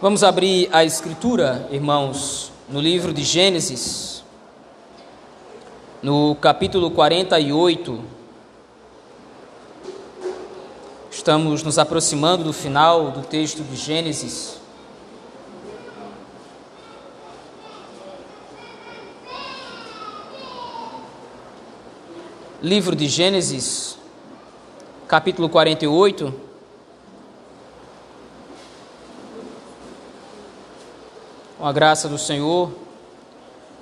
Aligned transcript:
Vamos 0.00 0.22
abrir 0.22 0.68
a 0.70 0.84
escritura, 0.84 1.68
irmãos, 1.72 2.52
no 2.68 2.80
livro 2.80 3.12
de 3.12 3.24
Gênesis, 3.24 4.22
no 6.00 6.36
capítulo 6.36 6.88
48. 6.92 8.00
Estamos 11.10 11.64
nos 11.64 11.80
aproximando 11.80 12.44
do 12.44 12.52
final 12.52 13.10
do 13.10 13.22
texto 13.22 13.64
de 13.64 13.74
Gênesis. 13.74 14.60
Livro 22.62 22.94
de 22.94 23.08
Gênesis, 23.08 23.98
capítulo 25.08 25.48
48. 25.48 26.47
Com 31.58 31.66
a 31.66 31.72
graça 31.72 32.08
do 32.08 32.16
Senhor, 32.16 32.70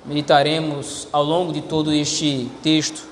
meditaremos 0.03 1.07
ao 1.11 1.23
longo 1.23 1.53
de 1.53 1.61
todo 1.61 1.93
este 1.93 2.49
texto. 2.63 3.03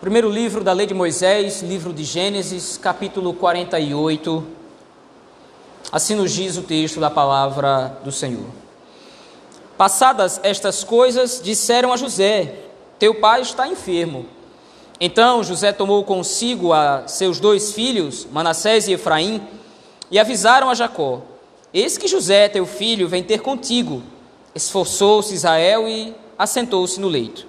Primeiro 0.00 0.30
livro 0.30 0.62
da 0.62 0.72
Lei 0.72 0.86
de 0.86 0.94
Moisés, 0.94 1.62
livro 1.62 1.92
de 1.92 2.04
Gênesis, 2.04 2.78
capítulo 2.78 3.34
48. 3.34 4.46
Assim 5.90 6.14
nos 6.14 6.30
diz 6.30 6.56
o 6.56 6.62
texto 6.62 7.00
da 7.00 7.10
palavra 7.10 7.98
do 8.04 8.12
Senhor. 8.12 8.46
Passadas 9.76 10.38
estas 10.44 10.84
coisas, 10.84 11.40
disseram 11.42 11.92
a 11.92 11.96
José: 11.96 12.54
Teu 13.00 13.16
pai 13.16 13.40
está 13.40 13.66
enfermo. 13.66 14.35
Então 14.98 15.44
José 15.44 15.72
tomou 15.72 16.02
consigo 16.04 16.72
a 16.72 17.06
seus 17.06 17.38
dois 17.38 17.72
filhos, 17.72 18.26
Manassés 18.32 18.88
e 18.88 18.92
Efraim, 18.92 19.42
e 20.10 20.18
avisaram 20.18 20.70
a 20.70 20.74
Jacó: 20.74 21.20
Eis 21.72 21.98
que 21.98 22.08
José, 22.08 22.48
teu 22.48 22.64
filho, 22.64 23.08
vem 23.08 23.22
ter 23.22 23.42
contigo. 23.42 24.02
Esforçou-se 24.54 25.34
Israel 25.34 25.86
e 25.86 26.14
assentou-se 26.38 26.98
no 26.98 27.08
leito. 27.08 27.46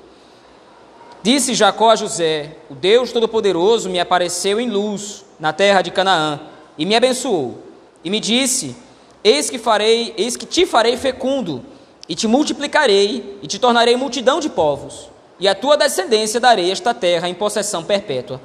Disse 1.24 1.56
Jacó 1.56 1.92
a 1.92 1.96
José: 1.96 2.58
O 2.70 2.76
Deus 2.76 3.14
Todo-Poderoso 3.14 3.90
me 3.90 4.00
apareceu 4.00 4.60
em 4.60 4.70
luz 4.70 5.24
na 5.40 5.54
terra 5.54 5.82
de 5.82 5.92
Canaã 5.92 6.42
e 6.78 6.86
me 6.86 6.96
abençoou. 6.96 7.60
E 8.04 8.10
me 8.10 8.20
disse: 8.20 8.76
Eis 9.24 9.50
que 9.50 9.58
farei, 9.58 10.14
eis 10.18 10.36
que 10.36 10.46
te 10.46 10.66
farei 10.66 10.98
fecundo, 10.98 11.64
e 12.10 12.14
te 12.14 12.28
multiplicarei 12.28 13.40
e 13.42 13.48
te 13.48 13.58
tornarei 13.58 13.96
multidão 13.96 14.42
de 14.42 14.50
povos 14.50 15.16
e 15.40 15.48
a 15.48 15.56
tua 15.56 15.78
descendência 15.78 16.40
darei 16.40 16.72
esta 16.72 16.94
terra 16.94 17.30
em 17.30 17.34
possessão 17.34 17.84
perpétua. 17.84 18.42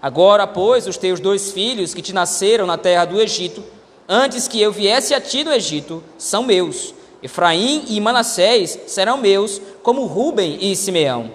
Agora, 0.00 0.46
pois, 0.46 0.86
os 0.86 0.96
teus 0.96 1.20
dois 1.20 1.52
filhos 1.52 1.94
que 1.94 2.02
te 2.02 2.12
nasceram 2.12 2.66
na 2.66 2.76
terra 2.76 3.04
do 3.04 3.20
Egito, 3.20 3.62
antes 4.08 4.48
que 4.48 4.60
eu 4.60 4.72
viesse 4.72 5.14
a 5.14 5.20
ti 5.20 5.44
do 5.44 5.52
Egito, 5.52 6.02
são 6.18 6.42
meus. 6.42 6.94
Efraim 7.22 7.84
e 7.88 8.00
Manassés 8.00 8.78
serão 8.86 9.16
meus, 9.16 9.60
como 9.82 10.06
Ruben 10.06 10.58
e 10.60 10.74
Simeão. 10.74 11.30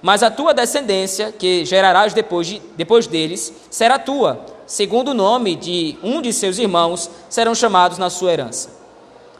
Mas 0.00 0.22
a 0.22 0.30
tua 0.30 0.54
descendência, 0.54 1.32
que 1.32 1.64
gerarás 1.64 2.12
depois, 2.12 2.46
de, 2.46 2.62
depois 2.76 3.06
deles, 3.06 3.52
será 3.70 3.98
tua, 3.98 4.44
segundo 4.66 5.08
o 5.08 5.14
nome 5.14 5.56
de 5.56 5.96
um 6.02 6.22
de 6.22 6.32
seus 6.32 6.58
irmãos, 6.58 7.10
serão 7.28 7.54
chamados 7.54 7.98
na 7.98 8.10
sua 8.10 8.32
herança. 8.32 8.73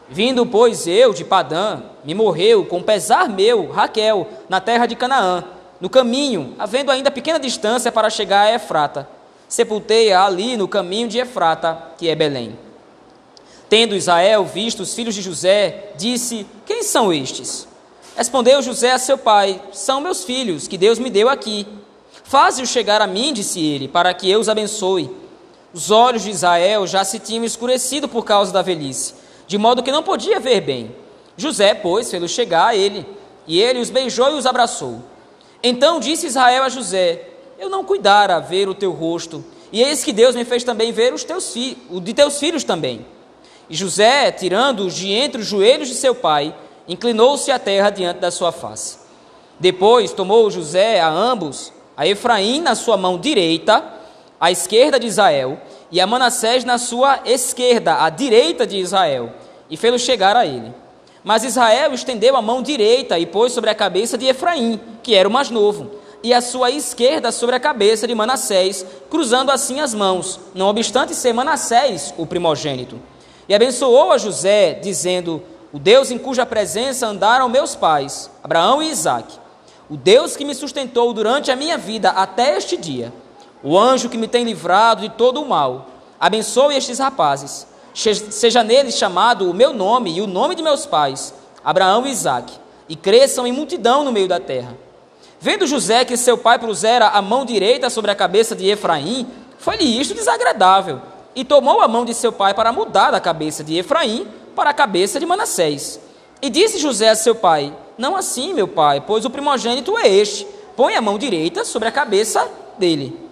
Vindo, 0.08 0.44
pois, 0.44 0.86
eu 0.86 1.14
de 1.14 1.24
Padã, 1.24 1.82
me 2.04 2.14
morreu 2.14 2.66
com 2.66 2.82
pesar 2.82 3.28
meu 3.28 3.70
Raquel, 3.70 4.28
na 4.48 4.60
terra 4.60 4.86
de 4.86 4.94
Canaã, 4.94 5.44
no 5.80 5.88
caminho, 5.88 6.54
havendo 6.58 6.90
ainda 6.90 7.10
pequena 7.10 7.38
distância 7.38 7.90
para 7.90 8.10
chegar 8.10 8.42
a 8.42 8.54
Efrata. 8.54 9.08
Sepultei-a 9.48 10.24
ali 10.24 10.56
no 10.56 10.68
caminho 10.68 11.08
de 11.08 11.18
Efrata, 11.18 11.90
que 11.96 12.08
é 12.08 12.14
Belém. 12.14 12.58
Tendo 13.68 13.96
Israel 13.96 14.44
visto 14.44 14.80
os 14.80 14.94
filhos 14.94 15.14
de 15.14 15.22
José, 15.22 15.92
disse: 15.96 16.46
Quem 16.66 16.82
são 16.82 17.12
estes? 17.12 17.66
Respondeu 18.14 18.60
José 18.60 18.92
a 18.92 18.98
seu 18.98 19.16
pai: 19.16 19.60
São 19.72 20.00
meus 20.00 20.22
filhos, 20.22 20.68
que 20.68 20.76
Deus 20.76 20.98
me 20.98 21.08
deu 21.08 21.28
aqui. 21.28 21.66
Faze-os 22.24 22.68
chegar 22.68 23.00
a 23.00 23.06
mim, 23.06 23.32
disse 23.32 23.64
ele, 23.64 23.88
para 23.88 24.12
que 24.12 24.30
eu 24.30 24.38
os 24.38 24.48
abençoe. 24.48 25.10
Os 25.72 25.90
olhos 25.90 26.22
de 26.22 26.30
Israel 26.30 26.86
já 26.86 27.04
se 27.04 27.18
tinham 27.18 27.44
escurecido 27.44 28.08
por 28.08 28.24
causa 28.24 28.52
da 28.52 28.62
velhice 28.62 29.23
de 29.46 29.58
modo 29.58 29.82
que 29.82 29.92
não 29.92 30.02
podia 30.02 30.40
ver 30.40 30.60
bem. 30.60 30.94
José, 31.36 31.74
pois, 31.74 32.10
fez-los 32.10 32.30
chegar 32.30 32.68
a 32.68 32.76
ele, 32.76 33.06
e 33.46 33.60
ele 33.60 33.80
os 33.80 33.90
beijou 33.90 34.30
e 34.30 34.34
os 34.34 34.46
abraçou. 34.46 35.02
Então 35.62 36.00
disse 36.00 36.26
Israel 36.26 36.62
a 36.62 36.68
José: 36.68 37.28
Eu 37.58 37.68
não 37.68 37.84
cuidara 37.84 38.38
ver 38.40 38.68
o 38.68 38.74
teu 38.74 38.92
rosto, 38.92 39.44
e 39.72 39.82
eis 39.82 40.04
que 40.04 40.12
Deus 40.12 40.36
me 40.36 40.44
fez 40.44 40.62
também 40.62 40.92
ver 40.92 41.12
os 41.12 41.24
teus 41.24 41.54
o 41.90 42.00
de 42.00 42.14
teus 42.14 42.38
filhos 42.38 42.64
também. 42.64 43.04
E 43.68 43.74
José, 43.74 44.30
tirando-os 44.30 44.94
de 44.94 45.10
entre 45.10 45.40
os 45.40 45.46
joelhos 45.46 45.88
de 45.88 45.94
seu 45.94 46.14
pai, 46.14 46.54
inclinou-se 46.86 47.50
à 47.50 47.58
terra 47.58 47.90
diante 47.90 48.20
da 48.20 48.30
sua 48.30 48.52
face. 48.52 48.98
Depois 49.58 50.12
tomou 50.12 50.50
José 50.50 51.00
a 51.00 51.08
ambos, 51.08 51.72
a 51.96 52.06
Efraim 52.06 52.60
na 52.60 52.74
sua 52.74 52.96
mão 52.96 53.18
direita, 53.18 53.82
à 54.38 54.50
esquerda 54.50 54.98
de 54.98 55.06
Israel, 55.06 55.58
e 55.94 56.00
a 56.00 56.08
Manassés 56.08 56.64
na 56.64 56.76
sua 56.76 57.20
esquerda, 57.24 58.02
à 58.02 58.10
direita 58.10 58.66
de 58.66 58.78
Israel, 58.78 59.32
e 59.70 59.76
fê-lo 59.76 59.96
chegar 59.96 60.34
a 60.34 60.44
ele. 60.44 60.74
Mas 61.22 61.44
Israel 61.44 61.94
estendeu 61.94 62.34
a 62.34 62.42
mão 62.42 62.62
direita 62.62 63.16
e 63.16 63.24
pôs 63.24 63.52
sobre 63.52 63.70
a 63.70 63.76
cabeça 63.76 64.18
de 64.18 64.26
Efraim, 64.26 64.80
que 65.04 65.14
era 65.14 65.28
o 65.28 65.30
mais 65.30 65.50
novo, 65.50 65.92
e 66.20 66.34
a 66.34 66.40
sua 66.40 66.68
esquerda 66.72 67.30
sobre 67.30 67.54
a 67.54 67.60
cabeça 67.60 68.08
de 68.08 68.14
Manassés, 68.14 68.84
cruzando 69.08 69.52
assim 69.52 69.78
as 69.78 69.94
mãos, 69.94 70.40
não 70.52 70.66
obstante 70.66 71.14
ser 71.14 71.32
Manassés 71.32 72.12
o 72.18 72.26
primogênito. 72.26 73.00
E 73.48 73.54
abençoou 73.54 74.10
a 74.10 74.18
José, 74.18 74.74
dizendo: 74.82 75.44
O 75.72 75.78
Deus 75.78 76.10
em 76.10 76.18
cuja 76.18 76.44
presença 76.44 77.06
andaram 77.06 77.48
meus 77.48 77.76
pais, 77.76 78.28
Abraão 78.42 78.82
e 78.82 78.90
Isaque, 78.90 79.38
o 79.88 79.96
Deus 79.96 80.36
que 80.36 80.44
me 80.44 80.56
sustentou 80.56 81.12
durante 81.12 81.52
a 81.52 81.56
minha 81.56 81.78
vida 81.78 82.10
até 82.10 82.56
este 82.56 82.76
dia, 82.76 83.12
o 83.64 83.78
anjo 83.78 84.10
que 84.10 84.18
me 84.18 84.28
tem 84.28 84.44
livrado 84.44 85.00
de 85.00 85.08
todo 85.08 85.40
o 85.40 85.48
mal, 85.48 85.86
abençoe 86.20 86.76
estes 86.76 86.98
rapazes, 86.98 87.66
seja 87.94 88.62
neles 88.62 88.94
chamado 88.94 89.50
o 89.50 89.54
meu 89.54 89.72
nome 89.72 90.14
e 90.14 90.20
o 90.20 90.26
nome 90.26 90.54
de 90.54 90.62
meus 90.62 90.84
pais, 90.84 91.32
Abraão 91.64 92.06
e 92.06 92.10
Isaque, 92.10 92.58
e 92.86 92.94
cresçam 92.94 93.46
em 93.46 93.52
multidão 93.52 94.04
no 94.04 94.12
meio 94.12 94.28
da 94.28 94.38
terra. 94.38 94.76
Vendo 95.40 95.66
José 95.66 96.04
que 96.04 96.14
seu 96.14 96.36
pai 96.36 96.58
pusera 96.58 97.08
a 97.08 97.22
mão 97.22 97.46
direita 97.46 97.88
sobre 97.88 98.10
a 98.10 98.14
cabeça 98.14 98.54
de 98.54 98.68
Efraim, 98.68 99.26
foi-lhe 99.58 99.98
isto 99.98 100.12
desagradável, 100.12 101.00
e 101.34 101.42
tomou 101.42 101.80
a 101.80 101.88
mão 101.88 102.04
de 102.04 102.12
seu 102.12 102.30
pai 102.30 102.52
para 102.52 102.70
mudar 102.70 103.12
da 103.12 103.20
cabeça 103.20 103.64
de 103.64 103.78
Efraim 103.78 104.28
para 104.54 104.70
a 104.70 104.74
cabeça 104.74 105.18
de 105.18 105.24
Manassés. 105.24 105.98
E 106.42 106.50
disse 106.50 106.78
José 106.78 107.08
a 107.08 107.16
seu 107.16 107.34
pai: 107.34 107.74
Não 107.96 108.14
assim, 108.14 108.52
meu 108.52 108.68
pai, 108.68 109.00
pois 109.00 109.24
o 109.24 109.30
primogênito 109.30 109.96
é 109.96 110.06
este. 110.06 110.46
Põe 110.76 110.94
a 110.94 111.00
mão 111.00 111.18
direita 111.18 111.64
sobre 111.64 111.88
a 111.88 111.92
cabeça 111.92 112.46
dele. 112.78 113.23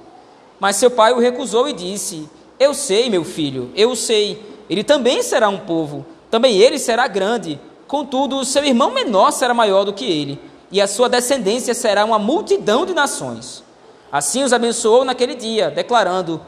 Mas 0.63 0.77
seu 0.77 0.93
pai 0.93 1.13
o 1.13 1.19
recusou 1.19 1.69
e 1.69 1.73
disse: 1.73 2.31
Eu 2.57 2.73
sei, 2.73 3.11
meu 3.11 3.25
filho, 3.25 3.73
eu 3.75 3.97
sei. 3.97 4.41
Ele 4.71 4.85
também 4.85 5.21
será 5.21 5.49
um 5.49 5.59
povo, 5.59 6.07
também 6.31 6.57
ele 6.57 6.79
será 6.79 7.09
grande. 7.09 7.61
Contudo, 7.89 8.45
seu 8.45 8.65
irmão 8.65 8.93
menor 8.93 9.33
será 9.33 9.53
maior 9.53 9.83
do 9.83 9.93
que 9.93 10.05
ele, 10.05 10.41
e 10.71 10.81
a 10.81 10.87
sua 10.87 11.09
descendência 11.09 11.75
será 11.75 12.05
uma 12.05 12.17
multidão 12.17 12.87
de 12.87 12.95
nações. 12.95 13.65
Assim 14.13 14.45
os 14.45 14.53
abençoou 14.53 15.05
naquele 15.05 15.35
dia, 15.35 15.69
declarando: 15.69 16.41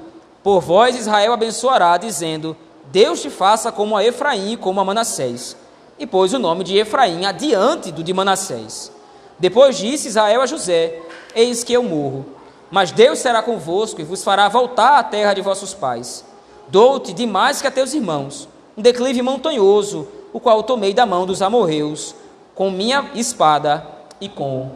Por 0.45 0.61
vós 0.61 0.95
Israel 0.95 1.33
abençoará, 1.33 1.97
dizendo: 1.97 2.57
Deus 2.93 3.21
te 3.21 3.31
faça 3.31 3.73
como 3.73 3.97
a 3.97 4.05
Efraim 4.05 4.53
e 4.53 4.57
como 4.57 4.81
a 4.81 4.85
Manassés. 4.85 5.57
E 5.99 6.07
pôs 6.07 6.33
o 6.33 6.39
nome 6.39 6.63
de 6.63 6.79
Efraim 6.79 7.27
adiante 7.27 7.91
do 7.91 8.05
de 8.05 8.15
Manassés. 8.15 8.93
Depois 9.41 9.77
disse 9.77 10.07
Israel 10.07 10.41
a 10.41 10.47
José: 10.47 11.01
Eis 11.35 11.65
que 11.65 11.73
eu 11.73 11.83
morro 11.83 12.44
mas 12.71 12.91
Deus 12.91 13.19
será 13.19 13.43
convosco 13.43 14.01
e 14.01 14.05
vos 14.05 14.25
fará 14.25 14.49
voltar 14.49 14.99
à 14.99 15.03
terra 15.03 15.35
de 15.35 15.41
vossos 15.41 15.75
pais. 15.75 16.25
Dou-te 16.69 17.13
demais 17.13 17.61
que 17.61 17.67
a 17.67 17.71
teus 17.71 17.95
irmãos, 17.95 18.49
um 18.77 18.83
declive 18.83 19.23
montanhoso, 19.23 20.09
o 20.33 20.41
qual 20.41 20.63
tomei 20.63 20.93
da 20.93 21.07
mão 21.07 21.27
dos 21.27 21.43
amorreus, 21.43 22.15
com 22.55 22.71
minha 22.71 23.11
espada 23.15 23.87
e 24.21 24.29
com 24.29 24.71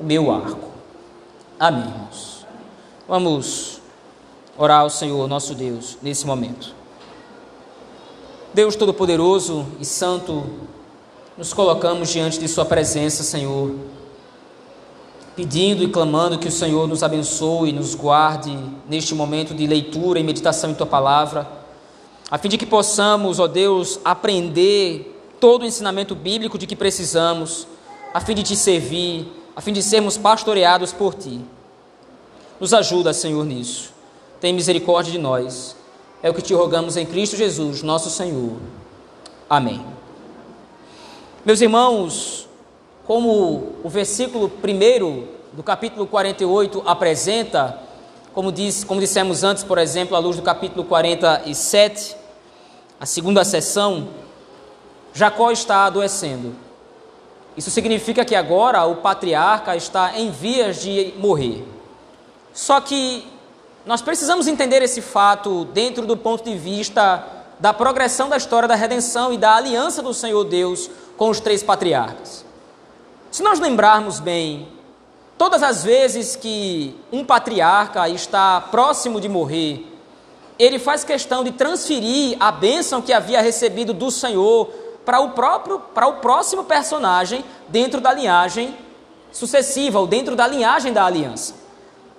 o 0.00 0.04
meu 0.04 0.30
arco. 0.30 0.68
Amém. 1.58 1.92
Vamos 3.08 3.80
orar 4.56 4.80
ao 4.80 4.90
Senhor, 4.90 5.28
nosso 5.28 5.54
Deus, 5.54 5.98
nesse 6.00 6.26
momento. 6.26 6.74
Deus 8.54 8.76
Todo-Poderoso 8.76 9.66
e 9.80 9.84
Santo, 9.84 10.44
nos 11.36 11.52
colocamos 11.52 12.10
diante 12.10 12.38
de 12.38 12.46
Sua 12.48 12.64
presença, 12.64 13.22
Senhor 13.22 13.74
pedindo 15.34 15.82
e 15.82 15.88
clamando 15.88 16.38
que 16.38 16.48
o 16.48 16.52
Senhor 16.52 16.86
nos 16.86 17.02
abençoe 17.02 17.70
e 17.70 17.72
nos 17.72 17.94
guarde 17.94 18.56
neste 18.88 19.14
momento 19.14 19.54
de 19.54 19.66
leitura 19.66 20.20
e 20.20 20.22
meditação 20.22 20.70
em 20.70 20.74
tua 20.74 20.86
palavra, 20.86 21.48
a 22.30 22.38
fim 22.38 22.48
de 22.48 22.58
que 22.58 22.66
possamos, 22.66 23.38
ó 23.38 23.46
Deus, 23.46 24.00
aprender 24.04 25.18
todo 25.40 25.62
o 25.62 25.66
ensinamento 25.66 26.14
bíblico 26.14 26.56
de 26.56 26.66
que 26.66 26.76
precisamos, 26.76 27.66
a 28.14 28.20
fim 28.20 28.34
de 28.34 28.42
te 28.42 28.56
servir, 28.56 29.26
a 29.56 29.60
fim 29.60 29.72
de 29.72 29.82
sermos 29.82 30.16
pastoreados 30.16 30.92
por 30.92 31.14
ti. 31.14 31.40
Nos 32.60 32.72
ajuda, 32.72 33.12
Senhor, 33.12 33.44
nisso. 33.44 33.92
Tem 34.40 34.52
misericórdia 34.52 35.12
de 35.12 35.18
nós. 35.18 35.76
É 36.22 36.30
o 36.30 36.34
que 36.34 36.42
te 36.42 36.54
rogamos 36.54 36.96
em 36.96 37.04
Cristo 37.04 37.36
Jesus, 37.36 37.82
nosso 37.82 38.08
Senhor. 38.08 38.56
Amém. 39.50 39.84
Meus 41.44 41.60
irmãos, 41.60 42.48
como 43.06 43.74
o 43.82 43.88
versículo 43.88 44.46
1 44.46 45.26
do 45.52 45.62
capítulo 45.62 46.06
48 46.06 46.82
apresenta, 46.86 47.78
como, 48.32 48.52
diz, 48.52 48.84
como 48.84 49.00
dissemos 49.00 49.42
antes, 49.44 49.64
por 49.64 49.78
exemplo, 49.78 50.16
à 50.16 50.18
luz 50.18 50.36
do 50.36 50.42
capítulo 50.42 50.84
47, 50.84 52.16
a 52.98 53.06
segunda 53.06 53.44
sessão, 53.44 54.08
Jacó 55.12 55.50
está 55.50 55.84
adoecendo. 55.84 56.54
Isso 57.56 57.70
significa 57.70 58.24
que 58.24 58.34
agora 58.34 58.84
o 58.84 58.96
patriarca 58.96 59.76
está 59.76 60.18
em 60.18 60.30
vias 60.30 60.80
de 60.80 61.12
morrer. 61.18 61.66
Só 62.54 62.80
que 62.80 63.26
nós 63.84 64.00
precisamos 64.00 64.46
entender 64.46 64.80
esse 64.80 65.02
fato 65.02 65.64
dentro 65.66 66.06
do 66.06 66.16
ponto 66.16 66.44
de 66.44 66.56
vista 66.56 67.26
da 67.58 67.74
progressão 67.74 68.28
da 68.28 68.36
história 68.36 68.68
da 68.68 68.74
redenção 68.74 69.32
e 69.32 69.36
da 69.36 69.56
aliança 69.56 70.02
do 70.02 70.14
Senhor 70.14 70.44
Deus 70.44 70.88
com 71.16 71.28
os 71.28 71.40
três 71.40 71.62
patriarcas. 71.62 72.44
Se 73.32 73.42
nós 73.42 73.58
lembrarmos 73.58 74.20
bem, 74.20 74.68
todas 75.38 75.62
as 75.62 75.82
vezes 75.82 76.36
que 76.36 76.94
um 77.10 77.24
patriarca 77.24 78.06
está 78.06 78.60
próximo 78.60 79.18
de 79.18 79.26
morrer, 79.26 79.86
ele 80.58 80.78
faz 80.78 81.02
questão 81.02 81.42
de 81.42 81.50
transferir 81.50 82.36
a 82.38 82.52
bênção 82.52 83.00
que 83.00 83.10
havia 83.10 83.40
recebido 83.40 83.94
do 83.94 84.10
Senhor 84.10 84.66
para 85.02 85.18
o 85.20 85.30
próprio, 85.30 85.78
para 85.78 86.06
o 86.08 86.16
próximo 86.16 86.64
personagem 86.64 87.42
dentro 87.68 88.02
da 88.02 88.12
linhagem 88.12 88.76
sucessiva 89.32 89.98
ou 89.98 90.06
dentro 90.06 90.36
da 90.36 90.46
linhagem 90.46 90.92
da 90.92 91.06
aliança. 91.06 91.54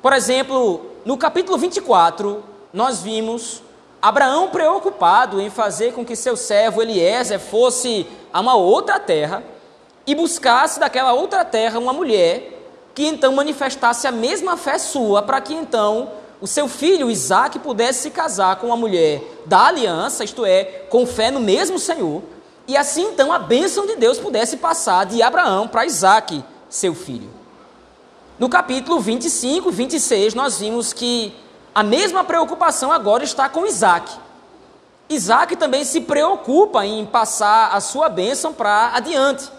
Por 0.02 0.14
exemplo, 0.14 0.84
no 1.06 1.16
capítulo 1.16 1.60
24, 1.60 2.44
nós 2.74 3.04
vimos 3.04 3.62
Abraão 4.02 4.50
preocupado 4.50 5.40
em 5.40 5.52
fazer 5.52 5.94
com 5.94 6.04
que 6.04 6.16
seu 6.16 6.36
servo 6.36 6.82
Eliezer 6.82 7.40
fosse 7.40 8.08
a 8.34 8.42
uma 8.42 8.56
outra 8.56 9.00
terra 9.00 9.53
e 10.06 10.14
buscasse 10.14 10.80
daquela 10.80 11.14
outra 11.14 11.46
terra 11.46 11.80
uma 11.80 11.94
mulher 11.94 12.52
que 12.94 13.06
então 13.06 13.34
manifestasse 13.34 14.06
a 14.06 14.12
mesma 14.12 14.56
fé 14.56 14.78
sua 14.78 15.22
para 15.22 15.42
que 15.42 15.54
então 15.54 16.12
o 16.40 16.48
seu 16.48 16.68
filho 16.68 17.10
Isaac 17.10 17.58
pudesse 17.60 18.04
se 18.04 18.10
casar 18.12 18.58
com 18.58 18.68
uma 18.68 18.78
mulher 18.78 19.24
da 19.46 19.68
aliança, 19.68 20.24
isto 20.24 20.46
é, 20.46 20.64
com 20.90 21.06
fé 21.06 21.32
no 21.32 21.40
mesmo 21.40 21.80
Senhor, 21.80 22.22
e 22.68 22.76
assim 22.76 23.04
então 23.06 23.32
a 23.32 23.40
bênção 23.40 23.86
de 23.88 23.96
Deus 23.96 24.20
pudesse 24.20 24.58
passar 24.58 25.06
de 25.06 25.22
Abraão 25.22 25.68
para 25.68 25.86
Isaac, 25.86 26.44
seu 26.70 26.94
filho. 26.94 27.30
No 28.38 28.50
capítulo 28.50 29.00
25 29.00 29.70
e 29.70 29.72
26, 29.72 30.34
nós 30.34 30.60
vimos 30.60 30.92
que 30.92 31.34
a 31.74 31.82
mesma 31.82 32.24
preocupação 32.24 32.92
agora 32.92 33.24
está 33.24 33.48
com 33.48 33.66
Isaac. 33.66 34.12
Isaac 35.10 35.56
também 35.56 35.84
se 35.84 36.02
preocupa 36.02 36.86
em 36.86 37.06
passar 37.06 37.70
a 37.74 37.80
sua 37.80 38.10
bênção 38.10 38.52
para 38.52 38.92
adiante. 38.94 39.50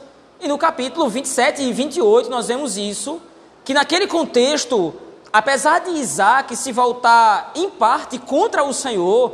E 0.45 0.49
no 0.49 0.59
capítulo 0.59 1.09
27 1.09 1.63
e 1.63 1.73
28 1.73 2.29
nós 2.29 2.49
vemos 2.49 2.77
isso, 2.77 3.19
que 3.65 3.73
naquele 3.73 4.07
contexto 4.07 4.93
apesar 5.33 5.81
de 5.81 5.93
Isaac 5.93 6.55
se 6.55 6.71
voltar 6.71 7.51
em 7.55 7.71
parte 7.71 8.19
contra 8.19 8.63
o 8.63 8.75
Senhor, 8.75 9.33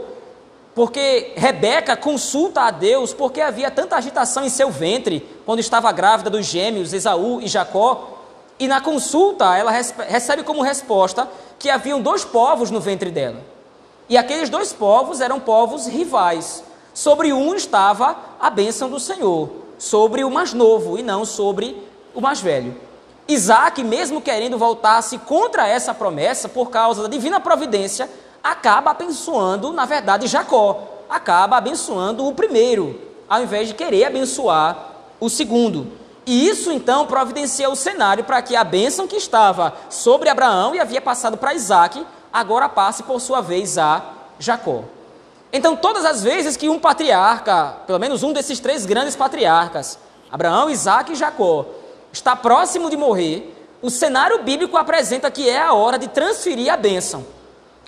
porque 0.72 1.32
Rebeca 1.34 1.96
consulta 1.96 2.60
a 2.60 2.70
Deus 2.70 3.12
porque 3.12 3.40
havia 3.40 3.72
tanta 3.72 3.96
agitação 3.96 4.44
em 4.44 4.48
seu 4.48 4.70
ventre 4.70 5.28
quando 5.44 5.58
estava 5.58 5.90
grávida 5.90 6.30
dos 6.30 6.46
gêmeos 6.46 6.92
Esaú 6.92 7.40
e 7.40 7.48
Jacó, 7.48 8.20
e 8.56 8.68
na 8.68 8.80
consulta 8.80 9.56
ela 9.56 9.72
recebe 9.72 10.44
como 10.44 10.62
resposta 10.62 11.28
que 11.58 11.68
haviam 11.68 12.00
dois 12.00 12.24
povos 12.24 12.70
no 12.70 12.78
ventre 12.78 13.10
dela. 13.10 13.42
E 14.08 14.16
aqueles 14.16 14.48
dois 14.48 14.72
povos 14.72 15.20
eram 15.20 15.40
povos 15.40 15.88
rivais. 15.88 16.62
Sobre 16.94 17.32
um 17.32 17.52
estava 17.56 18.16
a 18.38 18.48
bênção 18.48 18.88
do 18.88 19.00
Senhor, 19.00 19.50
sobre 19.80 20.22
o 20.22 20.30
mais 20.30 20.52
novo 20.52 20.98
e 20.98 21.02
não 21.02 21.24
sobre 21.24 21.74
o 22.14 22.20
mais 22.20 22.38
velho. 22.38 22.76
Isaac, 23.26 23.82
mesmo 23.82 24.20
querendo 24.20 24.58
voltar-se 24.58 25.16
contra 25.16 25.66
essa 25.66 25.94
promessa, 25.94 26.50
por 26.50 26.68
causa 26.68 27.02
da 27.02 27.08
divina 27.08 27.40
providência, 27.40 28.08
acaba 28.44 28.90
abençoando, 28.90 29.72
na 29.72 29.86
verdade, 29.86 30.26
Jacó. 30.26 30.86
Acaba 31.08 31.56
abençoando 31.56 32.26
o 32.26 32.34
primeiro, 32.34 33.00
ao 33.26 33.42
invés 33.42 33.68
de 33.68 33.74
querer 33.74 34.04
abençoar 34.04 34.96
o 35.18 35.30
segundo. 35.30 35.90
E 36.26 36.46
isso 36.46 36.70
então 36.70 37.06
providencia 37.06 37.70
o 37.70 37.74
cenário 37.74 38.24
para 38.24 38.42
que 38.42 38.54
a 38.54 38.62
bênção 38.62 39.08
que 39.08 39.16
estava 39.16 39.72
sobre 39.88 40.28
Abraão 40.28 40.74
e 40.74 40.78
havia 40.78 41.00
passado 41.00 41.38
para 41.38 41.54
Isaac, 41.54 42.06
agora 42.30 42.68
passe 42.68 43.02
por 43.02 43.18
sua 43.18 43.40
vez 43.40 43.78
a 43.78 44.02
Jacó. 44.38 44.84
Então, 45.52 45.74
todas 45.76 46.04
as 46.04 46.22
vezes 46.22 46.56
que 46.56 46.68
um 46.68 46.78
patriarca, 46.78 47.76
pelo 47.86 47.98
menos 47.98 48.22
um 48.22 48.32
desses 48.32 48.60
três 48.60 48.86
grandes 48.86 49.16
patriarcas, 49.16 49.98
Abraão, 50.30 50.70
Isaac 50.70 51.12
e 51.12 51.16
Jacó, 51.16 51.66
está 52.12 52.36
próximo 52.36 52.88
de 52.88 52.96
morrer, 52.96 53.56
o 53.82 53.90
cenário 53.90 54.42
bíblico 54.42 54.76
apresenta 54.76 55.30
que 55.30 55.48
é 55.48 55.60
a 55.60 55.72
hora 55.72 55.98
de 55.98 56.08
transferir 56.08 56.72
a 56.72 56.76
bênção. 56.76 57.24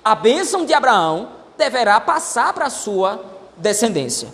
A 0.04 0.14
bênção 0.14 0.64
de 0.64 0.74
Abraão 0.74 1.28
deverá 1.56 2.00
passar 2.00 2.52
para 2.52 2.66
a 2.66 2.70
sua 2.70 3.24
descendência. 3.56 4.28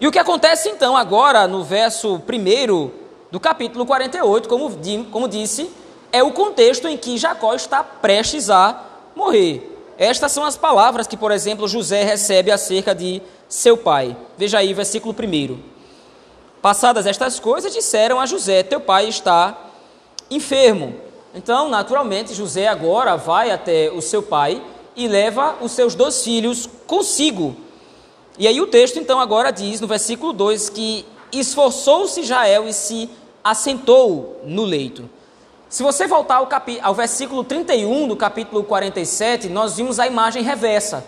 E 0.00 0.06
o 0.06 0.10
que 0.10 0.18
acontece 0.18 0.68
então 0.68 0.96
agora 0.96 1.46
no 1.46 1.62
verso 1.62 2.16
1 2.16 2.90
do 3.30 3.40
capítulo 3.40 3.86
48, 3.86 4.48
como, 4.48 4.70
como 5.10 5.28
disse, 5.28 5.70
é 6.10 6.22
o 6.22 6.32
contexto 6.32 6.86
em 6.86 6.98
que 6.98 7.16
Jacó 7.16 7.54
está 7.54 7.82
prestes 7.82 8.50
a 8.50 8.78
morrer. 9.14 9.71
Estas 10.02 10.32
são 10.32 10.42
as 10.44 10.56
palavras 10.56 11.06
que, 11.06 11.16
por 11.16 11.30
exemplo, 11.30 11.68
José 11.68 12.02
recebe 12.02 12.50
acerca 12.50 12.92
de 12.92 13.22
seu 13.48 13.76
pai. 13.76 14.16
Veja 14.36 14.58
aí, 14.58 14.74
versículo 14.74 15.14
1. 15.14 15.60
Passadas 16.60 17.06
estas 17.06 17.38
coisas, 17.38 17.72
disseram 17.72 18.18
a 18.18 18.26
José: 18.26 18.64
Teu 18.64 18.80
pai 18.80 19.08
está 19.08 19.56
enfermo. 20.28 20.96
Então, 21.32 21.68
naturalmente, 21.68 22.34
José 22.34 22.66
agora 22.66 23.16
vai 23.16 23.52
até 23.52 23.92
o 23.92 24.02
seu 24.02 24.24
pai 24.24 24.60
e 24.96 25.06
leva 25.06 25.58
os 25.60 25.70
seus 25.70 25.94
dois 25.94 26.24
filhos 26.24 26.68
consigo. 26.84 27.54
E 28.36 28.48
aí 28.48 28.60
o 28.60 28.66
texto 28.66 28.98
então 28.98 29.20
agora 29.20 29.52
diz 29.52 29.80
no 29.80 29.86
versículo 29.86 30.32
2 30.32 30.68
que 30.68 31.06
esforçou-se 31.30 32.20
Israel 32.20 32.66
e 32.66 32.72
se 32.72 33.08
assentou 33.44 34.40
no 34.42 34.64
leito. 34.64 35.08
Se 35.72 35.82
você 35.82 36.06
voltar 36.06 36.34
ao, 36.34 36.46
capi... 36.46 36.78
ao 36.82 36.94
versículo 36.94 37.42
31 37.42 38.06
do 38.06 38.14
capítulo 38.14 38.62
47, 38.62 39.48
nós 39.48 39.74
vimos 39.74 39.98
a 39.98 40.06
imagem 40.06 40.42
reversa. 40.42 41.02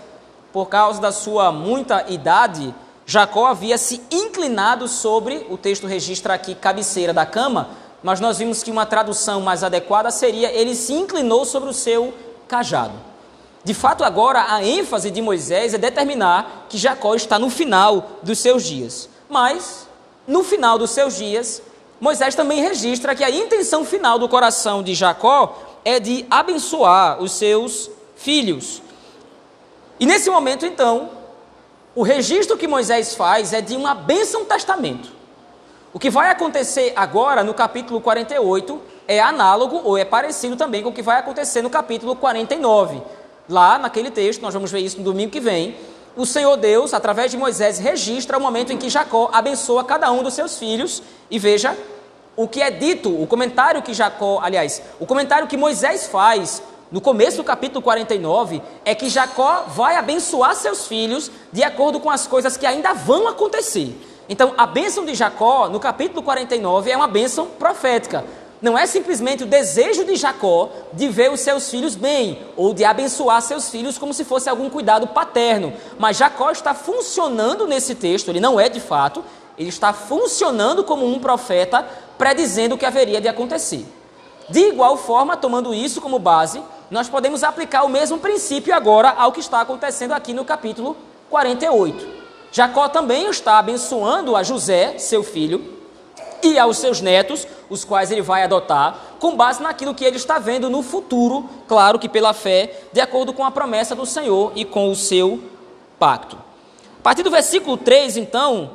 Por 0.54 0.70
causa 0.70 0.98
da 1.02 1.12
sua 1.12 1.52
muita 1.52 2.06
idade, 2.10 2.74
Jacó 3.04 3.44
havia 3.44 3.76
se 3.76 4.00
inclinado 4.10 4.88
sobre, 4.88 5.46
o 5.50 5.58
texto 5.58 5.86
registra 5.86 6.32
aqui, 6.32 6.54
cabeceira 6.54 7.12
da 7.12 7.26
cama, 7.26 7.68
mas 8.02 8.20
nós 8.20 8.38
vimos 8.38 8.62
que 8.62 8.70
uma 8.70 8.86
tradução 8.86 9.42
mais 9.42 9.62
adequada 9.62 10.10
seria: 10.10 10.50
ele 10.50 10.74
se 10.74 10.94
inclinou 10.94 11.44
sobre 11.44 11.68
o 11.68 11.74
seu 11.74 12.14
cajado. 12.48 12.94
De 13.62 13.74
fato, 13.74 14.02
agora 14.02 14.46
a 14.48 14.64
ênfase 14.64 15.10
de 15.10 15.20
Moisés 15.20 15.74
é 15.74 15.78
determinar 15.78 16.64
que 16.70 16.78
Jacó 16.78 17.14
está 17.14 17.38
no 17.38 17.50
final 17.50 18.12
dos 18.22 18.38
seus 18.38 18.64
dias. 18.64 19.10
Mas, 19.28 19.86
no 20.26 20.42
final 20.42 20.78
dos 20.78 20.90
seus 20.90 21.18
dias, 21.18 21.60
Moisés 22.00 22.34
também 22.34 22.60
registra 22.60 23.14
que 23.14 23.24
a 23.24 23.30
intenção 23.30 23.84
final 23.84 24.18
do 24.18 24.28
coração 24.28 24.82
de 24.82 24.94
Jacó 24.94 25.58
é 25.84 26.00
de 26.00 26.26
abençoar 26.30 27.22
os 27.22 27.32
seus 27.32 27.90
filhos. 28.16 28.82
E 29.98 30.06
nesse 30.06 30.28
momento, 30.28 30.66
então, 30.66 31.10
o 31.94 32.02
registro 32.02 32.56
que 32.56 32.66
Moisés 32.66 33.14
faz 33.14 33.52
é 33.52 33.60
de 33.60 33.76
uma 33.76 33.94
bênção 33.94 34.44
testamento. 34.44 35.12
O 35.92 35.98
que 35.98 36.10
vai 36.10 36.30
acontecer 36.30 36.92
agora 36.96 37.44
no 37.44 37.54
capítulo 37.54 38.00
48 38.00 38.82
é 39.06 39.20
análogo 39.20 39.80
ou 39.84 39.96
é 39.96 40.04
parecido 40.04 40.56
também 40.56 40.82
com 40.82 40.88
o 40.88 40.92
que 40.92 41.02
vai 41.02 41.18
acontecer 41.18 41.62
no 41.62 41.70
capítulo 41.70 42.16
49. 42.16 43.00
Lá 43.48 43.78
naquele 43.78 44.10
texto, 44.10 44.42
nós 44.42 44.52
vamos 44.52 44.72
ver 44.72 44.80
isso 44.80 44.98
no 44.98 45.04
domingo 45.04 45.30
que 45.30 45.38
vem, 45.38 45.76
o 46.16 46.24
Senhor 46.24 46.56
Deus, 46.56 46.94
através 46.94 47.30
de 47.30 47.36
Moisés, 47.36 47.78
registra 47.78 48.38
o 48.38 48.40
momento 48.40 48.72
em 48.72 48.78
que 48.78 48.88
Jacó 48.88 49.30
abençoa 49.32 49.84
cada 49.84 50.10
um 50.12 50.22
dos 50.22 50.34
seus 50.34 50.58
filhos 50.58 51.02
e 51.30 51.38
veja 51.38 51.76
o 52.36 52.48
que 52.48 52.62
é 52.62 52.70
dito, 52.70 53.10
o 53.10 53.26
comentário 53.26 53.82
que 53.82 53.94
Jacó, 53.94 54.40
aliás, 54.42 54.82
o 54.98 55.06
comentário 55.06 55.46
que 55.46 55.56
Moisés 55.56 56.06
faz 56.06 56.62
no 56.90 57.00
começo 57.00 57.38
do 57.38 57.44
capítulo 57.44 57.82
49, 57.82 58.62
é 58.84 58.94
que 58.94 59.08
Jacó 59.08 59.64
vai 59.68 59.96
abençoar 59.96 60.54
seus 60.54 60.86
filhos 60.86 61.30
de 61.52 61.62
acordo 61.62 61.98
com 61.98 62.10
as 62.10 62.26
coisas 62.26 62.56
que 62.56 62.66
ainda 62.66 62.92
vão 62.92 63.26
acontecer. 63.26 63.96
Então, 64.28 64.54
a 64.56 64.64
bênção 64.64 65.04
de 65.04 65.14
Jacó, 65.14 65.68
no 65.68 65.80
capítulo 65.80 66.22
49, 66.22 66.90
é 66.90 66.96
uma 66.96 67.08
bênção 67.08 67.46
profética. 67.46 68.24
Não 68.64 68.78
é 68.78 68.86
simplesmente 68.86 69.42
o 69.42 69.46
desejo 69.46 70.06
de 70.06 70.16
Jacó 70.16 70.70
de 70.94 71.06
ver 71.08 71.30
os 71.30 71.40
seus 71.40 71.70
filhos 71.70 71.94
bem, 71.94 72.38
ou 72.56 72.72
de 72.72 72.82
abençoar 72.82 73.42
seus 73.42 73.68
filhos 73.68 73.98
como 73.98 74.14
se 74.14 74.24
fosse 74.24 74.48
algum 74.48 74.70
cuidado 74.70 75.06
paterno. 75.06 75.74
Mas 75.98 76.16
Jacó 76.16 76.50
está 76.50 76.72
funcionando 76.72 77.66
nesse 77.66 77.94
texto, 77.94 78.30
ele 78.30 78.40
não 78.40 78.58
é 78.58 78.70
de 78.70 78.80
fato, 78.80 79.22
ele 79.58 79.68
está 79.68 79.92
funcionando 79.92 80.82
como 80.82 81.06
um 81.06 81.18
profeta 81.18 81.86
predizendo 82.16 82.74
o 82.74 82.78
que 82.78 82.86
haveria 82.86 83.20
de 83.20 83.28
acontecer. 83.28 83.84
De 84.48 84.60
igual 84.60 84.96
forma, 84.96 85.36
tomando 85.36 85.74
isso 85.74 86.00
como 86.00 86.18
base, 86.18 86.62
nós 86.90 87.06
podemos 87.06 87.44
aplicar 87.44 87.84
o 87.84 87.90
mesmo 87.90 88.16
princípio 88.16 88.74
agora 88.74 89.10
ao 89.10 89.30
que 89.30 89.40
está 89.40 89.60
acontecendo 89.60 90.12
aqui 90.12 90.32
no 90.32 90.42
capítulo 90.42 90.96
48. 91.28 92.08
Jacó 92.50 92.88
também 92.88 93.28
está 93.28 93.58
abençoando 93.58 94.34
a 94.34 94.42
José, 94.42 94.96
seu 94.96 95.22
filho, 95.22 95.83
e 96.44 96.58
aos 96.58 96.78
seus 96.78 97.00
netos, 97.00 97.46
os 97.70 97.84
quais 97.84 98.10
ele 98.10 98.20
vai 98.20 98.42
adotar, 98.42 98.98
com 99.18 99.34
base 99.34 99.62
naquilo 99.62 99.94
que 99.94 100.04
ele 100.04 100.16
está 100.16 100.38
vendo 100.38 100.68
no 100.68 100.82
futuro, 100.82 101.48
claro 101.66 101.98
que 101.98 102.08
pela 102.08 102.34
fé, 102.34 102.82
de 102.92 103.00
acordo 103.00 103.32
com 103.32 103.44
a 103.44 103.50
promessa 103.50 103.94
do 103.94 104.04
Senhor 104.04 104.52
e 104.54 104.64
com 104.64 104.90
o 104.90 104.94
seu 104.94 105.42
pacto. 105.98 106.36
A 106.36 107.02
partir 107.02 107.22
do 107.22 107.30
versículo 107.30 107.76
3, 107.76 108.18
então, 108.18 108.70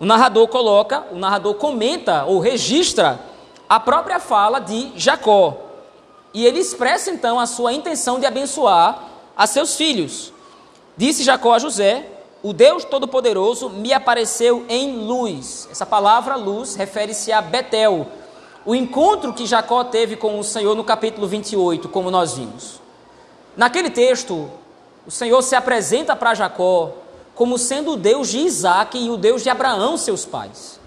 o 0.00 0.04
narrador 0.04 0.48
coloca, 0.48 1.06
o 1.12 1.16
narrador 1.16 1.54
comenta 1.54 2.24
ou 2.24 2.40
registra 2.40 3.20
a 3.68 3.78
própria 3.78 4.18
fala 4.18 4.58
de 4.60 4.92
Jacó. 4.96 5.56
E 6.34 6.44
ele 6.44 6.58
expressa 6.58 7.10
então 7.10 7.38
a 7.38 7.46
sua 7.46 7.72
intenção 7.72 8.18
de 8.18 8.26
abençoar 8.26 9.04
a 9.36 9.46
seus 9.46 9.76
filhos. 9.76 10.32
Disse 10.96 11.22
Jacó 11.22 11.54
a 11.54 11.58
José: 11.58 12.17
O 12.42 12.52
Deus 12.52 12.84
Todo-Poderoso 12.84 13.68
me 13.68 13.92
apareceu 13.92 14.64
em 14.68 14.96
luz. 14.96 15.68
Essa 15.72 15.84
palavra 15.84 16.36
luz 16.36 16.76
refere-se 16.76 17.32
a 17.32 17.40
Betel, 17.40 18.06
o 18.64 18.74
encontro 18.74 19.32
que 19.32 19.46
Jacó 19.46 19.82
teve 19.82 20.14
com 20.14 20.38
o 20.38 20.44
Senhor 20.44 20.76
no 20.76 20.84
capítulo 20.84 21.26
28, 21.26 21.88
como 21.88 22.10
nós 22.10 22.34
vimos. 22.34 22.80
Naquele 23.56 23.90
texto, 23.90 24.48
o 25.06 25.10
Senhor 25.10 25.42
se 25.42 25.56
apresenta 25.56 26.14
para 26.14 26.34
Jacó 26.34 26.92
como 27.34 27.58
sendo 27.58 27.92
o 27.92 27.96
Deus 27.96 28.28
de 28.28 28.38
Isaac 28.38 28.98
e 28.98 29.10
o 29.10 29.16
Deus 29.16 29.42
de 29.42 29.50
Abraão, 29.50 29.96
seus 29.96 30.24
pais. 30.24 30.78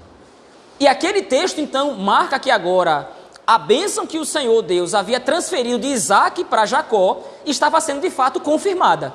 E 0.79 0.87
aquele 0.87 1.21
texto, 1.21 1.59
então, 1.59 1.95
marca 1.95 2.39
que 2.39 2.51
agora 2.51 3.09
a 3.45 3.57
bênção 3.57 4.07
que 4.07 4.19
o 4.19 4.25
Senhor 4.25 4.61
Deus 4.61 4.93
havia 4.93 5.19
transferido 5.19 5.79
de 5.79 5.87
Isaac 5.87 6.45
para 6.45 6.65
Jacó 6.65 7.21
estava 7.45 7.81
sendo 7.81 8.01
de 8.01 8.09
fato 8.09 8.39
confirmada. 8.39 9.13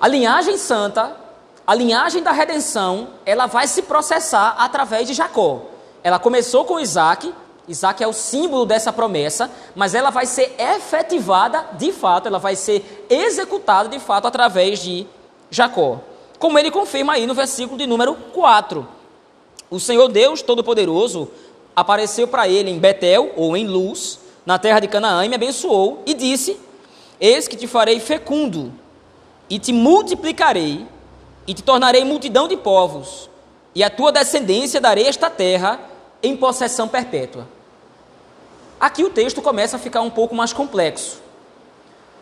A 0.00 0.06
linhagem 0.06 0.56
santa, 0.56 1.16
a 1.66 1.74
linhagem 1.74 2.22
da 2.22 2.30
redenção, 2.30 3.08
ela 3.26 3.46
vai 3.46 3.66
se 3.66 3.82
processar 3.82 4.54
através 4.58 5.08
de 5.08 5.14
Jacó. 5.14 5.62
Ela 6.04 6.20
começou 6.20 6.64
com 6.64 6.78
Isaac, 6.78 7.34
Isaac 7.66 8.02
é 8.02 8.06
o 8.06 8.12
símbolo 8.12 8.64
dessa 8.64 8.92
promessa, 8.92 9.50
mas 9.74 9.94
ela 9.94 10.10
vai 10.10 10.24
ser 10.24 10.54
efetivada 10.58 11.66
de 11.74 11.92
fato, 11.92 12.26
ela 12.26 12.38
vai 12.38 12.56
ser 12.56 13.06
executada 13.10 13.88
de 13.88 13.98
fato 13.98 14.26
através 14.26 14.78
de 14.78 15.06
Jacó. 15.50 16.00
Como 16.38 16.58
ele 16.58 16.70
confirma 16.70 17.14
aí 17.14 17.26
no 17.26 17.34
versículo 17.34 17.76
de 17.76 17.86
número 17.86 18.14
4. 18.14 18.86
O 19.68 19.78
Senhor 19.78 20.08
Deus 20.08 20.40
Todo-Poderoso 20.40 21.28
apareceu 21.74 22.26
para 22.26 22.48
ele 22.48 22.70
em 22.70 22.78
Betel, 22.78 23.32
ou 23.36 23.56
em 23.56 23.66
Luz, 23.66 24.20
na 24.46 24.58
terra 24.58 24.80
de 24.80 24.88
Canaã, 24.88 25.26
e 25.26 25.28
me 25.28 25.34
abençoou, 25.34 26.02
e 26.06 26.14
disse: 26.14 26.58
Eis 27.20 27.46
que 27.46 27.56
te 27.56 27.66
farei 27.66 28.00
fecundo, 28.00 28.72
e 29.48 29.58
te 29.58 29.72
multiplicarei, 29.72 30.86
e 31.46 31.54
te 31.54 31.62
tornarei 31.62 32.04
multidão 32.04 32.46
de 32.46 32.56
povos, 32.56 33.30
e 33.74 33.82
a 33.82 33.90
tua 33.90 34.12
descendência 34.12 34.80
darei 34.80 35.06
esta 35.06 35.30
terra 35.30 35.80
em 36.22 36.36
possessão 36.36 36.88
perpétua. 36.88 37.48
Aqui 38.78 39.02
o 39.02 39.10
texto 39.10 39.42
começa 39.42 39.76
a 39.76 39.78
ficar 39.78 40.02
um 40.02 40.10
pouco 40.10 40.34
mais 40.34 40.52
complexo, 40.52 41.20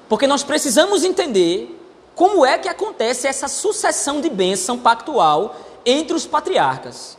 porque 0.08 0.26
nós 0.26 0.42
precisamos 0.42 1.04
entender 1.04 1.76
como 2.14 2.46
é 2.46 2.56
que 2.56 2.68
acontece 2.68 3.26
essa 3.26 3.48
sucessão 3.48 4.20
de 4.20 4.30
bênção 4.30 4.78
pactual 4.78 5.56
entre 5.84 6.16
os 6.16 6.26
patriarcas. 6.26 7.18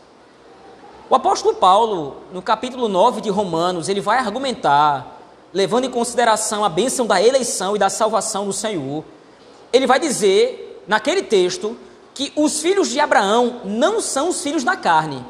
O 1.10 1.16
apóstolo 1.16 1.56
Paulo, 1.56 2.18
no 2.34 2.42
capítulo 2.42 2.90
9 2.90 3.22
de 3.22 3.30
Romanos, 3.30 3.88
ele 3.88 4.02
vai 4.02 4.18
argumentar, 4.18 5.20
levando 5.54 5.86
em 5.86 5.92
consideração 5.92 6.66
a 6.66 6.70
bênção 6.70 7.06
da 7.06 7.22
eleição 7.22 7.76
e 7.76 7.80
da 7.80 7.90
salvação 7.90 8.46
do 8.46 8.52
Senhor. 8.52 9.06
Ele 9.78 9.88
vai 9.88 10.00
dizer, 10.00 10.84
naquele 10.88 11.22
texto, 11.22 11.78
que 12.14 12.34
os 12.36 12.60
filhos 12.60 12.90
de 12.90 13.00
Abraão 13.00 13.62
não 13.64 14.02
são 14.02 14.30
os 14.30 14.42
filhos 14.42 14.64
da 14.64 14.76
carne 14.76 15.24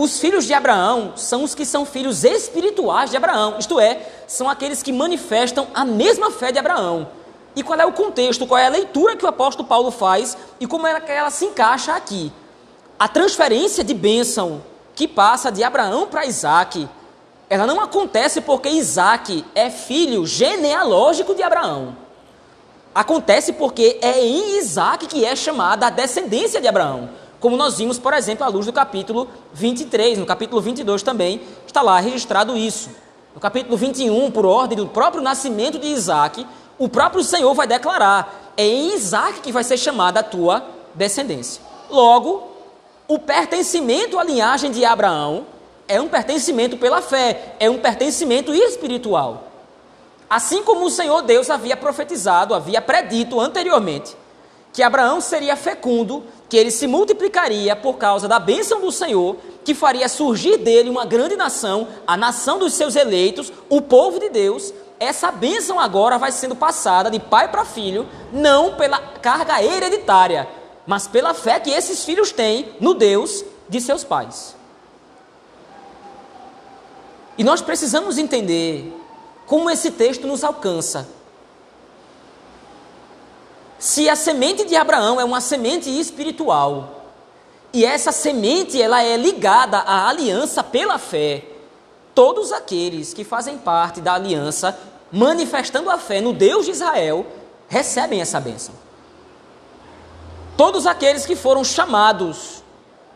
os 0.00 0.18
filhos 0.18 0.46
de 0.46 0.54
Abraão 0.54 1.12
são 1.14 1.44
os 1.44 1.54
que 1.54 1.66
são 1.66 1.84
filhos 1.84 2.24
espirituais 2.24 3.10
de 3.10 3.18
Abraão, 3.18 3.56
isto 3.58 3.78
é, 3.78 4.00
são 4.26 4.48
aqueles 4.48 4.82
que 4.82 4.92
manifestam 4.92 5.68
a 5.74 5.84
mesma 5.84 6.30
fé 6.30 6.50
de 6.50 6.58
Abraão. 6.58 7.08
E 7.54 7.62
qual 7.62 7.78
é 7.78 7.84
o 7.84 7.92
contexto, 7.92 8.46
qual 8.46 8.58
é 8.58 8.66
a 8.66 8.70
leitura 8.70 9.16
que 9.16 9.24
o 9.24 9.28
apóstolo 9.28 9.68
Paulo 9.68 9.90
faz 9.90 10.38
e 10.58 10.66
como 10.66 10.86
é 10.86 10.98
que 11.00 11.12
ela 11.12 11.30
se 11.30 11.44
encaixa 11.44 11.94
aqui? 11.94 12.32
A 12.98 13.08
transferência 13.08 13.84
de 13.84 13.92
bênção 13.92 14.62
que 14.94 15.06
passa 15.06 15.50
de 15.50 15.62
Abraão 15.62 16.06
para 16.06 16.24
Isaac, 16.24 16.88
ela 17.48 17.66
não 17.66 17.80
acontece 17.80 18.40
porque 18.40 18.68
Isaac 18.68 19.44
é 19.54 19.68
filho 19.68 20.24
genealógico 20.24 21.34
de 21.34 21.42
Abraão. 21.42 21.96
Acontece 22.94 23.52
porque 23.52 23.98
é 24.02 24.24
em 24.24 24.58
Isaac 24.58 25.06
que 25.06 25.24
é 25.24 25.34
chamada 25.36 25.86
a 25.86 25.90
descendência 25.90 26.60
de 26.60 26.68
Abraão 26.68 27.10
como 27.40 27.56
nós 27.56 27.78
vimos, 27.78 27.98
por 27.98 28.12
exemplo, 28.12 28.44
à 28.44 28.48
luz 28.48 28.66
do 28.66 28.72
capítulo 28.72 29.26
23, 29.54 30.18
no 30.18 30.26
capítulo 30.26 30.60
22 30.60 31.02
também 31.02 31.40
está 31.66 31.80
lá 31.80 31.98
registrado 31.98 32.56
isso. 32.56 32.90
No 33.34 33.40
capítulo 33.40 33.76
21, 33.78 34.30
por 34.30 34.44
ordem 34.44 34.76
do 34.76 34.86
próprio 34.86 35.22
nascimento 35.22 35.78
de 35.78 35.86
Isaac, 35.86 36.46
o 36.78 36.88
próprio 36.88 37.24
Senhor 37.24 37.54
vai 37.54 37.66
declarar: 37.66 38.52
é 38.56 38.66
em 38.66 38.94
Isaac 38.94 39.40
que 39.40 39.50
vai 39.50 39.64
ser 39.64 39.78
chamada 39.78 40.20
a 40.20 40.22
tua 40.22 40.62
descendência. 40.94 41.62
Logo, 41.88 42.46
o 43.08 43.18
pertencimento 43.18 44.18
à 44.18 44.24
linhagem 44.24 44.70
de 44.70 44.84
Abraão 44.84 45.46
é 45.88 45.98
um 45.98 46.08
pertencimento 46.08 46.76
pela 46.76 47.00
fé, 47.00 47.56
é 47.58 47.70
um 47.70 47.78
pertencimento 47.78 48.52
espiritual. 48.54 49.49
Assim 50.30 50.62
como 50.62 50.86
o 50.86 50.90
Senhor 50.90 51.22
Deus 51.22 51.50
havia 51.50 51.76
profetizado, 51.76 52.54
havia 52.54 52.80
predito 52.80 53.40
anteriormente, 53.40 54.16
que 54.72 54.80
Abraão 54.80 55.20
seria 55.20 55.56
fecundo, 55.56 56.22
que 56.48 56.56
ele 56.56 56.70
se 56.70 56.86
multiplicaria 56.86 57.74
por 57.74 57.98
causa 57.98 58.28
da 58.28 58.38
bênção 58.38 58.80
do 58.80 58.92
Senhor, 58.92 59.38
que 59.64 59.74
faria 59.74 60.08
surgir 60.08 60.58
dele 60.58 60.88
uma 60.88 61.04
grande 61.04 61.34
nação, 61.34 61.88
a 62.06 62.16
nação 62.16 62.60
dos 62.60 62.74
seus 62.74 62.94
eleitos, 62.94 63.52
o 63.68 63.82
povo 63.82 64.20
de 64.20 64.28
Deus. 64.28 64.72
Essa 65.00 65.32
bênção 65.32 65.80
agora 65.80 66.16
vai 66.16 66.30
sendo 66.30 66.54
passada 66.54 67.10
de 67.10 67.18
pai 67.18 67.48
para 67.48 67.64
filho, 67.64 68.08
não 68.32 68.76
pela 68.76 68.98
carga 68.98 69.60
hereditária, 69.60 70.48
mas 70.86 71.08
pela 71.08 71.34
fé 71.34 71.58
que 71.58 71.70
esses 71.70 72.04
filhos 72.04 72.30
têm 72.30 72.72
no 72.78 72.94
Deus 72.94 73.44
de 73.68 73.80
seus 73.80 74.04
pais. 74.04 74.54
E 77.36 77.42
nós 77.42 77.60
precisamos 77.60 78.16
entender 78.16 78.99
como 79.50 79.68
esse 79.68 79.90
texto 79.90 80.28
nos 80.28 80.44
alcança 80.44 81.08
se 83.80 84.08
a 84.08 84.14
semente 84.14 84.64
de 84.64 84.76
Abraão 84.76 85.20
é 85.20 85.24
uma 85.24 85.40
semente 85.40 85.90
espiritual, 85.90 87.06
e 87.72 87.84
essa 87.84 88.12
semente 88.12 88.80
ela 88.80 89.02
é 89.02 89.16
ligada 89.16 89.78
à 89.78 90.08
aliança 90.08 90.62
pela 90.62 90.98
fé, 90.98 91.42
todos 92.14 92.52
aqueles 92.52 93.12
que 93.12 93.24
fazem 93.24 93.58
parte 93.58 94.00
da 94.00 94.14
aliança, 94.14 94.78
manifestando 95.10 95.90
a 95.90 95.98
fé 95.98 96.20
no 96.20 96.32
Deus 96.32 96.66
de 96.66 96.70
Israel, 96.70 97.26
recebem 97.68 98.20
essa 98.20 98.38
bênção. 98.38 98.74
Todos 100.56 100.86
aqueles 100.86 101.26
que 101.26 101.34
foram 101.34 101.64
chamados 101.64 102.62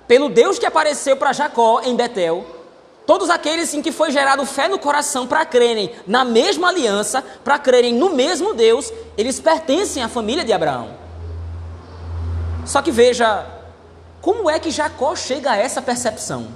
pelo 0.09 0.29
Deus 0.29 0.59
que 0.59 0.67
apareceu 0.67 1.17
para 1.17 1.33
Jacó 1.33 1.83
em 1.83 1.95
Betel, 1.95 2.64
Todos 3.07 3.29
aqueles 3.29 3.75
em 3.75 3.83
que 3.83 3.93
foi 3.93 4.11
gerado 4.11 4.47
fé 4.47 4.67
no 4.67 4.79
coração 4.79 5.27
para 5.27 5.45
crerem 5.45 5.91
na 6.07 6.25
mesma 6.25 6.69
aliança, 6.69 7.23
para 7.45 7.59
crerem 7.59 7.93
no 7.93 8.11
mesmo 8.11 8.55
Deus, 8.55 8.91
eles 9.17 9.39
pertencem 9.39 10.03
à 10.03 10.09
família 10.09 10.45
de 10.45 10.53
Abraão. 10.53 10.91
Só 12.65 12.81
que 12.81 12.91
veja, 12.91 13.47
como 14.23 14.49
é 14.49 14.59
que 14.59 14.71
Jacó 14.71 15.15
chega 15.15 15.51
a 15.51 15.57
essa 15.57 15.83
percepção? 15.83 16.49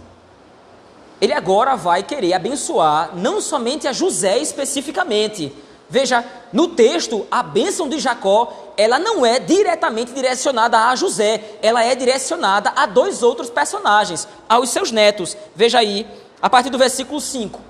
Ele 1.21 1.35
agora 1.35 1.77
vai 1.77 2.03
querer 2.03 2.33
abençoar 2.33 3.11
não 3.15 3.41
somente 3.43 3.87
a 3.87 3.93
José 3.93 4.39
especificamente. 4.39 5.53
Veja, 5.91 6.25
no 6.53 6.69
texto, 6.69 7.27
a 7.31 7.43
bênção 7.43 7.89
de 7.89 7.99
Jacó, 7.99 8.73
ela 8.77 8.99
não 8.99 9.25
é 9.25 9.39
diretamente 9.39 10.13
direcionada 10.13 10.79
a 10.79 10.97
José, 10.97 11.59
ela 11.61 11.85
é 11.85 11.95
direcionada 11.95 12.73
a 12.77 12.87
dois 12.87 13.23
outros 13.23 13.51
personagens, 13.51 14.29
aos 14.49 14.71
seus 14.71 14.93
netos. 14.93 15.37
Veja 15.55 15.79
aí, 15.79 16.07
a 16.41 16.49
partir 16.49 16.71
do 16.71 16.79
versículo 16.79 17.21
5. 17.21 17.61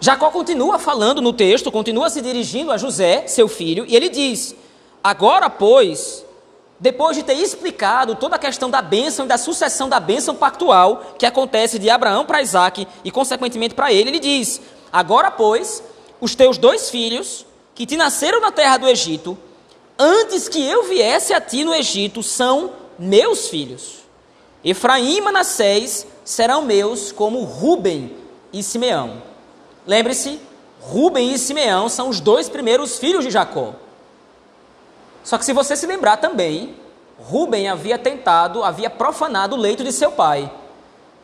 Jacó 0.00 0.30
continua 0.30 0.80
falando 0.80 1.22
no 1.22 1.32
texto, 1.32 1.70
continua 1.70 2.10
se 2.10 2.20
dirigindo 2.20 2.72
a 2.72 2.76
José, 2.76 3.28
seu 3.28 3.46
filho, 3.46 3.84
e 3.86 3.94
ele 3.94 4.08
diz: 4.08 4.52
Agora, 5.02 5.48
pois, 5.48 6.24
depois 6.80 7.16
de 7.16 7.22
ter 7.22 7.34
explicado 7.34 8.16
toda 8.16 8.34
a 8.34 8.38
questão 8.38 8.68
da 8.68 8.82
bênção 8.82 9.24
e 9.24 9.28
da 9.28 9.38
sucessão 9.38 9.88
da 9.88 10.00
bênção 10.00 10.34
pactual 10.34 11.14
que 11.16 11.24
acontece 11.24 11.78
de 11.78 11.88
Abraão 11.88 12.26
para 12.26 12.42
Isaac 12.42 12.84
e, 13.04 13.10
consequentemente, 13.12 13.76
para 13.76 13.92
ele, 13.92 14.10
ele 14.10 14.18
diz: 14.18 14.60
Agora, 14.92 15.30
pois, 15.30 15.80
os 16.20 16.34
teus 16.34 16.58
dois 16.58 16.90
filhos, 16.90 17.46
que 17.72 17.86
te 17.86 17.96
nasceram 17.96 18.40
na 18.40 18.50
terra 18.50 18.78
do 18.78 18.88
Egito, 18.88 19.38
antes 19.96 20.48
que 20.48 20.66
eu 20.66 20.82
viesse 20.82 21.32
a 21.32 21.40
ti 21.40 21.62
no 21.62 21.72
Egito, 21.72 22.24
são 22.24 22.72
meus 22.98 23.46
filhos. 23.46 24.01
Efraim 24.64 25.16
e 25.16 25.20
Manassés 25.20 26.06
serão 26.24 26.62
meus 26.62 27.10
como 27.10 27.42
Ruben 27.42 28.16
e 28.52 28.62
Simeão. 28.62 29.22
Lembre-se, 29.86 30.40
Ruben 30.80 31.32
e 31.32 31.38
Simeão 31.38 31.88
são 31.88 32.08
os 32.08 32.20
dois 32.20 32.48
primeiros 32.48 32.98
filhos 32.98 33.24
de 33.24 33.30
Jacó. 33.30 33.74
Só 35.24 35.38
que 35.38 35.44
se 35.44 35.52
você 35.52 35.76
se 35.76 35.86
lembrar 35.86 36.16
também, 36.16 36.74
Ruben 37.18 37.68
havia 37.68 37.98
tentado, 37.98 38.64
havia 38.64 38.90
profanado 38.90 39.54
o 39.54 39.58
leito 39.58 39.84
de 39.84 39.92
seu 39.92 40.12
pai. 40.12 40.50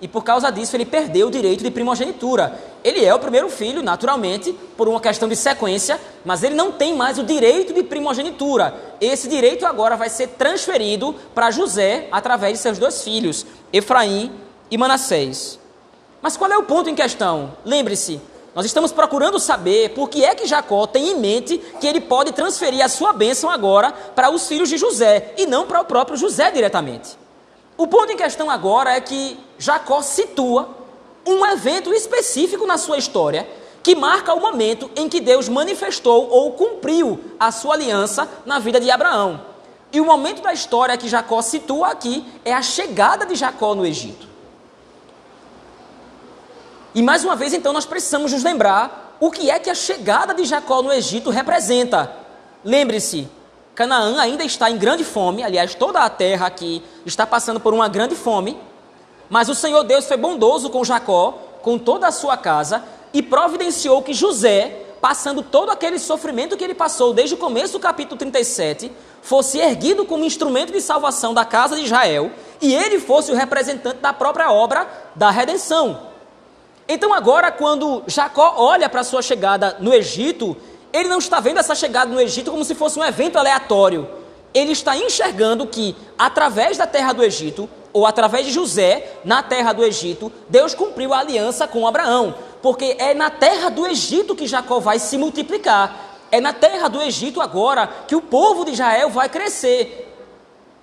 E 0.00 0.07
por 0.07 0.23
causa 0.23 0.50
disso 0.50 0.76
ele 0.76 0.85
perdeu 0.85 1.26
o 1.26 1.31
direito 1.31 1.64
de 1.64 1.71
primogenitura. 1.71 2.59
Ele 2.85 3.05
é 3.05 3.12
o 3.12 3.19
primeiro 3.19 3.49
filho, 3.49 3.83
naturalmente, 3.83 4.52
por 4.76 4.88
uma 4.88 5.00
questão 5.00 5.28
de 5.28 5.35
sequência, 5.35 6.00
mas 6.25 6.45
ele 6.45 6.55
não 6.55 6.71
tem 6.71 6.95
mais 6.95 7.19
o 7.19 7.25
direito 7.25 7.73
de 7.73 7.83
primogenitura. 7.83 8.75
Esse 9.00 9.28
direito 9.28 9.67
agora 9.67 9.97
vai 9.97 10.09
ser 10.09 10.28
transferido 10.28 11.14
para 11.35 11.50
José 11.50 12.07
através 12.12 12.55
de 12.55 12.59
seus 12.61 12.78
dois 12.78 13.02
filhos, 13.02 13.45
Efraim 13.73 14.31
e 14.71 14.78
Manassés. 14.78 15.59
Mas 16.23 16.37
qual 16.37 16.50
é 16.50 16.57
o 16.57 16.62
ponto 16.62 16.88
em 16.88 16.95
questão? 16.95 17.57
Lembre-se, 17.64 18.21
nós 18.55 18.67
estamos 18.67 18.93
procurando 18.93 19.38
saber 19.38 19.90
por 19.90 20.09
que 20.09 20.25
é 20.25 20.35
que 20.35 20.47
Jacó 20.47 20.87
tem 20.87 21.11
em 21.11 21.19
mente 21.19 21.59
que 21.81 21.87
ele 21.87 22.00
pode 22.00 22.33
transferir 22.33 22.85
a 22.85 22.88
sua 22.88 23.12
bênção 23.12 23.50
agora 23.50 23.93
para 23.93 24.31
os 24.31 24.47
filhos 24.47 24.69
de 24.69 24.76
José 24.76 25.35
e 25.37 25.47
não 25.47 25.67
para 25.67 25.81
o 25.81 25.85
próprio 25.85 26.17
José 26.17 26.50
diretamente. 26.50 27.17
O 27.78 27.87
ponto 27.87 28.11
em 28.11 28.16
questão 28.16 28.50
agora 28.50 28.90
é 28.90 29.00
que 29.00 29.38
Jacó 29.56 30.02
situa 30.02 30.68
um 31.25 31.47
evento 31.47 31.94
específico 31.94 32.66
na 32.66 32.76
sua 32.76 32.99
história 32.99 33.49
que 33.85 33.94
marca 33.94 34.35
o 34.35 34.40
momento 34.40 34.90
em 34.97 35.08
que 35.08 35.20
Deus 35.20 35.49
manifestou 35.49 36.28
ou 36.28 36.52
cumpriu 36.52 37.20
a 37.38 37.52
sua 37.52 37.75
aliança 37.75 38.28
na 38.44 38.58
vida 38.58 38.80
de 38.80 38.90
Abraão. 38.90 39.40
E 39.92 40.00
o 40.00 40.04
momento 40.04 40.42
da 40.42 40.52
história 40.52 40.97
que 40.97 41.08
Jacó 41.08 41.40
situa 41.40 41.88
aqui 41.88 42.26
é 42.44 42.52
a 42.52 42.61
chegada 42.61 43.25
de 43.25 43.37
Jacó 43.37 43.76
no 43.76 43.87
Egito. 43.87 44.26
E 46.92 47.00
mais 47.00 47.25
uma 47.25 47.37
vez, 47.37 47.54
então, 47.54 47.73
nós 47.73 47.87
precisamos 47.87 48.32
nos 48.32 48.42
lembrar 48.42 49.16
o 49.20 49.30
que 49.30 49.50
é 49.50 49.58
que 49.61 49.70
a 49.70 49.75
chegada 49.75 50.35
de 50.35 50.44
Jacó 50.44 50.82
no 50.82 50.92
Egito 50.92 51.30
representa. 51.30 52.12
Lembre-se, 52.64 53.28
Canaã 53.78 54.18
ainda 54.18 54.42
está 54.42 54.68
em 54.68 54.76
grande 54.76 55.04
fome, 55.04 55.44
aliás, 55.44 55.73
toda 55.73 56.00
a 56.00 56.11
terra 56.11 56.49
aqui 56.49 56.82
está 57.06 57.25
passando 57.25 57.61
por 57.61 57.73
uma 57.73 57.88
grande 57.88 58.16
fome, 58.16 58.58
mas 59.30 59.49
o 59.49 59.54
Senhor 59.54 59.85
Deus 59.85 60.04
foi 60.04 60.16
bondoso 60.16 60.68
com 60.68 60.85
Jacó, 60.85 61.38
com 61.62 61.78
toda 61.78 62.08
a 62.08 62.11
sua 62.11 62.37
casa, 62.37 62.82
e 63.14 63.23
providenciou 63.23 64.02
que 64.02 64.12
José, 64.12 64.82
passando 65.00 65.44
todo 65.44 65.70
aquele 65.70 66.00
sofrimento 66.00 66.56
que 66.56 66.64
ele 66.64 66.75
passou 66.75 67.14
desde 67.14 67.37
o 67.37 67.38
começo 67.38 67.75
do 67.75 67.78
capítulo 67.78 68.18
37, 68.18 68.90
fosse 69.23 69.61
erguido 69.61 70.04
como 70.04 70.25
instrumento 70.25 70.73
de 70.73 70.80
salvação 70.80 71.32
da 71.32 71.44
casa 71.44 71.76
de 71.76 71.85
Israel, 71.85 72.32
e 72.61 72.75
ele 72.75 72.99
fosse 72.99 73.30
o 73.30 73.37
representante 73.37 73.99
da 73.99 74.12
própria 74.12 74.50
obra 74.50 74.88
da 75.14 75.30
redenção. 75.30 76.00
Então, 76.88 77.14
agora, 77.14 77.52
quando 77.52 78.02
Jacó 78.08 78.54
olha 78.56 78.88
para 78.88 79.04
sua 79.04 79.23
chegada 79.23 79.76
no 79.78 79.94
Egito, 79.94 80.56
ele 80.99 81.09
não 81.09 81.19
está 81.19 81.40
vendo 81.40 81.59
essa 81.59 81.75
chegada 81.75 82.12
no 82.12 82.21
Egito 82.21 82.50
como 82.50 82.64
se 82.64 82.75
fosse 82.75 82.99
um 82.99 83.05
evento 83.05 83.38
aleatório. 83.38 84.09
Ele 84.52 84.73
está 84.73 84.97
enxergando 84.97 85.67
que, 85.67 85.95
através 86.19 86.76
da 86.76 86.87
terra 86.87 87.12
do 87.12 87.23
Egito, 87.23 87.69
ou 87.93 88.07
através 88.07 88.47
de 88.47 88.52
José, 88.52 89.19
na 89.25 89.43
terra 89.43 89.73
do 89.73 89.85
Egito, 89.85 90.33
Deus 90.49 90.75
cumpriu 90.75 91.12
a 91.12 91.19
aliança 91.19 91.67
com 91.67 91.87
Abraão. 91.87 92.35
Porque 92.62 92.97
é 92.99 93.14
na 93.14 93.31
terra 93.31 93.69
do 93.69 93.87
Egito 93.87 94.35
que 94.35 94.47
Jacó 94.47 94.81
vai 94.81 94.99
se 94.99 95.17
multiplicar. 95.17 96.09
É 96.31 96.40
na 96.40 96.52
terra 96.52 96.88
do 96.88 97.00
Egito 97.00 97.40
agora 97.40 97.88
que 98.07 98.17
o 98.17 98.21
povo 98.21 98.64
de 98.64 98.73
Israel 98.73 99.11
vai 99.11 99.28
crescer, 99.28 100.14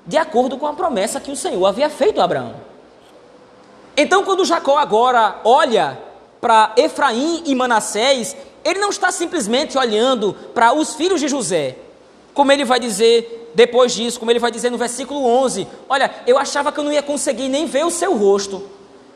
de 0.05 0.17
acordo 0.17 0.57
com 0.57 0.65
a 0.65 0.73
promessa 0.73 1.19
que 1.19 1.31
o 1.31 1.35
Senhor 1.35 1.65
havia 1.65 1.89
feito 1.89 2.21
a 2.21 2.23
Abraão. 2.23 2.55
Então, 3.97 4.23
quando 4.23 4.45
Jacó 4.45 4.77
agora 4.77 5.39
olha 5.43 5.97
para 6.45 6.73
Efraim 6.77 7.41
e 7.47 7.55
Manassés, 7.55 8.35
ele 8.63 8.77
não 8.77 8.91
está 8.91 9.11
simplesmente 9.11 9.79
olhando 9.79 10.31
para 10.53 10.75
os 10.75 10.93
filhos 10.93 11.19
de 11.19 11.27
José, 11.27 11.75
como 12.35 12.51
ele 12.51 12.63
vai 12.63 12.79
dizer 12.79 13.51
depois 13.55 13.95
disso, 13.95 14.19
como 14.19 14.29
ele 14.29 14.37
vai 14.37 14.51
dizer 14.51 14.69
no 14.69 14.77
versículo 14.77 15.25
11: 15.25 15.67
Olha, 15.89 16.13
eu 16.27 16.37
achava 16.37 16.71
que 16.71 16.79
eu 16.79 16.83
não 16.83 16.91
ia 16.91 17.01
conseguir 17.01 17.49
nem 17.49 17.65
ver 17.65 17.83
o 17.83 17.89
seu 17.89 18.15
rosto, 18.15 18.61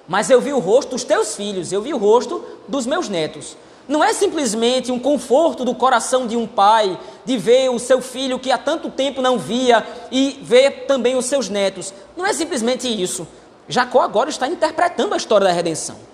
mas 0.08 0.32
eu 0.32 0.42
vi 0.42 0.52
o 0.54 0.58
rosto 0.58 0.90
dos 0.90 1.04
teus 1.04 1.36
filhos, 1.36 1.72
eu 1.72 1.84
vi 1.84 1.94
o 1.94 2.00
rosto 2.00 2.44
dos 2.68 2.88
meus 2.88 3.08
netos. 3.08 3.56
Não 3.88 4.04
é 4.04 4.12
simplesmente 4.12 4.92
um 4.92 4.98
conforto 4.98 5.64
do 5.64 5.76
coração 5.76 6.26
de 6.26 6.36
um 6.36 6.48
pai 6.48 7.00
de 7.26 7.38
ver 7.38 7.70
o 7.70 7.78
seu 7.78 8.02
filho 8.02 8.40
que 8.40 8.52
há 8.52 8.58
tanto 8.58 8.90
tempo 8.90 9.22
não 9.22 9.38
via 9.38 9.86
e 10.12 10.40
ver 10.42 10.88
também 10.88 11.16
os 11.16 11.26
seus 11.26 11.48
netos. 11.48 11.94
Não 12.18 12.26
é 12.26 12.34
simplesmente 12.34 12.88
isso. 12.88 13.28
Jacó 13.68 14.02
agora 14.02 14.32
está 14.32 14.48
interpretando 14.48 15.14
a 15.14 15.18
história 15.18 15.46
da 15.46 15.54
redenção. 15.54 16.09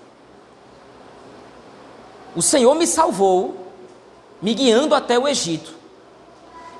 O 2.36 2.42
Senhor 2.42 2.74
me 2.74 2.86
salvou, 2.86 3.56
me 4.42 4.52
guiando 4.52 4.94
até 4.94 5.18
o 5.18 5.26
Egito. 5.26 5.74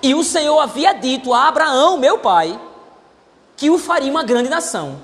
E 0.02 0.14
o 0.14 0.22
Senhor 0.22 0.58
havia 0.60 0.92
dito 0.92 1.32
a 1.32 1.48
Abraão, 1.48 1.96
meu 1.96 2.18
pai, 2.18 2.60
que 3.56 3.70
o 3.70 3.78
faria 3.78 4.10
uma 4.10 4.22
grande 4.22 4.50
nação. 4.50 5.00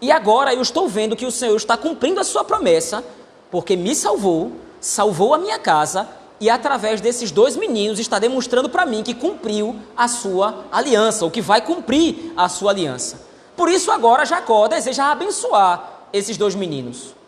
E 0.00 0.10
agora 0.10 0.54
eu 0.54 0.62
estou 0.62 0.88
vendo 0.88 1.14
que 1.14 1.26
o 1.26 1.30
Senhor 1.30 1.54
está 1.54 1.76
cumprindo 1.76 2.18
a 2.18 2.24
sua 2.24 2.42
promessa, 2.42 3.04
porque 3.50 3.76
me 3.76 3.94
salvou, 3.94 4.52
salvou 4.80 5.34
a 5.34 5.38
minha 5.38 5.58
casa, 5.58 6.08
e 6.40 6.48
através 6.48 7.02
desses 7.02 7.30
dois 7.30 7.54
meninos 7.54 7.98
está 7.98 8.18
demonstrando 8.18 8.70
para 8.70 8.86
mim 8.86 9.02
que 9.02 9.12
cumpriu 9.12 9.76
a 9.94 10.08
sua 10.08 10.64
aliança, 10.72 11.22
ou 11.26 11.30
que 11.30 11.42
vai 11.42 11.60
cumprir 11.60 12.32
a 12.34 12.48
sua 12.48 12.70
aliança. 12.70 13.20
Por 13.54 13.68
isso, 13.68 13.92
agora 13.92 14.24
Jacó 14.24 14.66
deseja 14.68 15.12
abençoar 15.12 16.06
esses 16.14 16.38
dois 16.38 16.54
meninos. 16.54 17.19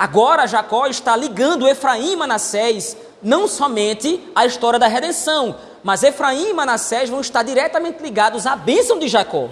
Agora 0.00 0.46
Jacó 0.46 0.86
está 0.86 1.14
ligando 1.14 1.68
Efraim 1.68 2.12
e 2.12 2.16
Manassés 2.16 2.96
não 3.22 3.46
somente 3.46 4.18
à 4.34 4.46
história 4.46 4.78
da 4.78 4.86
redenção, 4.86 5.54
mas 5.82 6.02
Efraim 6.02 6.48
e 6.48 6.54
Manassés 6.54 7.10
vão 7.10 7.20
estar 7.20 7.42
diretamente 7.42 8.02
ligados 8.02 8.46
à 8.46 8.56
bênção 8.56 8.98
de 8.98 9.08
Jacó. 9.08 9.50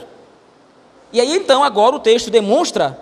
E 1.12 1.20
aí 1.20 1.36
então 1.36 1.62
agora 1.62 1.96
o 1.96 2.00
texto 2.00 2.30
demonstra 2.30 2.98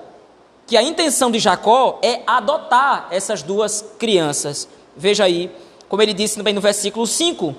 que 0.67 0.77
a 0.77 0.83
intenção 0.83 1.31
de 1.31 1.39
Jacó 1.39 2.01
é 2.03 2.23
adotar 2.27 3.07
essas 3.13 3.43
duas 3.43 3.85
crianças. 3.97 4.67
Veja 4.97 5.23
aí, 5.23 5.49
como 5.89 6.03
ele 6.03 6.13
disse 6.13 6.37
também 6.37 6.53
no 6.53 6.61
versículo 6.61 7.07
5: 7.07 7.55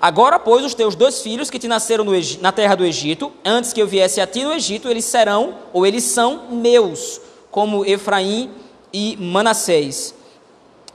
Agora, 0.00 0.38
pois, 0.38 0.64
os 0.64 0.74
teus 0.74 0.94
dois 0.94 1.20
filhos 1.22 1.50
que 1.50 1.58
te 1.58 1.66
nasceram 1.66 2.06
na 2.40 2.52
terra 2.52 2.76
do 2.76 2.84
Egito, 2.84 3.32
antes 3.44 3.72
que 3.72 3.82
eu 3.82 3.86
viesse 3.88 4.20
a 4.20 4.28
ti 4.28 4.44
no 4.44 4.52
Egito, 4.52 4.88
eles 4.88 5.06
serão, 5.06 5.56
ou 5.72 5.84
eles 5.84 6.04
são 6.04 6.44
meus, 6.50 7.20
como 7.54 7.84
Efraim 7.84 8.50
e 8.92 9.16
Manassés. 9.16 10.12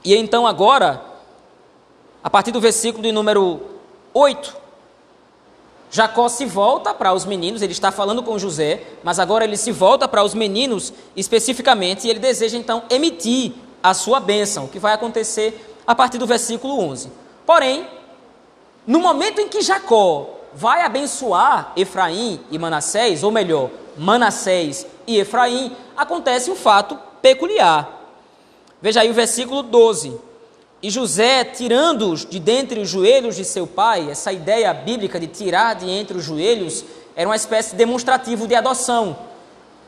E 0.04 0.14
então, 0.14 0.46
agora, 0.46 1.02
a 2.22 2.28
partir 2.28 2.50
do 2.50 2.60
versículo 2.60 3.02
de 3.02 3.10
número 3.10 3.62
8, 4.12 4.54
Jacó 5.90 6.28
se 6.28 6.44
volta 6.44 6.92
para 6.92 7.14
os 7.14 7.24
meninos, 7.24 7.62
ele 7.62 7.72
está 7.72 7.90
falando 7.90 8.22
com 8.22 8.38
José, 8.38 8.82
mas 9.02 9.18
agora 9.18 9.44
ele 9.44 9.56
se 9.56 9.72
volta 9.72 10.06
para 10.06 10.22
os 10.22 10.34
meninos 10.34 10.92
especificamente 11.16 12.06
e 12.06 12.10
ele 12.10 12.18
deseja 12.18 12.58
então 12.58 12.82
emitir 12.90 13.54
a 13.82 13.94
sua 13.94 14.20
bênção, 14.20 14.66
que 14.66 14.78
vai 14.78 14.92
acontecer 14.92 15.78
a 15.86 15.94
partir 15.94 16.18
do 16.18 16.26
versículo 16.26 16.78
11. 16.78 17.10
Porém, 17.46 17.88
no 18.86 19.00
momento 19.00 19.40
em 19.40 19.48
que 19.48 19.62
Jacó 19.62 20.28
vai 20.52 20.82
abençoar 20.82 21.72
Efraim 21.74 22.38
e 22.50 22.58
Manassés, 22.58 23.22
ou 23.22 23.30
melhor, 23.30 23.70
Manassés 23.96 24.86
e 25.10 25.20
Efraim, 25.20 25.76
acontece 25.96 26.50
um 26.50 26.56
fato 26.56 26.98
peculiar. 27.20 28.00
Veja 28.80 29.00
aí 29.00 29.10
o 29.10 29.14
versículo 29.14 29.62
12. 29.62 30.18
E 30.82 30.88
José, 30.88 31.44
tirando-os 31.44 32.24
de 32.24 32.40
dentre 32.40 32.80
os 32.80 32.88
joelhos 32.88 33.36
de 33.36 33.44
seu 33.44 33.66
pai, 33.66 34.10
essa 34.10 34.32
ideia 34.32 34.72
bíblica 34.72 35.20
de 35.20 35.26
tirar 35.26 35.74
de 35.74 35.90
entre 35.90 36.16
os 36.16 36.24
joelhos 36.24 36.84
era 37.14 37.28
uma 37.28 37.36
espécie 37.36 37.72
de 37.72 37.76
demonstrativo 37.76 38.46
de 38.46 38.54
adoção. 38.54 39.16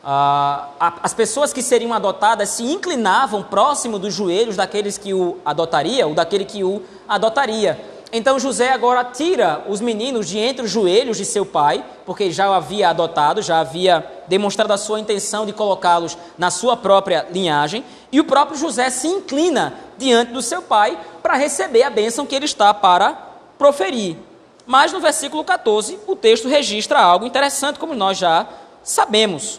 Ah, 0.05 0.69
as 1.03 1.15
pessoas 1.15 1.53
que 1.53 1.63
seriam 1.63 1.95
adotadas 1.95 2.49
se 2.51 2.65
inclinavam 2.65 3.43
próximo 3.43 3.99
dos 3.99 4.13
joelhos 4.13 4.57
daqueles 4.57 4.99
que 4.99 5.15
o 5.15 5.39
adotaria, 5.45 6.07
ou 6.07 6.13
daquele 6.13 6.45
que 6.45 6.65
o 6.65 6.83
adotaria. 7.09 7.81
Então 8.15 8.39
José 8.39 8.71
agora 8.71 9.03
tira 9.03 9.65
os 9.67 9.81
meninos 9.81 10.29
de 10.29 10.39
entre 10.39 10.67
os 10.67 10.71
joelhos 10.71 11.17
de 11.17 11.25
seu 11.25 11.47
pai, 11.47 11.83
porque 12.05 12.31
já 12.31 12.51
o 12.51 12.53
havia 12.53 12.91
adotado, 12.91 13.41
já 13.41 13.61
havia 13.61 14.07
demonstrado 14.29 14.71
a 14.71 14.77
sua 14.77 15.01
intenção 15.01 15.47
de 15.47 15.53
colocá-los 15.55 16.19
na 16.37 16.51
sua 16.51 16.77
própria 16.77 17.27
linhagem, 17.31 17.83
e 18.13 18.21
o 18.21 18.25
próprio 18.25 18.59
José 18.59 18.91
se 18.91 19.09
inclina 19.09 19.73
diante 19.97 20.31
do 20.31 20.43
seu 20.43 20.61
pai 20.61 20.99
para 21.23 21.37
receber 21.37 21.85
a 21.85 21.91
bênção 21.91 22.27
que 22.27 22.35
ele 22.35 22.45
está 22.45 22.75
para 22.75 23.17
proferir. 23.57 24.19
Mas 24.67 24.93
no 24.93 25.01
versículo 25.01 25.43
14, 25.43 25.99
o 26.07 26.15
texto 26.15 26.49
registra 26.49 26.99
algo 27.01 27.25
interessante, 27.25 27.79
como 27.79 27.95
nós 27.95 28.19
já 28.19 28.47
sabemos. 28.83 29.59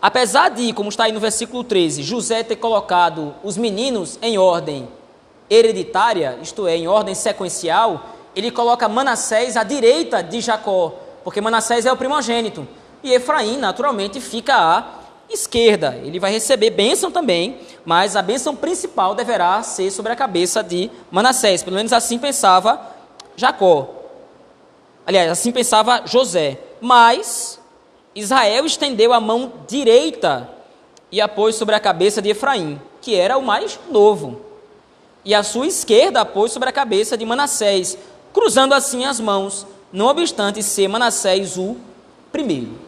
Apesar 0.00 0.48
de, 0.48 0.72
como 0.72 0.88
está 0.88 1.04
aí 1.04 1.12
no 1.12 1.20
versículo 1.20 1.62
13, 1.62 2.02
José 2.02 2.42
ter 2.42 2.56
colocado 2.56 3.34
os 3.44 3.58
meninos 3.58 4.18
em 4.22 4.38
ordem 4.38 4.88
hereditária, 5.48 6.38
isto 6.42 6.66
é, 6.66 6.76
em 6.76 6.88
ordem 6.88 7.14
sequencial, 7.14 8.10
ele 8.34 8.50
coloca 8.50 8.88
Manassés 8.88 9.56
à 9.56 9.62
direita 9.62 10.22
de 10.22 10.40
Jacó, 10.40 10.94
porque 11.22 11.40
Manassés 11.40 11.86
é 11.86 11.92
o 11.92 11.96
primogênito. 11.96 12.66
E 13.02 13.12
Efraim, 13.12 13.58
naturalmente, 13.58 14.20
fica 14.20 14.56
à 14.56 14.84
esquerda. 15.28 16.00
Ele 16.02 16.18
vai 16.18 16.32
receber 16.32 16.70
bênção 16.70 17.10
também, 17.10 17.58
mas 17.84 18.16
a 18.16 18.22
bênção 18.22 18.56
principal 18.56 19.14
deverá 19.14 19.62
ser 19.62 19.90
sobre 19.90 20.12
a 20.12 20.16
cabeça 20.16 20.62
de 20.62 20.90
Manassés. 21.10 21.62
Pelo 21.62 21.76
menos 21.76 21.92
assim 21.92 22.18
pensava 22.18 22.80
Jacó. 23.36 23.88
Aliás, 25.06 25.30
assim 25.30 25.52
pensava 25.52 26.02
José. 26.06 26.58
Mas 26.80 27.60
Israel 28.14 28.64
estendeu 28.64 29.12
a 29.12 29.20
mão 29.20 29.52
direita 29.66 30.48
e 31.10 31.20
a 31.20 31.28
pôs 31.28 31.56
sobre 31.56 31.74
a 31.74 31.80
cabeça 31.80 32.20
de 32.20 32.30
Efraim, 32.30 32.80
que 33.00 33.14
era 33.14 33.36
o 33.36 33.42
mais 33.42 33.78
novo. 33.90 34.40
E 35.24 35.34
a 35.34 35.42
sua 35.42 35.66
esquerda 35.66 36.24
pôs 36.24 36.52
sobre 36.52 36.68
a 36.68 36.72
cabeça 36.72 37.16
de 37.16 37.24
Manassés, 37.24 37.96
cruzando 38.32 38.74
assim 38.74 39.04
as 39.04 39.18
mãos, 39.18 39.66
não 39.92 40.06
obstante 40.06 40.62
ser 40.62 40.88
Manassés 40.88 41.56
o 41.56 41.76
primeiro. 42.30 42.78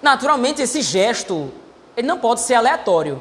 Naturalmente, 0.00 0.62
esse 0.62 0.82
gesto 0.82 1.50
ele 1.96 2.06
não 2.06 2.18
pode 2.18 2.40
ser 2.40 2.54
aleatório. 2.54 3.20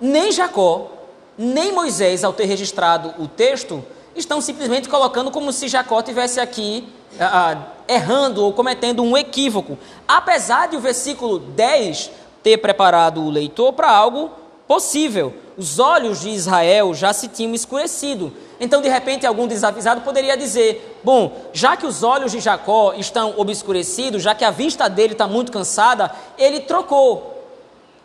Nem 0.00 0.32
Jacó, 0.32 0.90
nem 1.36 1.72
Moisés, 1.72 2.24
ao 2.24 2.32
ter 2.32 2.46
registrado 2.46 3.14
o 3.18 3.28
texto, 3.28 3.84
estão 4.14 4.40
simplesmente 4.40 4.88
colocando 4.88 5.30
como 5.30 5.52
se 5.52 5.68
Jacó 5.68 6.02
tivesse 6.02 6.40
aqui 6.40 6.88
ah, 7.18 7.50
ah 7.50 7.66
errando 7.88 8.44
ou 8.44 8.52
cometendo 8.52 9.02
um 9.02 9.16
equívoco. 9.16 9.76
Apesar 10.06 10.68
de 10.68 10.76
o 10.76 10.80
versículo 10.80 11.38
10 11.38 12.10
ter 12.42 12.58
preparado 12.58 13.20
o 13.20 13.30
leitor 13.30 13.72
para 13.72 13.90
algo 13.90 14.30
possível. 14.70 15.34
Os 15.58 15.80
olhos 15.80 16.20
de 16.20 16.30
Israel 16.30 16.94
já 16.94 17.12
se 17.12 17.26
tinham 17.26 17.52
escurecido. 17.56 18.32
Então, 18.60 18.80
de 18.80 18.88
repente, 18.88 19.26
algum 19.26 19.48
desavisado 19.48 20.02
poderia 20.02 20.36
dizer: 20.36 21.00
Bom, 21.02 21.50
já 21.52 21.76
que 21.76 21.84
os 21.84 22.04
olhos 22.04 22.30
de 22.30 22.38
Jacó 22.38 22.94
estão 22.94 23.34
obscurecidos, 23.36 24.22
já 24.22 24.32
que 24.32 24.44
a 24.44 24.52
vista 24.52 24.88
dele 24.88 25.14
está 25.14 25.26
muito 25.26 25.50
cansada, 25.50 26.14
ele 26.38 26.60
trocou. 26.60 27.36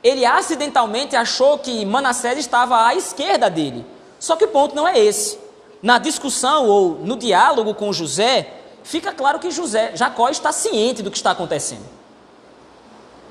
Ele 0.03 0.25
acidentalmente 0.25 1.15
achou 1.15 1.59
que 1.59 1.85
Manassés 1.85 2.39
estava 2.39 2.87
à 2.87 2.95
esquerda 2.95 3.47
dele. 3.47 3.85
Só 4.19 4.35
que 4.35 4.45
o 4.45 4.47
ponto 4.47 4.75
não 4.75 4.87
é 4.87 4.97
esse. 4.97 5.37
Na 5.83 5.99
discussão 5.99 6.67
ou 6.67 6.95
no 6.95 7.15
diálogo 7.15 7.75
com 7.75 7.93
José, 7.93 8.51
fica 8.83 9.11
claro 9.11 9.37
que 9.37 9.51
José, 9.51 9.91
Jacó 9.93 10.29
está 10.29 10.51
ciente 10.51 11.03
do 11.03 11.11
que 11.11 11.17
está 11.17 11.29
acontecendo. 11.29 11.85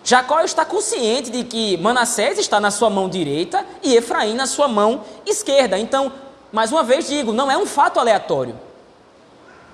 Jacó 0.04 0.42
está 0.42 0.66
consciente 0.66 1.30
de 1.30 1.44
que 1.44 1.78
Manassés 1.78 2.38
está 2.38 2.60
na 2.60 2.70
sua 2.70 2.90
mão 2.90 3.08
direita 3.08 3.64
e 3.82 3.96
Efraim 3.96 4.34
na 4.34 4.46
sua 4.46 4.68
mão 4.68 5.02
esquerda. 5.24 5.78
Então, 5.78 6.12
mais 6.52 6.70
uma 6.70 6.82
vez 6.82 7.08
digo, 7.08 7.32
não 7.32 7.50
é 7.50 7.56
um 7.56 7.64
fato 7.64 7.98
aleatório. 7.98 8.54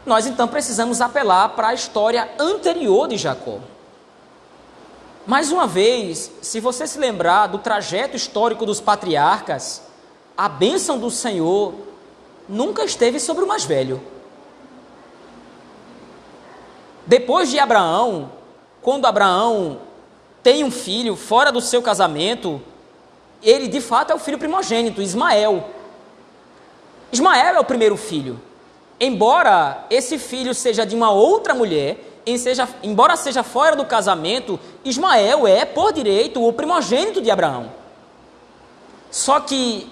Nós 0.07 0.27
então 0.27 0.47
precisamos 0.47 1.01
apelar 1.01 1.49
para 1.51 1.69
a 1.69 1.75
história 1.75 2.31
anterior 2.39 3.09
de 3.09 3.17
Jacó. 3.17 3.59
Mais 5.27 5.51
uma 5.51 5.67
vez, 5.67 6.31
se 6.41 6.61
você 6.61 6.87
se 6.87 6.99
lembrar 6.99 7.49
do 7.49 7.59
trajeto 7.59 8.17
histórico 8.17 8.65
dos 8.65 8.81
patriarcas, 8.81 9.83
a 10.39 10.49
bênção 10.49 10.97
do 10.97 11.11
Senhor 11.11 11.75
nunca 12.49 12.85
esteve 12.85 13.19
sobre 13.19 13.43
o 13.43 13.49
mais 13.49 13.65
velho. 13.65 14.01
Depois 17.05 17.51
de 17.51 17.59
Abraão, 17.59 18.31
quando 18.81 19.07
Abraão 19.07 19.90
tem 20.43 20.65
um 20.65 20.71
filho 20.71 21.17
fora 21.17 21.53
do 21.53 21.61
seu 21.61 21.83
casamento, 21.83 22.61
ele 23.43 23.69
de 23.69 23.81
fato 23.81 24.13
é 24.13 24.15
o 24.15 24.19
filho 24.19 24.39
primogênito, 24.39 25.03
Ismael. 25.03 25.69
Ismael 27.13 27.57
é 27.57 27.61
o 27.61 27.65
primeiro 27.65 27.97
filho. 27.97 28.41
Embora 28.99 29.87
esse 29.91 30.19
filho 30.19 30.55
seja 30.55 30.85
de 30.85 30.95
uma 30.95 31.11
outra 31.11 31.55
mulher, 31.55 31.99
seja, 32.39 32.69
embora 32.83 33.17
seja 33.17 33.43
fora 33.43 33.75
do 33.75 33.85
casamento, 33.85 34.61
Ismael 34.85 35.47
é, 35.47 35.65
por 35.65 35.93
direito, 35.93 36.47
o 36.47 36.53
primogênito 36.53 37.21
de 37.21 37.31
Abraão. 37.31 37.73
Só 39.11 39.41
que 39.41 39.91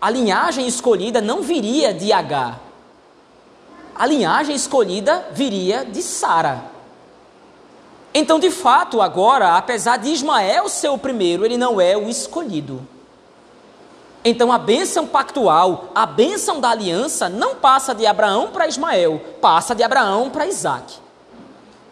a 0.00 0.10
linhagem 0.10 0.66
escolhida 0.66 1.20
não 1.20 1.42
viria 1.42 1.92
de 1.94 2.12
Agar. 2.12 2.60
A 3.94 4.06
linhagem 4.06 4.54
escolhida 4.54 5.26
viria 5.32 5.84
de 5.84 6.02
Sara. 6.02 6.75
Então, 8.18 8.40
de 8.40 8.50
fato, 8.50 9.02
agora, 9.02 9.58
apesar 9.58 9.98
de 9.98 10.08
Ismael 10.08 10.70
ser 10.70 10.88
o 10.88 10.96
primeiro, 10.96 11.44
ele 11.44 11.58
não 11.58 11.78
é 11.78 11.98
o 11.98 12.08
escolhido. 12.08 12.80
Então 14.24 14.50
a 14.50 14.56
bênção 14.56 15.06
pactual, 15.06 15.90
a 15.94 16.06
bênção 16.06 16.58
da 16.58 16.70
aliança, 16.70 17.28
não 17.28 17.56
passa 17.56 17.94
de 17.94 18.06
Abraão 18.06 18.48
para 18.48 18.66
Ismael, 18.66 19.20
passa 19.38 19.74
de 19.74 19.82
Abraão 19.82 20.30
para 20.30 20.46
Isaac. 20.46 20.94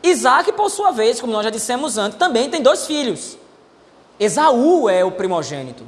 Isaac, 0.03 0.51
por 0.53 0.71
sua 0.71 0.93
vez, 0.93 1.21
como 1.21 1.31
nós 1.31 1.45
já 1.45 1.51
dissemos 1.51 1.99
antes, 1.99 2.19
também 2.19 2.49
tem 2.49 2.63
dois 2.63 2.87
filhos. 2.87 3.37
Esaú 4.19 4.89
é 4.89 5.05
o 5.05 5.11
primogênito. 5.11 5.85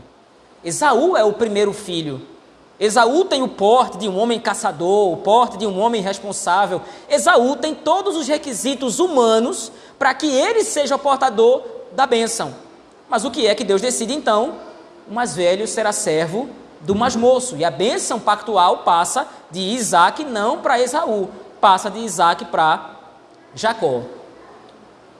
Esaú 0.63 1.17
é 1.17 1.25
o 1.25 1.33
primeiro 1.33 1.73
filho. 1.73 2.21
Esaú 2.79 3.25
tem 3.25 3.43
o 3.43 3.49
porte 3.49 3.99
de 3.99 4.09
um 4.09 4.19
homem 4.19 4.39
caçador, 4.39 5.13
o 5.13 5.17
porte 5.17 5.57
de 5.57 5.67
um 5.67 5.81
homem 5.81 6.03
responsável. 6.03 6.83
Esaú 7.09 7.57
tem 7.57 7.75
todos 7.75 8.17
os 8.17 8.29
requisitos 8.29 8.99
humanos 8.99 9.73
para 9.99 10.13
que 10.13 10.27
ele 10.27 10.63
seja 10.63 10.97
o 10.97 10.99
portador 10.99 11.63
da 11.93 12.07
bênção. 12.07 12.55
Mas 13.09 13.25
o 13.25 13.31
que 13.31 13.47
é 13.47 13.55
que 13.55 13.65
Deus 13.65 13.81
decide 13.81 14.13
então? 14.13 14.67
o 15.09 15.15
mais 15.15 15.35
velho 15.35 15.67
será 15.67 15.93
servo 15.93 16.49
do 16.81 16.95
mais 16.95 17.15
moço. 17.15 17.57
E 17.57 17.65
a 17.65 17.71
bênção 17.71 18.19
pactual 18.19 18.79
passa 18.79 19.27
de 19.51 19.61
Isaac 19.61 20.25
não 20.25 20.59
para 20.59 20.81
Esaú, 20.81 21.31
passa 21.61 21.91
de 21.91 22.01
Isaac 22.01 22.45
para 22.47 22.97
Jacó. 23.55 24.03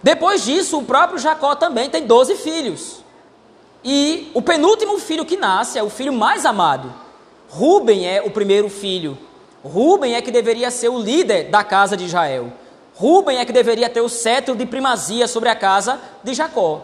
Depois 0.03 0.45
disso, 0.45 0.79
o 0.79 0.85
próprio 0.85 1.19
Jacó 1.19 1.55
também 1.55 1.89
tem 1.89 2.07
12 2.07 2.37
filhos. 2.37 3.05
E 3.85 4.31
o 4.35 4.43
penúltimo 4.43 4.99
filho 4.99 5.25
que 5.25 5.37
nasce 5.37 5.79
é 5.79 5.83
o 5.83 5.91
filho 5.91 6.13
mais 6.13 6.45
amado. 6.45 6.93
Ruben 7.49 8.07
é 8.07 8.23
o 8.23 8.31
primeiro 8.31 8.69
filho. 8.69 9.17
Ruben 9.65 10.15
é 10.15 10.23
que 10.23 10.31
deveria 10.31 10.71
ser 10.71 10.89
o 10.89 10.99
líder 10.99 11.51
da 11.51 11.65
casa 11.65 11.97
de 11.97 12.05
Israel. 12.05 12.53
Ruben 12.95 13.39
é 13.39 13.45
que 13.45 13.53
deveria 13.53 13.91
ter 13.91 14.01
o 14.01 14.09
cetro 14.09 14.55
de 14.55 14.65
primazia 14.65 15.29
sobre 15.29 15.49
a 15.49 15.57
casa 15.57 16.01
de 16.25 16.33
Jacó. 16.35 16.83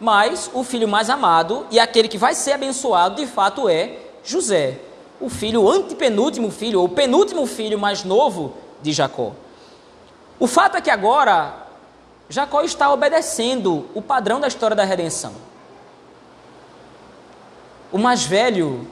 Mas 0.00 0.50
o 0.52 0.64
filho 0.64 0.88
mais 0.88 1.08
amado 1.08 1.66
e 1.70 1.78
aquele 1.78 2.08
que 2.08 2.18
vai 2.18 2.34
ser 2.34 2.52
abençoado 2.52 3.16
de 3.16 3.26
fato 3.26 3.68
é 3.68 3.98
José, 4.24 4.78
o 5.20 5.30
filho 5.30 5.70
antepenúltimo 5.70 6.50
filho, 6.50 6.80
ou 6.80 6.88
penúltimo 6.88 7.46
filho 7.46 7.78
mais 7.78 8.04
novo 8.04 8.54
de 8.82 8.92
Jacó. 8.92 9.32
O 10.38 10.46
fato 10.46 10.76
é 10.76 10.80
que 10.80 10.90
agora 10.90 11.66
Jacó 12.28 12.62
está 12.62 12.92
obedecendo 12.92 13.86
o 13.94 14.02
padrão 14.02 14.40
da 14.40 14.48
história 14.48 14.76
da 14.76 14.84
redenção. 14.84 15.32
O 17.92 17.98
mais 17.98 18.24
velho, 18.24 18.86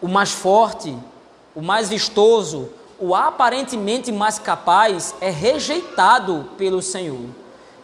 o 0.00 0.08
mais 0.08 0.32
forte, 0.32 0.96
o 1.54 1.62
mais 1.62 1.88
vistoso, 1.88 2.68
o 2.98 3.14
aparentemente 3.14 4.10
mais 4.10 4.38
capaz 4.38 5.14
é 5.20 5.30
rejeitado 5.30 6.48
pelo 6.56 6.82
Senhor, 6.82 7.26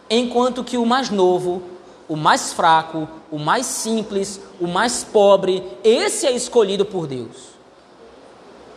enquanto 0.09 0.63
que 0.63 0.77
o 0.77 0.85
mais 0.85 1.09
novo 1.09 1.75
o 2.07 2.15
mais 2.15 2.53
fraco, 2.53 3.07
o 3.31 3.39
mais 3.39 3.65
simples, 3.65 4.39
o 4.59 4.67
mais 4.67 5.03
pobre, 5.03 5.63
esse 5.83 6.27
é 6.27 6.31
escolhido 6.31 6.85
por 6.85 7.07
Deus. 7.07 7.55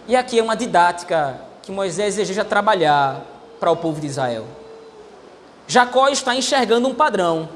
E 0.07 0.17
aqui 0.17 0.39
é 0.39 0.43
uma 0.43 0.57
didática 0.57 1.39
que 1.63 1.71
Moisés 1.71 2.17
deseja 2.17 2.45
trabalhar 2.45 3.23
para 3.61 3.71
o 3.71 3.77
povo 3.77 4.01
de 4.01 4.07
Israel. 4.07 4.47
Jacó 5.67 6.09
está 6.09 6.35
enxergando 6.35 6.89
um 6.89 6.95
padrão. 6.95 7.49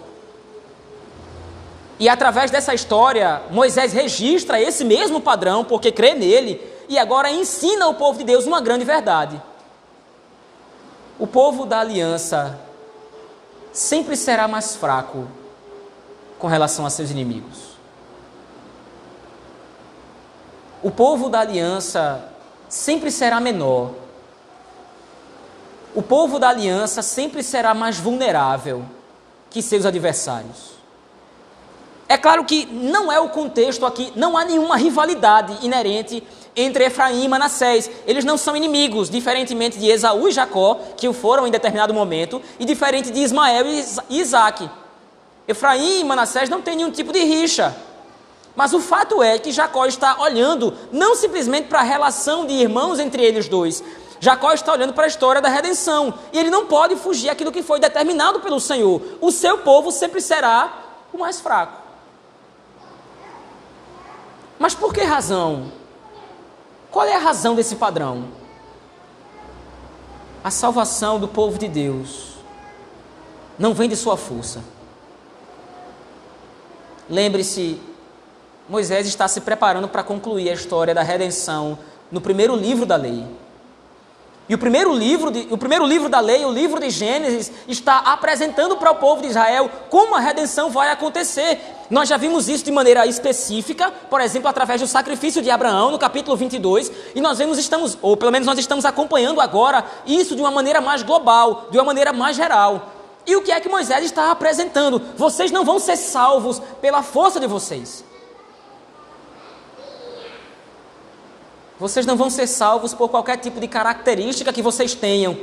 E 2.03 2.09
através 2.09 2.51
dessa 2.51 2.75
história, 2.75 3.43
Moisés 3.49 3.93
registra 3.93 4.61
esse 4.61 4.85
mesmo 4.85 5.21
padrão, 5.21 5.65
porque 5.65 5.93
crê 5.93 6.15
nele, 6.15 6.61
e 6.89 6.99
agora 6.99 7.31
ensina 7.31 7.85
ao 7.85 7.95
povo 7.95 8.19
de 8.19 8.25
Deus 8.25 8.45
uma 8.45 8.61
grande 8.61 8.85
verdade. 8.85 9.41
O 11.17 11.29
povo 11.29 11.65
da 11.65 11.79
aliança 11.79 12.59
sempre 13.73 14.17
será 14.17 14.49
mais 14.49 14.75
fraco 14.75 15.29
com 16.41 16.49
relação 16.49 16.85
a 16.85 16.91
seus 16.91 17.09
inimigos. 17.13 17.77
O 20.83 20.91
povo 20.91 21.29
da 21.29 21.39
aliança 21.39 22.21
sempre 22.69 23.13
será 23.13 23.39
menor. 23.39 23.93
O 25.95 26.03
povo 26.03 26.41
da 26.41 26.49
aliança 26.49 27.01
sempre 27.01 27.45
será 27.45 27.73
mais 27.75 27.97
vulnerável 27.97 28.85
que 29.51 29.63
seus 29.63 29.87
adversários. 29.87 30.82
É 32.13 32.19
claro 32.19 32.45
que 32.45 32.67
não 32.67 33.11
é 33.11 33.19
o 33.19 33.31
contexto 33.31 33.87
aqui, 33.87 34.13
não 34.15 34.37
há 34.37 34.45
nenhuma 34.45 34.77
rivalidade 34.77 35.65
inerente 35.65 36.23
entre 36.55 36.85
Efraim 36.85 37.25
e 37.25 37.27
Manassés. 37.27 37.91
Eles 38.07 38.23
não 38.23 38.37
são 38.37 38.55
inimigos, 38.55 39.09
diferentemente 39.09 39.79
de 39.79 39.89
Esaú 39.89 40.29
e 40.29 40.31
Jacó, 40.31 40.79
que 40.95 41.09
o 41.09 41.15
foram 41.15 41.47
em 41.47 41.51
determinado 41.51 41.95
momento, 41.95 42.43
e 42.61 42.67
diferente 42.67 43.11
de 43.11 43.19
Ismael 43.19 43.65
e 44.11 44.21
Isaac. 44.21 44.69
Efraim 45.49 46.01
e 46.01 46.05
Manassés 46.05 46.51
não 46.51 46.61
têm 46.61 46.77
nenhum 46.77 46.91
tipo 46.91 47.15
de 47.15 47.25
rixa. 47.25 47.75
Mas 48.55 48.75
o 48.75 48.81
fato 48.81 49.23
é 49.23 49.39
que 49.39 49.51
Jacó 49.51 49.87
está 49.87 50.21
olhando 50.21 50.75
não 50.93 51.15
simplesmente 51.15 51.69
para 51.69 51.81
a 51.81 51.83
relação 51.83 52.45
de 52.45 52.53
irmãos 52.53 52.99
entre 52.99 53.25
eles 53.25 53.49
dois. 53.49 53.83
Jacó 54.21 54.53
está 54.53 54.71
olhando 54.71 54.93
para 54.93 55.05
a 55.05 55.09
história 55.09 55.41
da 55.41 55.49
redenção 55.49 56.13
e 56.31 56.39
ele 56.39 56.51
não 56.51 56.67
pode 56.67 56.95
fugir 56.95 57.31
aquilo 57.31 57.51
que 57.51 57.63
foi 57.63 57.81
determinado 57.81 58.41
pelo 58.41 58.61
Senhor. 58.61 59.01
O 59.19 59.33
seu 59.33 59.57
povo 59.61 59.91
sempre 59.91 60.21
será 60.21 60.71
o 61.11 61.17
mais 61.17 61.41
fraco. 61.41 61.82
Mas 64.63 64.77
por 64.77 64.95
que 64.95 65.03
razão? 65.03 65.73
Qual 66.89 67.05
é 67.05 67.17
a 67.17 67.19
razão 67.19 67.57
desse 67.57 67.75
padrão? 67.75 68.29
A 70.45 70.53
salvação 70.53 71.19
do 71.19 71.27
povo 71.27 71.59
de 71.59 71.67
Deus 71.67 72.37
não 73.59 73.75
vem 73.75 73.89
de 73.89 73.97
sua 73.97 74.17
força. 74.17 74.63
Lembre-se, 77.11 77.81
Moisés 78.69 79.09
está 79.09 79.27
se 79.27 79.41
preparando 79.41 79.89
para 79.89 80.05
concluir 80.05 80.49
a 80.49 80.55
história 80.55 80.95
da 80.95 81.03
redenção 81.03 81.77
no 82.09 82.21
primeiro 82.21 82.55
livro 82.55 82.87
da 82.87 82.95
lei. 82.95 83.27
E 84.49 84.55
o 84.55 84.59
primeiro 84.59 84.93
livro, 84.93 85.31
de, 85.31 85.47
o 85.51 85.57
primeiro 85.57 85.87
livro 85.87 86.09
da 86.09 86.19
lei, 86.19 86.45
o 86.45 86.51
livro 86.51 86.81
de 86.81 86.91
Gênesis, 86.91 87.51
está 87.69 87.99
apresentando 87.99 88.77
para 88.77 88.91
o 88.91 88.97
povo 88.97 89.23
de 89.23 89.29
Israel 89.29 89.71
como 89.89 90.17
a 90.17 90.21
redenção 90.21 90.69
vai 90.69 90.91
acontecer. 90.91 91.61
Nós 91.89 92.09
já 92.09 92.17
vimos 92.17 92.49
isso 92.49 92.65
de 92.65 92.73
maneira 92.73 93.07
específica, 93.07 93.93
por 94.11 94.21
exemplo, 94.21 94.49
através 94.49 94.81
do 94.81 94.87
sacrifício 94.87 95.41
de 95.41 95.51
Abraão, 95.51 95.91
no 95.93 95.99
capítulo 95.99 96.37
22, 96.37 96.91
e 97.15 97.21
nós 97.21 97.39
vemos, 97.39 97.57
estamos, 97.57 97.97
ou 98.03 98.17
pelo 98.17 98.33
menos 98.33 98.47
nós 98.47 98.59
estamos 98.59 98.85
acompanhando 98.85 99.41
agora 99.41 99.85
isso 100.07 100.35
de 100.35 100.41
uma 100.41 100.51
maneira 100.51 100.81
mais 100.81 101.03
global, 101.03 101.69
de 101.71 101.79
uma 101.79 101.85
maneira 101.85 102.13
mais 102.13 102.37
geral. 102.37 102.91
E 103.25 103.37
o 103.37 103.43
que 103.43 103.53
é 103.53 103.61
que 103.61 103.69
Moisés 103.69 104.05
está 104.05 104.33
apresentando? 104.33 105.01
Vocês 105.17 105.53
não 105.53 105.65
vão 105.65 105.79
ser 105.79 105.97
salvos 105.97 106.61
pela 106.81 107.03
força 107.03 107.39
de 107.39 107.47
vocês. 107.47 108.05
Vocês 111.83 112.07
não 112.07 112.17
vão 112.17 112.31
ser 112.31 112.47
salvos 112.47 112.95
por 112.95 113.09
qualquer 113.09 113.39
tipo 113.39 113.59
de 113.59 113.67
característica 113.67 114.53
que 114.53 114.63
vocês 114.63 114.95
tenham. 114.95 115.37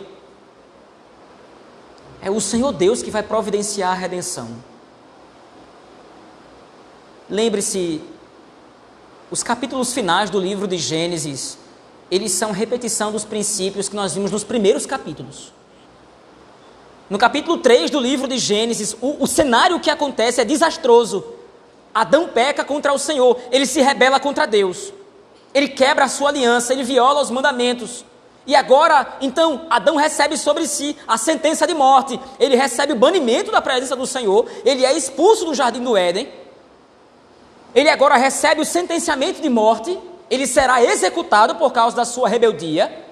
É 2.21 2.31
o 2.31 2.39
Senhor 2.39 2.71
Deus 2.71 3.03
que 3.03 3.11
vai 3.11 3.21
providenciar 3.21 3.91
a 3.91 3.93
redenção. 3.93 4.47
Lembre-se, 7.29 8.01
os 9.29 9.43
capítulos 9.43 9.91
finais 9.91 10.29
do 10.29 10.39
livro 10.39 10.65
de 10.65 10.77
Gênesis, 10.77 11.57
eles 12.09 12.31
são 12.31 12.53
repetição 12.53 13.11
dos 13.11 13.25
princípios 13.25 13.89
que 13.89 13.95
nós 13.97 14.13
vimos 14.13 14.31
nos 14.31 14.45
primeiros 14.45 14.85
capítulos. 14.85 15.51
No 17.09 17.17
capítulo 17.17 17.57
3 17.57 17.91
do 17.91 17.99
livro 17.99 18.29
de 18.29 18.37
Gênesis, 18.37 18.95
o, 19.01 19.21
o 19.23 19.27
cenário 19.27 19.77
que 19.81 19.89
acontece 19.89 20.39
é 20.39 20.45
desastroso. 20.45 21.21
Adão 21.93 22.29
peca 22.29 22.63
contra 22.63 22.93
o 22.93 22.97
Senhor, 22.97 23.37
ele 23.51 23.65
se 23.65 23.81
rebela 23.81 24.21
contra 24.21 24.47
Deus. 24.47 24.93
Ele 25.53 25.67
quebra 25.67 26.05
a 26.05 26.09
sua 26.09 26.29
aliança, 26.29 26.73
ele 26.73 26.83
viola 26.83 27.21
os 27.21 27.31
mandamentos. 27.31 28.05
E 28.45 28.55
agora, 28.55 29.17
então, 29.21 29.65
Adão 29.69 29.95
recebe 29.95 30.37
sobre 30.37 30.67
si 30.67 30.95
a 31.07 31.17
sentença 31.17 31.67
de 31.67 31.73
morte. 31.73 32.19
Ele 32.39 32.55
recebe 32.55 32.93
o 32.93 32.95
banimento 32.95 33.51
da 33.51 33.61
presença 33.61 33.95
do 33.95 34.07
Senhor. 34.07 34.49
Ele 34.65 34.85
é 34.85 34.93
expulso 34.95 35.45
do 35.45 35.53
jardim 35.53 35.83
do 35.83 35.95
Éden. 35.95 36.31
Ele 37.75 37.89
agora 37.89 38.17
recebe 38.17 38.61
o 38.61 38.65
sentenciamento 38.65 39.41
de 39.41 39.49
morte. 39.49 39.99
Ele 40.29 40.47
será 40.47 40.83
executado 40.83 41.55
por 41.55 41.71
causa 41.71 41.95
da 41.95 42.05
sua 42.05 42.27
rebeldia. 42.27 43.05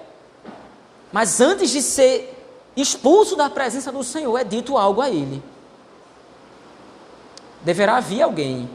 Mas 1.12 1.40
antes 1.40 1.70
de 1.70 1.82
ser 1.82 2.34
expulso 2.76 3.36
da 3.36 3.48
presença 3.48 3.92
do 3.92 4.02
Senhor, 4.02 4.36
é 4.38 4.44
dito 4.44 4.76
algo 4.76 5.00
a 5.00 5.08
ele. 5.08 5.42
Deverá 7.62 8.00
vir 8.00 8.22
alguém 8.22 8.68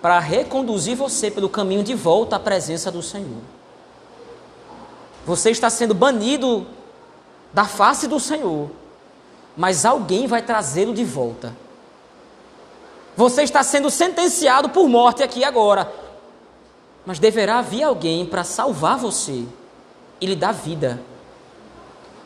para 0.00 0.18
reconduzir 0.18 0.96
você 0.96 1.30
pelo 1.30 1.48
caminho 1.48 1.82
de 1.82 1.94
volta 1.94 2.36
à 2.36 2.38
presença 2.38 2.90
do 2.90 3.02
Senhor. 3.02 3.42
Você 5.26 5.50
está 5.50 5.68
sendo 5.68 5.94
banido 5.94 6.66
da 7.52 7.64
face 7.64 8.06
do 8.06 8.20
Senhor, 8.20 8.70
mas 9.56 9.84
alguém 9.84 10.26
vai 10.26 10.42
trazê-lo 10.42 10.94
de 10.94 11.04
volta. 11.04 11.54
Você 13.16 13.42
está 13.42 13.62
sendo 13.62 13.90
sentenciado 13.90 14.68
por 14.68 14.88
morte 14.88 15.22
aqui 15.22 15.42
agora, 15.42 15.92
mas 17.04 17.18
deverá 17.18 17.60
vir 17.60 17.82
alguém 17.82 18.24
para 18.24 18.44
salvar 18.44 18.96
você 18.96 19.44
e 20.20 20.26
lhe 20.26 20.36
dar 20.36 20.52
vida. 20.52 21.02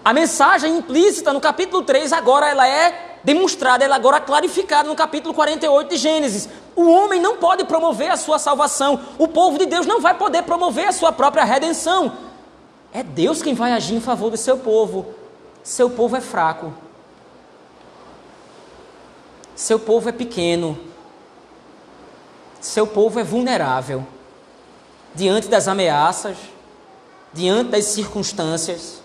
A 0.05 0.13
mensagem 0.13 0.77
implícita 0.77 1.33
no 1.33 1.41
capítulo 1.41 1.83
3 1.83 2.13
agora 2.13 2.49
ela 2.51 2.69
é 2.69 3.12
demonstrada, 3.25 3.85
ela 3.85 3.97
agora 3.97 4.21
clarificada 4.21 4.89
no 4.89 4.95
capítulo 4.95 5.35
48 5.35 5.89
de 5.89 5.97
Gênesis. 5.97 6.49
O 6.75 6.91
homem 6.91 7.21
não 7.21 7.37
pode 7.37 7.65
promover 7.65 8.11
a 8.11 8.17
sua 8.17 8.39
salvação, 8.39 9.01
o 9.19 9.29
povo 9.29 9.59
de 9.59 9.67
Deus 9.67 9.87
não 9.87 10.01
vai 10.01 10.15
poder 10.15 10.43
promover 10.43 10.89
a 10.89 10.93
sua 10.93 11.13
própria 11.13 11.45
redenção. 11.45 12.13
É 12.93 13.03
Deus 13.03 13.43
quem 13.43 13.55
vai 13.55 13.73
agir 13.73 13.95
em 13.95 14.01
favor 14.01 14.31
do 14.31 14.37
seu 14.37 14.59
povo. 14.59 15.15
Seu 15.63 15.89
povo 15.89 16.17
é 16.17 16.21
fraco. 16.21 16.73
Seu 19.55 19.79
povo 19.79 20.09
é 20.09 20.13
pequeno. 20.13 20.79
Seu 22.61 22.87
povo 22.87 23.19
é 23.19 23.25
vulnerável 23.25 24.07
diante 25.15 25.49
das 25.49 25.69
ameaças, 25.69 26.37
diante 27.33 27.71
das 27.71 27.87
circunstâncias 27.87 29.03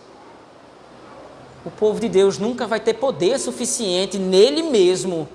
o 1.68 1.72
povo 1.72 2.00
de 2.00 2.08
Deus 2.08 2.38
nunca 2.38 2.66
vai 2.66 2.80
ter 2.80 2.94
poder 2.94 3.38
suficiente 3.38 4.18
nele 4.18 4.64
mesmo 4.64 5.28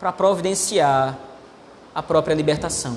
para 0.00 0.10
providenciar 0.10 1.16
a 1.94 2.02
própria 2.02 2.34
libertação. 2.34 2.96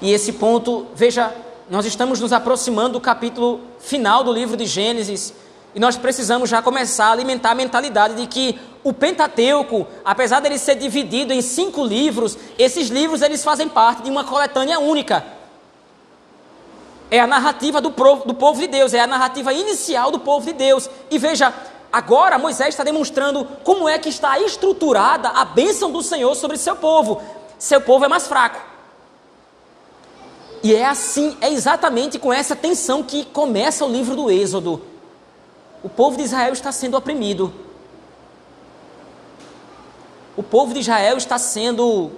E 0.00 0.12
esse 0.12 0.34
ponto, 0.34 0.86
veja, 0.94 1.34
nós 1.68 1.84
estamos 1.84 2.20
nos 2.20 2.32
aproximando 2.32 2.92
do 2.92 3.00
capítulo 3.00 3.60
final 3.80 4.22
do 4.22 4.32
livro 4.32 4.56
de 4.56 4.66
Gênesis 4.66 5.34
e 5.74 5.80
nós 5.80 5.96
precisamos 5.96 6.48
já 6.48 6.62
começar 6.62 7.06
a 7.06 7.12
alimentar 7.12 7.50
a 7.50 7.54
mentalidade 7.56 8.14
de 8.14 8.28
que 8.28 8.56
o 8.84 8.92
Pentateuco, 8.92 9.84
apesar 10.04 10.38
dele 10.38 10.58
ser 10.58 10.76
dividido 10.76 11.32
em 11.32 11.42
cinco 11.42 11.84
livros, 11.84 12.38
esses 12.56 12.88
livros 12.88 13.20
eles 13.20 13.42
fazem 13.42 13.68
parte 13.68 14.02
de 14.02 14.10
uma 14.10 14.22
coletânea 14.22 14.78
única. 14.78 15.24
É 17.10 17.18
a 17.18 17.26
narrativa 17.26 17.80
do, 17.80 17.90
do 17.90 18.34
povo 18.34 18.60
de 18.60 18.68
Deus, 18.68 18.94
é 18.94 19.00
a 19.00 19.06
narrativa 19.06 19.52
inicial 19.52 20.10
do 20.10 20.20
povo 20.20 20.46
de 20.46 20.52
Deus. 20.52 20.88
E 21.10 21.18
veja, 21.18 21.52
agora 21.92 22.38
Moisés 22.38 22.68
está 22.68 22.84
demonstrando 22.84 23.44
como 23.64 23.88
é 23.88 23.98
que 23.98 24.08
está 24.08 24.38
estruturada 24.38 25.28
a 25.30 25.44
bênção 25.44 25.90
do 25.90 26.02
Senhor 26.02 26.34
sobre 26.36 26.56
seu 26.56 26.76
povo. 26.76 27.20
Seu 27.58 27.80
povo 27.80 28.04
é 28.04 28.08
mais 28.08 28.28
fraco. 28.28 28.60
E 30.62 30.74
é 30.74 30.86
assim, 30.86 31.36
é 31.40 31.50
exatamente 31.50 32.18
com 32.18 32.32
essa 32.32 32.54
tensão 32.54 33.02
que 33.02 33.24
começa 33.24 33.84
o 33.84 33.90
livro 33.90 34.14
do 34.14 34.30
Êxodo. 34.30 34.80
O 35.82 35.88
povo 35.88 36.16
de 36.16 36.24
Israel 36.24 36.52
está 36.52 36.70
sendo 36.70 36.96
oprimido. 36.96 37.52
O 40.36 40.42
povo 40.42 40.72
de 40.74 40.80
Israel 40.80 41.16
está 41.16 41.38
sendo 41.38 42.10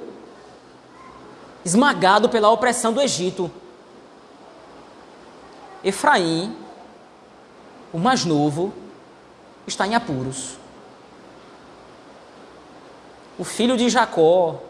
esmagado 1.64 2.28
pela 2.28 2.50
opressão 2.50 2.92
do 2.92 3.00
Egito. 3.00 3.50
Efraim, 5.84 6.56
o 7.92 7.98
mais 7.98 8.24
novo, 8.24 8.72
está 9.66 9.86
em 9.86 9.94
apuros. 9.94 10.56
O 13.38 13.44
filho 13.44 13.76
de 13.76 13.88
Jacó 13.88 14.60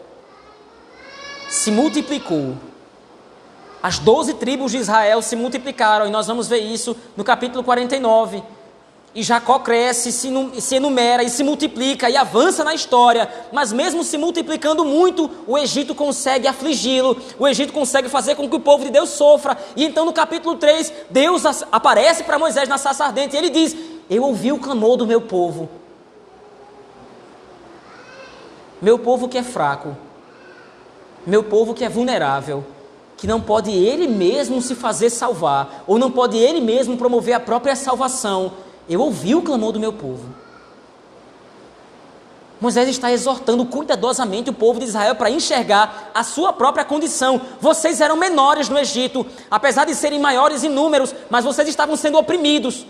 se 1.49 1.71
multiplicou. 1.71 2.57
As 3.81 3.99
doze 3.99 4.33
tribos 4.35 4.71
de 4.71 4.77
Israel 4.77 5.21
se 5.21 5.35
multiplicaram, 5.35 6.07
e 6.07 6.09
nós 6.09 6.27
vamos 6.27 6.47
ver 6.47 6.59
isso 6.59 6.95
no 7.15 7.23
capítulo 7.23 7.63
49. 7.63 8.41
E 9.15 9.21
Jacó 9.21 9.59
cresce, 9.59 10.11
se 10.11 10.75
enumera 10.75 11.23
e 11.23 11.29
se 11.29 11.43
multiplica 11.43 12.09
e 12.09 12.17
avança 12.17 12.63
na 12.63 12.73
história, 12.73 13.29
mas 13.51 13.71
mesmo 13.71 14.03
se 14.03 14.17
multiplicando 14.17 14.83
muito, 14.83 15.29
o 15.45 15.55
Egito 15.55 15.93
consegue 15.93 16.47
afligi-lo, 16.47 17.15
o 17.37 17.47
Egito 17.47 17.71
consegue 17.71 18.09
fazer 18.09 18.33
com 18.33 18.49
que 18.49 18.55
o 18.55 18.59
povo 18.59 18.85
de 18.85 18.89
Deus 18.89 19.09
sofra. 19.09 19.55
E 19.75 19.85
então 19.85 20.03
no 20.03 20.13
capítulo 20.13 20.55
3, 20.55 20.91
Deus 21.11 21.43
aparece 21.71 22.23
para 22.23 22.39
Moisés 22.39 22.67
na 22.67 22.79
sarça 22.79 23.05
ardente 23.05 23.35
e 23.35 23.37
ele 23.37 23.51
diz: 23.51 23.75
Eu 24.09 24.23
ouvi 24.23 24.51
o 24.51 24.57
clamor 24.57 24.97
do 24.97 25.05
meu 25.05 25.21
povo. 25.21 25.69
Meu 28.81 28.97
povo 28.97 29.29
que 29.29 29.37
é 29.37 29.43
fraco, 29.43 29.95
meu 31.25 31.43
povo 31.43 31.75
que 31.75 31.85
é 31.85 31.89
vulnerável, 31.89 32.65
que 33.15 33.27
não 33.27 33.39
pode 33.39 33.71
ele 33.71 34.07
mesmo 34.07 34.59
se 34.59 34.73
fazer 34.73 35.11
salvar, 35.11 35.83
ou 35.85 35.99
não 35.99 36.09
pode 36.09 36.35
ele 36.35 36.59
mesmo 36.59 36.97
promover 36.97 37.35
a 37.35 37.39
própria 37.39 37.75
salvação 37.75 38.51
eu 38.89 39.01
ouvi 39.01 39.35
o 39.35 39.41
clamor 39.41 39.71
do 39.71 39.79
meu 39.79 39.93
povo. 39.93 40.25
Moisés 42.59 42.87
está 42.87 43.11
exortando 43.11 43.65
cuidadosamente 43.65 44.49
o 44.49 44.53
povo 44.53 44.79
de 44.79 44.85
Israel 44.85 45.15
para 45.15 45.29
enxergar 45.29 46.11
a 46.13 46.23
sua 46.23 46.53
própria 46.53 46.85
condição. 46.85 47.41
Vocês 47.59 47.99
eram 47.99 48.15
menores 48.15 48.69
no 48.69 48.77
Egito, 48.77 49.25
apesar 49.51 49.85
de 49.85 49.93
serem 49.93 50.19
maiores 50.19 50.63
em 50.63 50.69
números, 50.69 51.13
mas 51.29 51.43
vocês 51.43 51.67
estavam 51.67 51.97
sendo 51.97 52.17
oprimidos. 52.17 52.85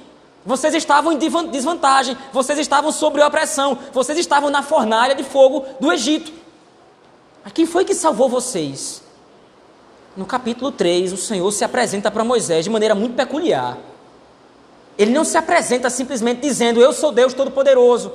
Vocês 0.45 0.73
estavam 0.75 1.13
em 1.13 1.17
desvantagem, 1.17 2.17
vocês 2.32 2.60
estavam 2.60 2.91
sob 2.91 3.19
opressão, 3.21 3.79
vocês 3.91 4.17
estavam 4.19 4.49
na 4.49 4.62
fornalha 4.62 5.15
de 5.15 5.23
fogo 5.23 5.65
do 5.79 5.91
Egito. 5.91 6.32
Mas 7.43 7.53
quem 7.53 7.65
foi 7.65 7.84
que 7.86 7.95
salvou 7.95 8.29
vocês? 8.29 9.03
no 10.15 10.25
capítulo 10.25 10.71
3, 10.71 11.12
o 11.12 11.17
Senhor 11.17 11.51
se 11.51 11.63
apresenta 11.63 12.12
para 12.12 12.23
Moisés 12.23 12.63
de 12.63 12.69
maneira 12.69 12.93
muito 12.93 13.15
peculiar. 13.15 13.77
Ele 14.97 15.12
não 15.12 15.23
se 15.23 15.38
apresenta 15.38 15.89
simplesmente 15.89 16.41
dizendo: 16.41 16.82
Eu 16.82 16.93
sou 16.93 17.12
Deus 17.12 17.34
Todo-Poderoso. 17.34 18.12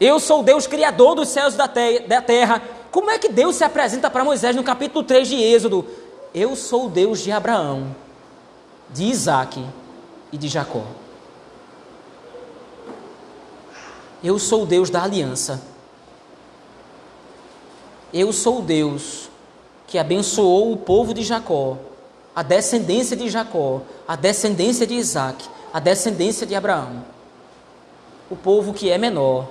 Eu 0.00 0.18
sou 0.18 0.42
Deus 0.42 0.66
Criador 0.66 1.14
dos 1.14 1.28
céus 1.28 1.54
e 1.54 1.56
da 1.56 2.22
terra. 2.22 2.62
Como 2.90 3.10
é 3.10 3.18
que 3.18 3.28
Deus 3.28 3.56
se 3.56 3.64
apresenta 3.64 4.10
para 4.10 4.24
Moisés 4.24 4.56
no 4.56 4.64
capítulo 4.64 5.04
3 5.04 5.28
de 5.28 5.36
Êxodo? 5.36 5.86
Eu 6.34 6.56
sou 6.56 6.86
o 6.86 6.88
Deus 6.88 7.20
de 7.20 7.30
Abraão, 7.30 7.94
de 8.88 9.04
Isaac 9.04 9.64
e 10.32 10.38
de 10.38 10.48
Jacó. 10.48 10.84
Eu 14.22 14.38
sou 14.38 14.62
o 14.62 14.66
Deus 14.66 14.90
da 14.90 15.02
aliança. 15.02 15.62
Eu 18.12 18.32
sou 18.32 18.58
o 18.58 18.62
Deus 18.62 19.28
que 19.86 19.98
abençoou 19.98 20.72
o 20.72 20.76
povo 20.76 21.12
de 21.12 21.22
Jacó, 21.22 21.76
a 22.40 22.42
descendência 22.42 23.14
de 23.14 23.28
Jacó, 23.28 23.82
a 24.08 24.16
descendência 24.16 24.86
de 24.86 24.94
Isaac, 24.94 25.46
a 25.74 25.78
descendência 25.78 26.46
de 26.46 26.54
Abraão. 26.54 27.04
O 28.30 28.34
povo 28.34 28.72
que 28.72 28.88
é 28.88 28.96
menor 28.96 29.46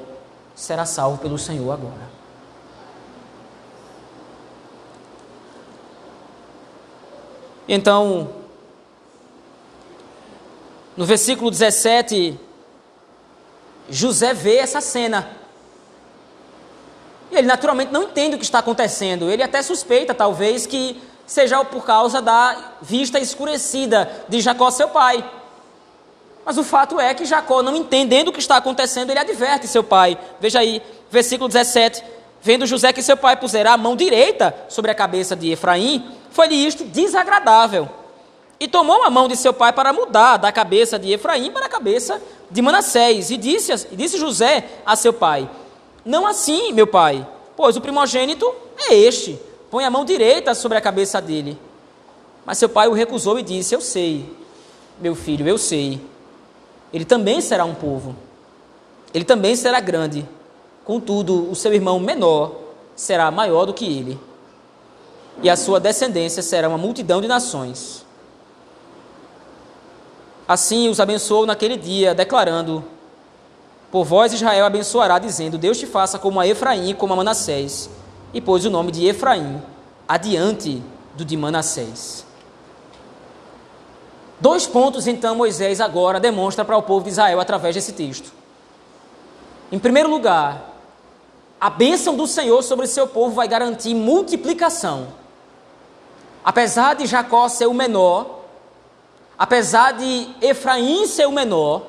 será 0.56 0.88
salvo 0.88 1.20
pelo 1.20 1.38
Senhor 1.38 1.72
agora. 1.72 2.10
Então, 7.68 8.34
no 10.98 11.06
versículo 11.06 11.52
17, 11.52 12.40
José 13.88 14.34
vê 14.34 14.56
essa 14.56 14.82
cena. 14.82 15.30
E 17.32 17.36
ele 17.36 17.46
naturalmente 17.46 17.92
não 17.92 18.02
entende 18.02 18.36
o 18.36 18.40
que 18.40 18.46
está 18.46 18.58
acontecendo. 18.58 19.30
Ele 19.30 19.44
até 19.44 19.62
suspeita, 19.62 20.16
talvez, 20.16 20.66
que 20.66 21.00
seja 21.30 21.64
por 21.64 21.86
causa 21.86 22.24
da 22.24 22.58
vista 22.82 23.20
escurecida 23.20 24.26
de 24.28 24.42
Jacó, 24.42 24.72
seu 24.72 24.90
pai. 24.90 25.24
Mas 26.44 26.58
o 26.58 26.64
fato 26.64 27.00
é 27.00 27.14
que 27.14 27.24
Jacó, 27.24 27.62
não 27.62 27.76
entendendo 27.76 28.30
o 28.30 28.34
que 28.34 28.40
está 28.40 28.58
acontecendo, 28.58 29.12
ele 29.12 29.20
adverte 29.20 29.68
seu 29.68 29.84
pai. 29.84 30.18
Veja 30.40 30.58
aí, 30.58 30.82
versículo 31.12 31.48
17. 31.48 32.04
Vendo 32.42 32.66
José 32.66 32.92
que 32.92 33.04
seu 33.04 33.16
pai 33.16 33.38
pusera 33.38 33.74
a 33.74 33.78
mão 33.78 33.96
direita 33.96 34.56
sobre 34.70 34.90
a 34.90 34.96
cabeça 34.96 35.36
de 35.36 35.52
Efraim, 35.52 36.04
foi-lhe 36.32 36.56
isto 36.56 36.84
desagradável. 36.84 37.88
E 38.60 38.68
tomou 38.68 39.04
a 39.04 39.10
mão 39.12 39.28
de 39.28 39.36
seu 39.36 39.54
pai 39.54 39.72
para 39.72 39.94
mudar 39.94 40.38
da 40.38 40.52
cabeça 40.52 40.98
de 40.98 41.14
Efraim 41.14 41.52
para 41.52 41.68
a 41.68 41.70
cabeça 41.70 42.20
de 42.50 42.60
Manassés. 42.60 43.30
E 43.30 43.38
disse, 43.38 43.88
disse 43.92 44.18
José 44.18 44.68
a 44.84 44.96
seu 44.96 45.14
pai: 45.14 45.48
não 46.04 46.26
assim, 46.26 46.72
meu 46.72 46.88
pai, 46.88 47.26
pois 47.56 47.78
o 47.78 47.82
primogênito 47.82 48.52
é 48.80 48.96
este. 48.96 49.40
Põe 49.70 49.86
a 49.86 49.90
mão 49.90 50.04
direita 50.04 50.54
sobre 50.56 50.78
a 50.78 50.82
cabeça 50.82 51.22
dele. 51.22 51.58
Mas 52.46 52.58
seu 52.58 52.70
pai 52.70 52.88
o 52.88 52.94
recusou 52.94 53.38
e 53.38 53.44
disse: 53.44 53.76
Eu 53.76 53.82
sei, 53.82 54.34
meu 55.00 55.16
filho, 55.16 55.48
eu 55.48 55.58
sei. 55.58 56.02
Ele 56.92 57.06
também 57.06 57.40
será 57.42 57.66
um 57.66 57.76
povo. 57.76 58.16
Ele 59.14 59.24
também 59.24 59.56
será 59.56 59.80
grande. 59.80 60.28
Contudo, 60.84 61.50
o 61.52 61.56
seu 61.56 61.74
irmão 61.74 62.00
menor 62.00 62.56
será 62.96 63.30
maior 63.30 63.66
do 63.66 63.74
que 63.74 63.86
ele. 63.86 64.20
E 65.42 65.50
a 65.50 65.56
sua 65.56 65.80
descendência 65.80 66.42
será 66.42 66.68
uma 66.68 66.78
multidão 66.78 67.22
de 67.22 67.28
nações. 67.28 68.06
Assim 70.48 70.90
os 70.90 71.00
abençoou 71.00 71.46
naquele 71.46 71.78
dia, 71.78 72.16
declarando: 72.16 72.84
por 73.92 74.04
vós 74.04 74.34
Israel 74.34 74.66
abençoará, 74.66 75.18
dizendo: 75.18 75.58
Deus 75.58 75.78
te 75.78 75.88
faça 75.88 76.20
como 76.20 76.40
a 76.40 76.48
Efraim 76.48 76.94
como 76.94 77.14
a 77.14 77.16
Manassés. 77.16 77.90
E 78.34 78.40
pôs 78.40 78.66
o 78.66 78.70
nome 78.70 78.92
de 78.92 79.06
Efraim 79.06 79.62
adiante 80.08 80.82
do 81.16 81.24
de 81.24 81.38
Manassés. 81.38 82.26
Dois 84.40 84.66
pontos, 84.66 85.06
então, 85.06 85.36
Moisés 85.36 85.82
agora 85.82 86.20
demonstra 86.20 86.64
para 86.64 86.78
o 86.78 86.82
povo 86.82 87.04
de 87.04 87.12
Israel 87.12 87.40
através 87.40 87.76
desse 87.76 87.92
texto. 87.92 88.32
Em 89.72 89.78
primeiro 89.78 90.10
lugar, 90.10 90.76
a 91.60 91.70
bênção 91.70 92.16
do 92.16 92.26
Senhor 92.26 92.64
sobre 92.64 92.88
seu 92.88 93.06
povo 93.06 93.36
vai 93.36 93.48
garantir 93.48 93.94
multiplicação. 93.94 95.08
Apesar 96.44 96.96
de 96.96 97.06
Jacó 97.06 97.50
ser 97.50 97.68
o 97.68 97.74
menor, 97.74 98.40
apesar 99.38 99.92
de 99.92 100.30
Efraim 100.42 101.06
ser 101.06 101.28
o 101.28 101.32
menor, 101.32 101.84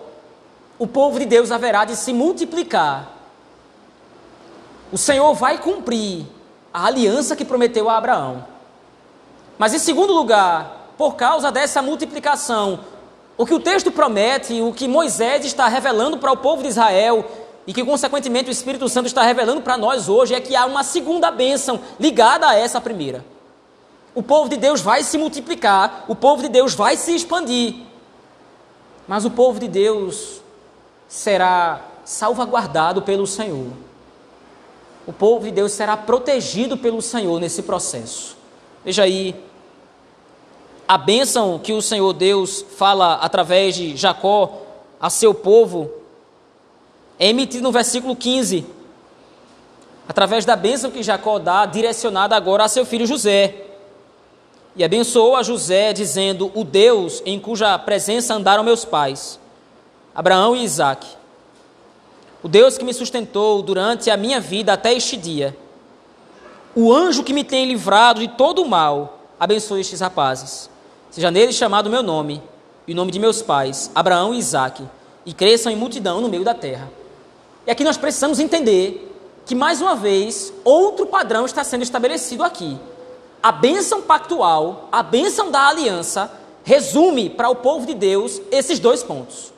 o 0.77 0.87
povo 0.87 1.21
de 1.21 1.27
Deus 1.27 1.53
haverá 1.53 1.85
de 1.85 1.95
se 1.95 2.13
multiplicar. 2.13 3.20
O 4.93 4.99
Senhor 4.99 5.33
vai 5.35 5.59
cumprir 5.59 6.27
a 6.73 6.87
aliança 6.87 7.37
que 7.37 7.45
prometeu 7.45 7.89
a 7.89 7.97
Abraão. 7.97 8.45
Mas 9.59 9.75
em 9.75 9.79
segundo 9.79 10.13
lugar, 10.13 10.95
por 10.97 11.17
causa 11.17 11.51
dessa 11.51 11.83
multiplicação, 11.83 12.81
o 13.37 13.47
que 13.47 13.55
o 13.55 13.61
texto 13.61 13.91
promete, 13.91 14.61
o 14.61 14.73
que 14.73 14.89
Moisés 14.89 15.45
está 15.45 15.67
revelando 15.69 16.19
para 16.19 16.33
o 16.33 16.37
povo 16.37 16.63
de 16.63 16.69
Israel 16.69 17.25
e 17.67 17.73
que 17.73 17.85
consequentemente 17.85 18.51
o 18.51 18.53
Espírito 18.53 18.89
Santo 18.89 19.07
está 19.07 19.23
revelando 19.23 19.61
para 19.61 19.77
nós 19.77 20.09
hoje 20.09 20.35
é 20.35 20.41
que 20.41 20.57
há 20.57 20.67
uma 20.67 20.83
segunda 20.83 21.31
bênção 21.31 21.81
ligada 21.99 22.49
a 22.49 22.55
essa 22.55 22.81
primeira. 22.81 23.25
O 24.15 24.23
povo 24.23 24.49
de 24.49 24.57
Deus 24.57 24.81
vai 24.81 25.03
se 25.03 25.17
multiplicar, 25.17 26.05
o 26.09 26.17
povo 26.17 26.43
de 26.43 26.49
Deus 26.49 26.75
vai 26.75 26.97
se 26.97 27.15
expandir. 27.15 27.77
Mas 29.07 29.25
o 29.25 29.31
povo 29.31 29.61
de 29.61 29.69
Deus 29.69 30.41
será 31.09 31.81
salvaguardado 32.05 33.03
pelo 33.03 33.27
Senhor. 33.27 33.69
O 35.07 35.13
povo 35.13 35.45
de 35.45 35.51
Deus 35.51 35.73
será 35.73 35.97
protegido 35.97 36.77
pelo 36.77 37.01
Senhor 37.01 37.41
nesse 37.41 37.63
processo. 37.63 38.37
Veja 38.85 39.03
aí, 39.03 39.35
a 40.87 40.99
bênção 40.99 41.59
que 41.59 41.73
o 41.73 41.81
Senhor 41.81 42.13
Deus 42.13 42.65
fala 42.77 43.15
através 43.15 43.75
de 43.77 43.97
Jacó 43.97 44.63
a 45.01 45.09
seu 45.09 45.33
povo 45.33 45.91
é 47.19 47.29
emitida 47.29 47.63
no 47.63 47.71
versículo 47.71 48.17
15. 48.17 48.67
Através 50.09 50.45
da 50.45 50.57
bênção 50.57 50.91
que 50.91 51.03
Jacó 51.03 51.39
dá, 51.39 51.65
direcionada 51.67 52.35
agora 52.35 52.65
a 52.65 52.69
seu 52.69 52.85
filho 52.85 53.07
José. 53.07 53.67
E 54.75 54.83
abençoou 54.83 55.37
a 55.37 55.43
José, 55.43 55.93
dizendo: 55.93 56.51
O 56.55 56.65
Deus 56.65 57.23
em 57.25 57.39
cuja 57.39 57.79
presença 57.79 58.35
andaram 58.35 58.65
meus 58.65 58.85
pais 58.85 59.39
Abraão 60.15 60.57
e 60.57 60.65
Isaac. 60.65 61.07
O 62.43 62.49
Deus 62.49 62.79
que 62.79 62.85
me 62.85 62.95
sustentou 62.95 63.61
durante 63.63 64.11
a 64.11 64.17
minha 64.17 64.41
vida 64.41 64.73
até 64.73 64.95
este 64.95 65.17
dia. 65.17 65.57
O 66.75 66.93
anjo 66.93 67.23
que 67.23 67.33
me 67.33 67.45
tem 67.45 67.67
livrado 67.67 68.21
de 68.21 68.29
todo 68.29 68.63
o 68.63 68.69
mal. 68.69 69.21
Abençoe 69.39 69.81
estes 69.81 70.01
rapazes. 70.01 70.71
Seja 71.11 71.31
neles 71.31 71.55
chamado 71.55 71.91
meu 71.91 72.03
nome 72.03 72.43
e 72.87 72.93
o 72.93 72.97
nome 72.97 73.13
de 73.13 73.19
meus 73.19 73.43
pais, 73.43 73.91
Abraão 73.95 74.33
e 74.33 74.39
Isaac, 74.39 74.83
e 75.27 75.35
cresçam 75.35 75.71
em 75.71 75.77
multidão 75.77 76.21
no 76.21 76.29
meio 76.29 76.45
da 76.45 76.55
terra. 76.55 76.91
E 77.67 77.71
aqui 77.71 77.85
nós 77.85 77.97
precisamos 77.97 78.39
entender 78.39 79.07
que, 79.45 79.55
mais 79.55 79.81
uma 79.81 79.95
vez, 79.95 80.53
outro 80.65 81.07
padrão 81.07 81.45
está 81.45 81.63
sendo 81.63 81.83
estabelecido 81.83 82.43
aqui. 82.43 82.79
A 83.43 83.53
bênção 83.53 84.03
pactual, 84.03 84.89
a 84.91 85.03
bênção 85.03 85.51
da 85.51 85.69
aliança, 85.69 86.33
resume 86.65 87.29
para 87.29 87.51
o 87.51 87.57
povo 87.57 87.87
de 87.87 87.95
Deus 87.95 88.41
esses 88.51 88.79
dois 88.79 89.03
pontos 89.03 89.53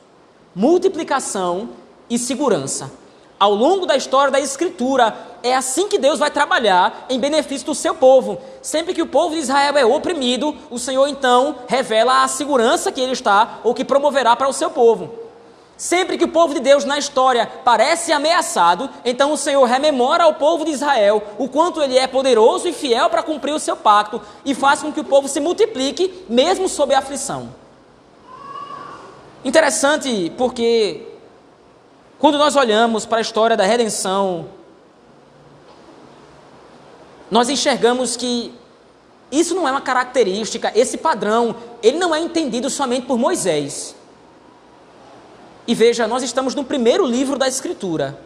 multiplicação 0.55 1.69
e 2.13 2.19
segurança. 2.19 2.91
Ao 3.39 3.53
longo 3.53 3.85
da 3.85 3.97
história 3.97 4.31
da 4.31 4.39
Escritura, 4.39 5.17
é 5.41 5.53
assim 5.55 5.87
que 5.89 5.97
Deus 5.97 6.19
vai 6.19 6.29
trabalhar 6.29 7.07
em 7.09 7.19
benefício 7.19 7.65
do 7.65 7.75
seu 7.75 7.95
povo. 7.95 8.37
Sempre 8.61 8.93
que 8.93 9.01
o 9.01 9.07
povo 9.07 9.33
de 9.33 9.41
Israel 9.41 9.75
é 9.77 9.83
oprimido, 9.83 10.55
o 10.69 10.77
Senhor 10.77 11.07
então 11.07 11.55
revela 11.67 12.23
a 12.23 12.27
segurança 12.27 12.91
que 12.91 13.01
ele 13.01 13.13
está 13.13 13.59
ou 13.63 13.73
que 13.73 13.83
promoverá 13.83 14.35
para 14.35 14.47
o 14.47 14.53
seu 14.53 14.69
povo. 14.69 15.11
Sempre 15.75 16.17
que 16.19 16.23
o 16.23 16.29
povo 16.29 16.53
de 16.53 16.59
Deus 16.59 16.85
na 16.85 16.99
história 16.99 17.49
parece 17.65 18.13
ameaçado, 18.13 18.89
então 19.03 19.33
o 19.33 19.37
Senhor 19.37 19.65
rememora 19.65 20.23
ao 20.23 20.35
povo 20.35 20.63
de 20.63 20.71
Israel 20.71 21.21
o 21.39 21.49
quanto 21.49 21.81
ele 21.81 21.97
é 21.97 22.05
poderoso 22.05 22.67
e 22.67 22.71
fiel 22.71 23.09
para 23.09 23.23
cumprir 23.23 23.53
o 23.53 23.59
seu 23.59 23.75
pacto 23.75 24.21
e 24.45 24.53
faz 24.53 24.81
com 24.81 24.93
que 24.93 24.99
o 24.99 25.03
povo 25.03 25.27
se 25.27 25.39
multiplique, 25.39 26.25
mesmo 26.29 26.69
sob 26.69 26.93
a 26.93 26.99
aflição. 26.99 27.49
Interessante 29.43 30.31
porque 30.37 31.12
quando 32.23 32.37
nós 32.37 32.55
olhamos 32.55 33.05
para 33.05 33.17
a 33.17 33.21
história 33.21 33.57
da 33.57 33.65
redenção, 33.65 34.45
nós 37.29 37.49
enxergamos 37.49 38.15
que 38.15 38.55
isso 39.29 39.53
não 39.53 39.67
é 39.67 39.71
uma 39.71 39.81
característica, 39.81 40.71
esse 40.73 40.97
padrão, 40.97 41.53
ele 41.81 41.97
não 41.97 42.15
é 42.15 42.21
entendido 42.21 42.69
somente 42.69 43.07
por 43.07 43.17
Moisés. 43.17 43.93
E 45.67 45.75
veja, 45.75 46.07
nós 46.07 46.23
estamos 46.23 46.55
no 46.55 46.63
primeiro 46.63 47.05
livro 47.05 47.37
da 47.37 47.45
Escritura. 47.45 48.17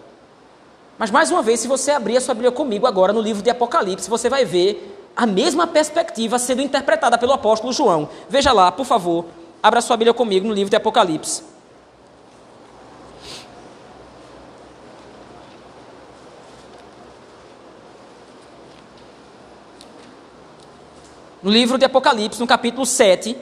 Mas 1.00 1.10
mais 1.10 1.32
uma 1.32 1.42
vez, 1.42 1.62
se 1.62 1.68
você 1.68 1.90
abrir 1.90 2.18
a 2.18 2.22
sua 2.22 2.36
Bíblia 2.36 2.52
comigo 2.52 2.86
agora 2.86 3.12
no 3.12 3.20
livro 3.20 3.42
de 3.42 3.50
Apocalipse, 3.50 4.08
você 4.08 4.30
vai 4.30 4.46
ver 4.46 5.10
a 5.16 5.26
mesma 5.26 5.66
perspectiva 5.66 6.38
sendo 6.38 6.62
interpretada 6.62 7.18
pelo 7.18 7.34
apóstolo 7.34 7.74
João. 7.74 8.08
Veja 8.30 8.54
lá, 8.54 8.72
por 8.72 8.86
favor, 8.86 9.26
Abra 9.62 9.82
sua 9.82 9.98
Bíblia 9.98 10.14
comigo 10.14 10.48
no 10.48 10.54
livro 10.54 10.70
de 10.70 10.76
Apocalipse. 10.76 11.57
No 21.42 21.52
livro 21.52 21.78
de 21.78 21.86
Apocalipse, 21.86 22.40
no 22.40 22.48
capítulo 22.48 22.86
7, 22.86 23.38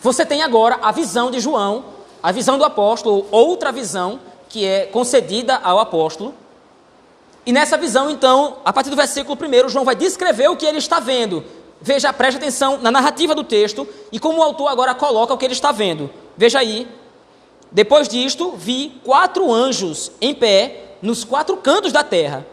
você 0.00 0.26
tem 0.26 0.42
agora 0.42 0.78
a 0.82 0.90
visão 0.90 1.30
de 1.30 1.38
João, 1.38 1.84
a 2.22 2.32
visão 2.32 2.58
do 2.58 2.64
apóstolo, 2.64 3.26
outra 3.30 3.70
visão 3.70 4.18
que 4.48 4.66
é 4.66 4.86
concedida 4.86 5.56
ao 5.62 5.78
apóstolo. 5.78 6.34
E 7.46 7.52
nessa 7.52 7.76
visão, 7.76 8.10
então, 8.10 8.58
a 8.64 8.72
partir 8.72 8.90
do 8.90 8.96
versículo 8.96 9.38
1, 9.40 9.68
João 9.68 9.84
vai 9.84 9.94
descrever 9.94 10.48
o 10.48 10.56
que 10.56 10.66
ele 10.66 10.78
está 10.78 10.98
vendo. 10.98 11.44
Veja, 11.80 12.12
preste 12.12 12.36
atenção 12.36 12.78
na 12.78 12.90
narrativa 12.90 13.34
do 13.34 13.44
texto 13.44 13.86
e 14.10 14.18
como 14.18 14.38
o 14.38 14.42
autor 14.42 14.68
agora 14.68 14.94
coloca 14.94 15.34
o 15.34 15.38
que 15.38 15.44
ele 15.44 15.52
está 15.52 15.72
vendo. 15.72 16.10
Veja 16.36 16.58
aí. 16.58 16.88
Depois 17.70 18.08
disto, 18.08 18.52
vi 18.52 19.00
quatro 19.04 19.52
anjos 19.52 20.12
em 20.20 20.34
pé 20.34 20.96
nos 21.00 21.24
quatro 21.24 21.56
cantos 21.56 21.90
da 21.90 22.04
terra, 22.04 22.46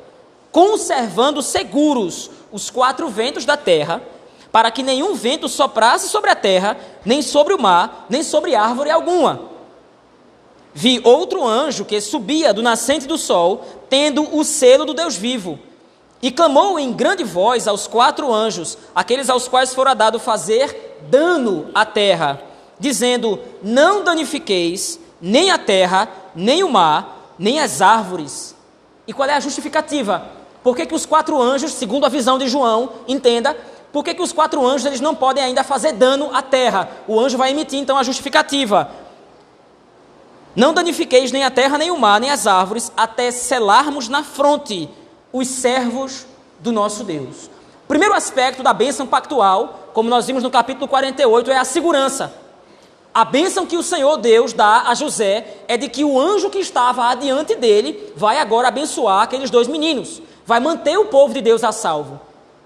conservando 0.51 1.41
seguros 1.41 2.32
os 2.52 2.70
quatro 2.70 3.08
ventos 3.10 3.45
da 3.45 3.58
terra, 3.58 4.02
para 4.52 4.72
que 4.72 4.84
nenhum 4.84 5.14
vento 5.14 5.47
soprasse 5.47 6.10
sobre 6.10 6.30
a 6.30 6.36
terra, 6.36 6.78
nem 7.06 7.22
sobre 7.22 7.54
o 7.54 7.62
mar, 7.62 8.06
nem 8.10 8.24
sobre 8.24 8.56
árvore 8.56 8.89
alguma. 8.89 9.50
Vi 10.74 11.02
outro 11.04 11.45
anjo 11.45 11.86
que 11.86 12.00
subia 12.00 12.54
do 12.54 12.62
nascente 12.62 13.08
do 13.08 13.18
sol, 13.18 13.66
tendo 13.89 14.36
o 14.36 14.43
selo 14.43 14.86
do 14.86 14.93
Deus 14.93 15.16
vivo 15.16 15.60
e 16.22 16.32
clamou 16.32 16.78
em 16.78 16.91
grande 16.91 17.24
voz 17.24 17.68
aos 17.68 17.88
quatro 17.88 18.34
anjos, 18.34 18.78
aqueles 18.93 19.30
aos 19.30 19.47
quais 19.47 19.74
fora 19.74 19.93
dado 19.93 20.20
fazer 20.20 20.97
dano 21.10 21.70
à 21.74 21.86
terra, 21.86 22.41
dizendo: 22.80 23.39
Não 23.64 24.04
danifiqueis 24.04 25.00
nem 25.22 25.50
a 25.52 25.58
terra, 25.58 26.10
nem 26.36 26.64
o 26.64 26.70
mar, 26.70 27.36
nem 27.38 27.60
as 27.60 27.82
árvores. 27.82 28.56
E 29.08 29.14
qual 29.14 29.30
é 29.30 29.34
a 29.34 29.39
justificativa? 29.39 30.39
Por 30.70 30.76
que, 30.76 30.86
que 30.86 30.94
os 30.94 31.04
quatro 31.04 31.42
anjos, 31.42 31.72
segundo 31.72 32.06
a 32.06 32.10
visão 32.10 32.38
de 32.38 32.48
João, 32.48 32.92
entenda, 33.08 33.58
por 33.92 34.04
que, 34.04 34.14
que 34.14 34.22
os 34.22 34.32
quatro 34.32 34.64
anjos 34.64 34.86
eles 34.86 35.02
não 35.02 35.16
podem 35.16 35.44
ainda 35.44 35.64
fazer 35.64 35.94
dano 35.94 36.30
à 36.32 36.44
terra? 36.44 36.88
O 37.08 37.20
anjo 37.20 37.40
vai 37.40 37.50
emitir 37.50 37.80
então 37.80 37.98
a 37.98 38.04
justificativa. 38.04 38.88
Não 40.56 40.72
danifiqueis 40.72 41.32
nem 41.32 41.44
a 41.44 41.50
terra, 41.50 41.76
nem 41.80 41.90
o 41.90 41.98
mar, 41.98 42.22
nem 42.22 42.30
as 42.30 42.46
árvores, 42.46 42.92
até 42.96 43.32
selarmos 43.32 44.08
na 44.08 44.24
fronte 44.24 44.88
os 45.34 45.48
servos 45.48 46.28
do 46.60 46.72
nosso 46.72 47.04
Deus. 47.04 47.50
Primeiro 47.88 48.14
aspecto 48.14 48.62
da 48.62 48.72
bênção 48.72 49.08
pactual, 49.08 49.90
como 49.92 50.08
nós 50.08 50.28
vimos 50.28 50.44
no 50.44 50.52
capítulo 50.52 50.88
48, 50.88 51.50
é 51.50 51.58
a 51.58 51.66
segurança. 51.66 52.32
A 53.12 53.26
bênção 53.26 53.66
que 53.66 53.76
o 53.76 53.82
Senhor 53.82 54.18
Deus 54.18 54.54
dá 54.54 54.84
a 54.86 54.94
José 54.94 55.48
é 55.68 55.78
de 55.78 55.90
que 55.90 56.04
o 56.04 56.20
anjo 56.20 56.52
que 56.52 56.60
estava 56.60 57.06
adiante 57.06 57.56
dele 57.56 58.14
vai 58.16 58.38
agora 58.38 58.68
abençoar 58.68 59.24
aqueles 59.24 59.50
dois 59.50 59.68
meninos, 59.68 60.22
vai 60.50 60.60
manter 60.60 60.97
o 60.97 61.06
povo 61.06 61.32
de 61.32 61.41
Deus 61.41 61.64
a 61.64 61.72
salvo. 61.72 62.20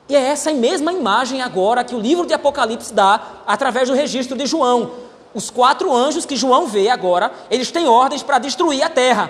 E 0.08 0.16
é 0.16 0.20
essa 0.22 0.54
mesma 0.54 0.94
imagem 0.94 1.42
agora 1.42 1.84
que 1.84 1.94
o 1.94 2.00
livro 2.00 2.26
de 2.26 2.34
Apocalipse 2.34 2.94
dá 2.94 3.22
através 3.46 3.90
do 3.90 3.94
registro 3.94 4.38
de 4.38 4.46
João. 4.46 4.92
Os 5.34 5.50
quatro 5.50 5.94
anjos 5.94 6.26
que 6.26 6.38
João 6.38 6.66
vê 6.66 6.88
agora, 6.88 7.34
eles 7.52 7.72
têm 7.72 7.86
ordens 7.86 8.24
para 8.24 8.40
destruir 8.40 8.82
a 8.82 8.90
terra. 8.90 9.30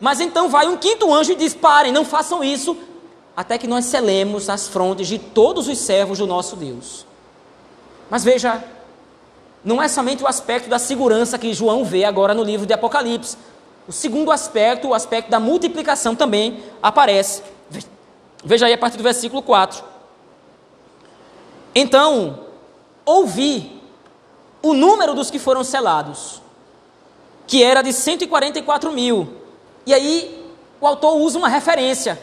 Mas 0.00 0.18
então 0.18 0.48
vai 0.48 0.66
um 0.66 0.78
quinto 0.78 1.12
anjo 1.12 1.32
e 1.32 1.34
diz: 1.34 1.52
parem, 1.52 1.92
não 1.92 2.02
façam 2.02 2.42
isso, 2.42 2.74
até 3.36 3.58
que 3.58 3.66
nós 3.66 3.84
selemos 3.84 4.48
as 4.48 4.66
frontes 4.66 5.06
de 5.06 5.18
todos 5.18 5.68
os 5.68 5.76
servos 5.76 6.16
do 6.16 6.26
nosso 6.26 6.56
Deus. 6.56 7.04
Mas 8.08 8.24
veja, 8.24 8.64
não 9.62 9.82
é 9.82 9.88
somente 9.88 10.24
o 10.24 10.26
aspecto 10.26 10.70
da 10.70 10.78
segurança 10.78 11.36
que 11.36 11.52
João 11.52 11.84
vê 11.84 12.04
agora 12.06 12.32
no 12.32 12.44
livro 12.44 12.64
de 12.64 12.72
Apocalipse. 12.72 13.36
O 13.86 13.92
segundo 13.92 14.32
aspecto, 14.32 14.88
o 14.88 14.94
aspecto 14.94 15.30
da 15.30 15.38
multiplicação, 15.38 16.14
também 16.16 16.62
aparece. 16.82 17.42
Veja 18.44 18.66
aí 18.66 18.72
a 18.72 18.78
partir 18.78 18.96
do 18.96 19.02
versículo 19.02 19.42
4. 19.42 19.84
Então, 21.74 22.46
ouvi 23.04 23.80
o 24.62 24.74
número 24.74 25.14
dos 25.14 25.30
que 25.30 25.38
foram 25.38 25.62
selados, 25.62 26.40
que 27.46 27.62
era 27.62 27.82
de 27.82 27.92
144 27.92 28.92
mil. 28.92 29.28
E 29.86 29.94
aí 29.94 30.46
o 30.80 30.86
autor 30.86 31.16
usa 31.16 31.38
uma 31.38 31.48
referência. 31.48 32.20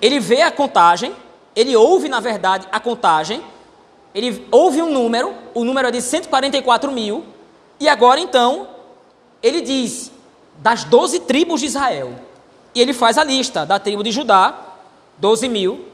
Ele 0.00 0.20
vê 0.20 0.42
a 0.42 0.50
contagem, 0.50 1.14
ele 1.54 1.76
ouve, 1.76 2.08
na 2.08 2.20
verdade, 2.20 2.66
a 2.70 2.80
contagem, 2.80 3.42
ele 4.14 4.46
ouve 4.50 4.80
um 4.80 4.90
número, 4.90 5.34
o 5.54 5.64
número 5.64 5.88
é 5.88 5.90
de 5.90 6.00
144 6.00 6.90
mil, 6.90 7.24
e 7.78 7.88
agora 7.88 8.20
então 8.20 8.68
ele 9.42 9.60
diz 9.60 10.10
das 10.58 10.84
12 10.84 11.20
tribos 11.20 11.60
de 11.60 11.66
Israel. 11.66 12.27
E 12.78 12.80
ele 12.80 12.92
faz 12.92 13.18
a 13.18 13.24
lista 13.24 13.66
da 13.66 13.76
tribo 13.80 14.04
de 14.04 14.12
Judá, 14.12 14.56
12 15.18 15.48
mil, 15.48 15.84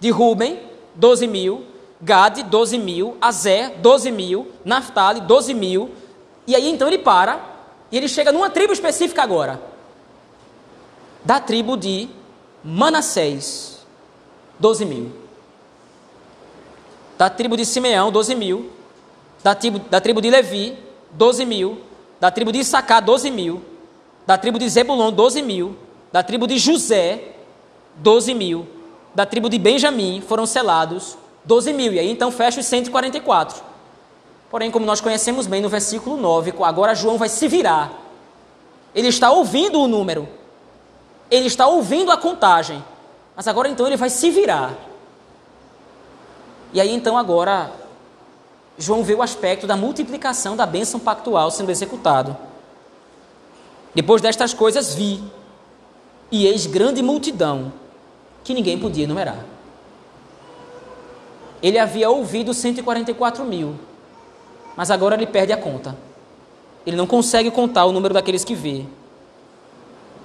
de 0.00 0.10
Ruben, 0.10 0.58
12 0.96 1.28
mil, 1.28 1.64
Gade, 2.02 2.42
12 2.42 2.76
mil, 2.76 3.16
Azé, 3.20 3.68
12 3.76 4.10
mil, 4.10 4.50
Naphtali, 4.64 5.20
12 5.20 5.54
mil. 5.54 5.92
E 6.44 6.56
aí 6.56 6.68
então 6.68 6.88
ele 6.88 6.98
para 6.98 7.38
e 7.88 7.96
ele 7.96 8.08
chega 8.08 8.32
numa 8.32 8.50
tribo 8.50 8.72
específica 8.72 9.22
agora. 9.22 9.62
Da 11.24 11.38
tribo 11.38 11.76
de 11.76 12.08
Manassés, 12.64 13.86
12 14.58 14.84
mil. 14.86 15.12
Da 17.16 17.30
tribo 17.30 17.56
de 17.56 17.64
Simeão, 17.64 18.10
12 18.10 18.34
mil. 18.34 18.72
Da 19.40 19.54
tribo, 19.54 19.78
da 19.78 20.00
tribo 20.00 20.20
de 20.20 20.30
Levi, 20.30 20.76
12 21.12 21.44
mil. 21.44 21.80
Da 22.18 22.28
tribo 22.28 22.50
de 22.50 22.58
Issacar, 22.58 23.00
12 23.04 23.30
mil. 23.30 23.62
Da 24.26 24.36
tribo 24.36 24.58
de 24.58 24.68
Zebulon, 24.68 25.12
12 25.12 25.40
mil. 25.40 25.83
Da 26.14 26.22
tribo 26.22 26.46
de 26.46 26.58
José, 26.58 27.32
12 27.96 28.34
mil. 28.34 28.68
Da 29.16 29.26
tribo 29.26 29.48
de 29.48 29.58
Benjamim 29.58 30.20
foram 30.20 30.46
selados 30.46 31.18
12 31.44 31.72
mil. 31.72 31.92
E 31.92 31.98
aí 31.98 32.08
então 32.08 32.30
fecha 32.30 32.60
os 32.60 32.66
144. 32.66 33.60
Porém, 34.48 34.70
como 34.70 34.86
nós 34.86 35.00
conhecemos 35.00 35.48
bem 35.48 35.60
no 35.60 35.68
versículo 35.68 36.16
9, 36.16 36.54
agora 36.62 36.94
João 36.94 37.18
vai 37.18 37.28
se 37.28 37.48
virar. 37.48 37.90
Ele 38.94 39.08
está 39.08 39.32
ouvindo 39.32 39.80
o 39.80 39.88
número. 39.88 40.28
Ele 41.28 41.48
está 41.48 41.66
ouvindo 41.66 42.12
a 42.12 42.16
contagem. 42.16 42.84
Mas 43.34 43.48
agora 43.48 43.68
então 43.68 43.84
ele 43.84 43.96
vai 43.96 44.08
se 44.08 44.30
virar. 44.30 44.72
E 46.72 46.80
aí 46.80 46.94
então 46.94 47.18
agora 47.18 47.72
João 48.78 49.02
vê 49.02 49.14
o 49.14 49.22
aspecto 49.22 49.66
da 49.66 49.76
multiplicação 49.76 50.54
da 50.54 50.64
bênção 50.64 51.00
pactual 51.00 51.50
sendo 51.50 51.72
executado. 51.72 52.36
Depois 53.92 54.22
destas 54.22 54.54
coisas 54.54 54.94
vi, 54.94 55.20
e 56.34 56.48
eis 56.48 56.66
grande 56.66 57.00
multidão, 57.00 57.72
que 58.42 58.52
ninguém 58.52 58.76
podia 58.76 59.04
enumerar. 59.04 59.38
Ele 61.62 61.78
havia 61.78 62.10
ouvido 62.10 62.52
144 62.52 63.44
mil, 63.44 63.76
mas 64.76 64.90
agora 64.90 65.14
ele 65.14 65.28
perde 65.28 65.52
a 65.52 65.56
conta. 65.56 65.96
Ele 66.84 66.96
não 66.96 67.06
consegue 67.06 67.52
contar 67.52 67.84
o 67.84 67.92
número 67.92 68.12
daqueles 68.12 68.44
que 68.44 68.52
vê. 68.52 68.84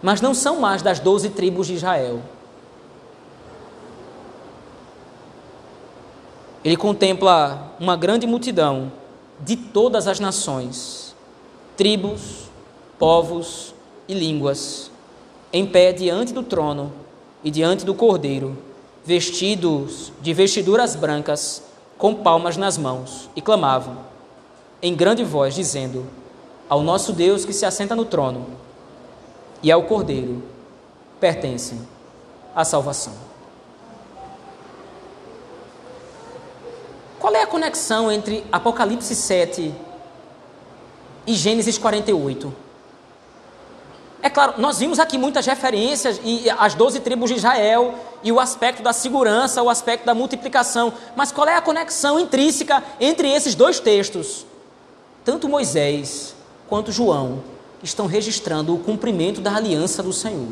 Mas 0.02 0.20
não 0.20 0.34
são 0.34 0.60
mais 0.60 0.82
das 0.82 1.00
doze 1.00 1.30
tribos 1.30 1.68
de 1.68 1.76
Israel. 1.76 2.24
Ele 6.66 6.76
contempla 6.76 7.72
uma 7.80 7.96
grande 7.96 8.26
multidão 8.26 8.92
de 9.40 9.56
todas 9.56 10.08
as 10.08 10.20
nações, 10.20 11.16
tribos, 11.78 12.50
povos 12.98 13.76
e 14.08 14.16
línguas, 14.16 14.90
em 15.52 15.66
pé 15.66 15.92
diante 15.92 16.34
do 16.34 16.44
trono 16.44 16.92
e 17.44 17.50
diante 17.50 17.86
do 17.86 17.94
cordeiro, 17.94 18.58
vestidos 19.04 20.12
de 20.22 20.34
vestiduras 20.34 20.96
brancas, 20.96 21.64
com 21.98 22.14
palmas 22.14 22.58
nas 22.58 22.78
mãos, 22.78 23.30
e 23.36 23.42
clamavam: 23.42 23.98
em 24.82 24.96
grande 24.96 25.24
voz, 25.24 25.56
dizendo: 25.56 26.06
Ao 26.70 26.82
nosso 26.82 27.12
Deus 27.12 27.44
que 27.46 27.54
se 27.54 27.66
assenta 27.66 27.96
no 27.96 28.06
trono 28.06 28.46
e 29.62 29.72
ao 29.72 29.84
Cordeiro 29.84 30.42
pertencem 31.20 31.80
a 32.56 32.64
salvação. 32.64 33.14
Qual 37.20 37.36
é 37.36 37.44
a 37.44 37.48
conexão 37.48 38.10
entre 38.10 38.46
Apocalipse 38.52 39.14
7 39.14 39.74
e 41.28 41.34
Gênesis 41.34 41.78
48? 41.78 42.69
É 44.22 44.30
claro, 44.30 44.56
nós 44.58 44.80
vimos 44.80 45.00
aqui 45.00 45.18
muitas 45.18 45.46
referências 45.46 46.20
e 46.24 46.50
as 46.50 46.74
doze 46.74 47.00
tribos 47.00 47.30
de 47.30 47.38
Israel 47.38 47.96
e 48.22 48.32
o 48.32 48.40
aspecto 48.40 48.84
da 48.84 48.92
segurança, 48.92 49.64
o 49.64 49.70
aspecto 49.70 50.06
da 50.06 50.14
multiplicação, 50.14 50.94
mas 51.16 51.32
qual 51.32 51.48
é 51.48 51.56
a 51.56 51.62
conexão 51.62 52.20
intrínseca 52.20 52.84
entre 53.00 53.32
esses 53.32 53.56
dois 53.56 53.80
textos? 53.80 54.46
tanto 55.30 55.48
Moisés 55.48 56.34
quanto 56.68 56.92
João 56.92 57.44
estão 57.84 58.08
registrando 58.08 58.74
o 58.74 58.80
cumprimento 58.80 59.42
da 59.42 59.56
aliança 59.56 60.02
do 60.02 60.12
Senhor. 60.12 60.50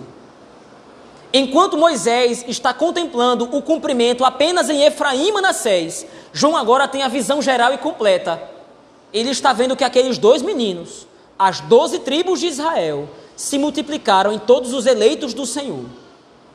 Enquanto 1.34 1.78
Moisés 1.78 2.46
está 2.48 2.74
contemplando 2.76 3.46
o 3.46 3.62
cumprimento 3.62 4.24
apenas 4.24 4.70
em 4.70 4.84
Efraim 4.84 5.30
e 5.30 5.32
Manassés, 5.32 6.06
João 6.32 6.56
agora 6.56 6.88
tem 6.88 7.02
a 7.02 7.08
visão 7.08 7.42
geral 7.42 7.74
e 7.74 7.80
completa. 7.80 8.40
Ele 9.12 9.32
está 9.32 9.52
vendo 9.52 9.76
que 9.76 9.84
aqueles 9.84 10.20
dois 10.20 10.44
meninos, 10.44 11.08
as 11.40 11.60
doze 11.60 11.98
tribos 11.98 12.40
de 12.40 12.46
Israel, 12.46 13.10
se 13.38 13.60
multiplicaram 13.60 14.34
em 14.34 14.40
todos 14.40 14.74
os 14.74 14.88
eleitos 14.88 15.34
do 15.34 15.46
Senhor, 15.46 15.86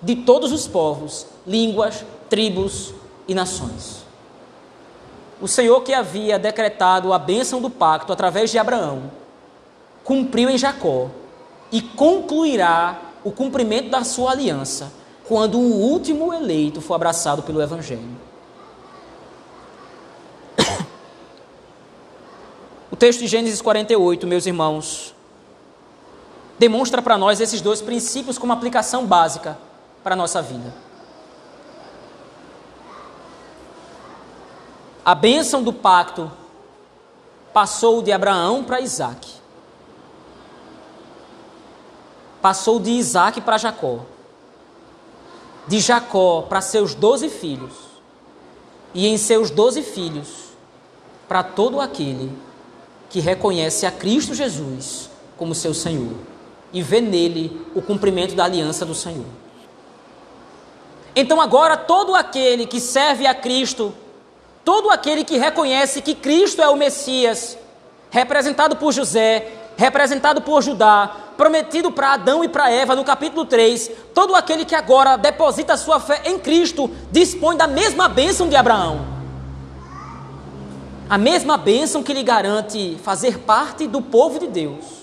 de 0.02 0.16
todos 0.16 0.50
os 0.50 0.66
povos, 0.66 1.26
línguas, 1.46 2.04
tribos 2.28 2.92
e 3.28 3.34
nações. 3.34 4.04
O 5.40 5.46
Senhor 5.46 5.80
que 5.82 5.94
havia 5.94 6.40
decretado 6.40 7.12
a 7.12 7.18
bênção 7.18 7.62
do 7.62 7.70
pacto 7.70 8.12
através 8.12 8.50
de 8.50 8.58
Abraão, 8.58 9.12
cumpriu 10.02 10.50
em 10.50 10.58
Jacó 10.58 11.08
e 11.70 11.80
concluirá 11.80 13.00
o 13.22 13.30
cumprimento 13.30 13.88
da 13.88 14.02
sua 14.02 14.32
aliança 14.32 14.92
quando 15.28 15.58
o 15.58 15.80
último 15.80 16.34
eleito 16.34 16.80
for 16.80 16.94
abraçado 16.94 17.42
pelo 17.42 17.62
Evangelho. 17.62 18.16
O 22.90 22.96
texto 22.96 23.20
de 23.20 23.26
Gênesis 23.26 23.62
48, 23.62 24.26
meus 24.26 24.44
irmãos, 24.44 25.14
demonstra 26.62 27.02
para 27.02 27.18
nós 27.18 27.40
esses 27.40 27.60
dois 27.60 27.82
princípios 27.82 28.38
como 28.38 28.52
aplicação 28.52 29.04
básica 29.04 29.58
para 30.00 30.14
a 30.14 30.16
nossa 30.16 30.40
vida. 30.40 30.72
A 35.04 35.12
bênção 35.12 35.60
do 35.60 35.72
pacto 35.72 36.30
passou 37.52 38.00
de 38.00 38.12
Abraão 38.12 38.62
para 38.62 38.80
Isaac. 38.80 39.28
Passou 42.40 42.78
de 42.78 42.90
Isaac 42.90 43.40
para 43.40 43.58
Jacó. 43.58 43.98
De 45.66 45.80
Jacó 45.80 46.42
para 46.42 46.60
seus 46.60 46.94
doze 46.94 47.28
filhos. 47.28 47.72
E 48.94 49.08
em 49.08 49.18
seus 49.18 49.50
doze 49.50 49.82
filhos, 49.82 50.28
para 51.26 51.42
todo 51.42 51.80
aquele 51.80 52.30
que 53.10 53.18
reconhece 53.18 53.84
a 53.84 53.90
Cristo 53.90 54.32
Jesus 54.32 55.10
como 55.36 55.56
seu 55.56 55.74
Senhor 55.74 56.31
e 56.72 56.82
vê 56.82 57.00
nele 57.00 57.66
o 57.74 57.82
cumprimento 57.82 58.34
da 58.34 58.44
aliança 58.44 58.84
do 58.86 58.94
Senhor. 58.94 59.26
Então, 61.14 61.40
agora, 61.40 61.76
todo 61.76 62.14
aquele 62.14 62.66
que 62.66 62.80
serve 62.80 63.26
a 63.26 63.34
Cristo 63.34 63.94
Todo 64.64 64.90
aquele 64.90 65.24
que 65.24 65.38
reconhece 65.38 66.00
que 66.00 66.14
Cristo 66.14 66.62
é 66.62 66.68
o 66.68 66.76
Messias, 66.76 67.58
representado 68.10 68.76
por 68.76 68.92
José, 68.92 69.50
representado 69.76 70.40
por 70.40 70.62
Judá, 70.62 71.10
prometido 71.36 71.90
para 71.90 72.12
Adão 72.12 72.44
e 72.44 72.48
para 72.48 72.70
Eva 72.70 72.94
no 72.94 73.02
capítulo 73.02 73.44
3, 73.44 73.90
todo 74.14 74.36
aquele 74.36 74.64
que 74.64 74.74
agora 74.74 75.16
deposita 75.16 75.76
sua 75.76 75.98
fé 75.98 76.22
em 76.26 76.38
Cristo 76.38 76.88
dispõe 77.10 77.56
da 77.56 77.66
mesma 77.66 78.08
bênção 78.08 78.48
de 78.48 78.54
Abraão. 78.54 79.04
A 81.10 81.18
mesma 81.18 81.56
bênção 81.56 82.02
que 82.02 82.12
lhe 82.12 82.22
garante 82.22 82.96
fazer 83.02 83.38
parte 83.40 83.88
do 83.88 84.00
povo 84.00 84.38
de 84.38 84.46
Deus. 84.46 85.01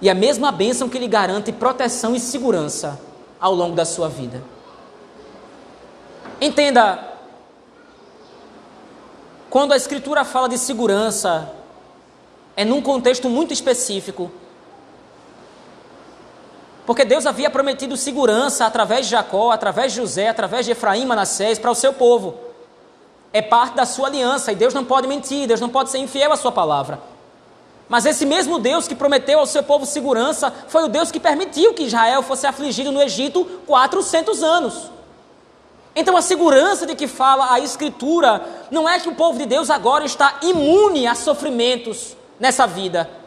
E 0.00 0.08
a 0.08 0.14
mesma 0.14 0.52
bênção 0.52 0.88
que 0.88 0.98
lhe 0.98 1.08
garante 1.08 1.52
proteção 1.52 2.14
e 2.14 2.20
segurança 2.20 3.00
ao 3.40 3.54
longo 3.54 3.74
da 3.74 3.84
sua 3.84 4.08
vida. 4.08 4.42
Entenda, 6.40 7.04
quando 9.50 9.72
a 9.72 9.76
Escritura 9.76 10.24
fala 10.24 10.48
de 10.48 10.58
segurança, 10.58 11.52
é 12.56 12.64
num 12.64 12.80
contexto 12.80 13.28
muito 13.28 13.52
específico. 13.52 14.30
Porque 16.86 17.04
Deus 17.04 17.26
havia 17.26 17.50
prometido 17.50 17.96
segurança 17.96 18.66
através 18.66 19.06
de 19.06 19.12
Jacó, 19.12 19.50
através 19.50 19.92
de 19.92 19.98
José, 19.98 20.28
através 20.28 20.64
de 20.64 20.72
Efraim, 20.72 21.04
Manassés, 21.04 21.58
para 21.58 21.70
o 21.70 21.74
seu 21.74 21.92
povo. 21.92 22.34
É 23.32 23.42
parte 23.42 23.74
da 23.74 23.84
sua 23.84 24.08
aliança 24.08 24.52
e 24.52 24.54
Deus 24.54 24.72
não 24.72 24.84
pode 24.84 25.06
mentir, 25.06 25.46
Deus 25.46 25.60
não 25.60 25.68
pode 25.68 25.90
ser 25.90 25.98
infiel 25.98 26.32
à 26.32 26.36
sua 26.36 26.50
palavra. 26.50 26.98
Mas 27.88 28.04
esse 28.04 28.26
mesmo 28.26 28.58
Deus 28.58 28.86
que 28.86 28.94
prometeu 28.94 29.38
ao 29.38 29.46
seu 29.46 29.62
povo 29.62 29.86
segurança 29.86 30.52
foi 30.68 30.84
o 30.84 30.88
Deus 30.88 31.10
que 31.10 31.18
permitiu 31.18 31.72
que 31.72 31.84
Israel 31.84 32.22
fosse 32.22 32.46
afligido 32.46 32.92
no 32.92 33.00
Egito 33.00 33.44
400 33.66 34.42
anos. 34.42 34.90
Então 35.96 36.16
a 36.16 36.22
segurança 36.22 36.86
de 36.86 36.94
que 36.94 37.06
fala 37.06 37.52
a 37.52 37.60
Escritura 37.60 38.46
não 38.70 38.88
é 38.88 39.00
que 39.00 39.08
o 39.08 39.14
povo 39.14 39.38
de 39.38 39.46
Deus 39.46 39.70
agora 39.70 40.04
está 40.04 40.38
imune 40.42 41.06
a 41.06 41.14
sofrimentos 41.14 42.16
nessa 42.38 42.66
vida. 42.66 43.17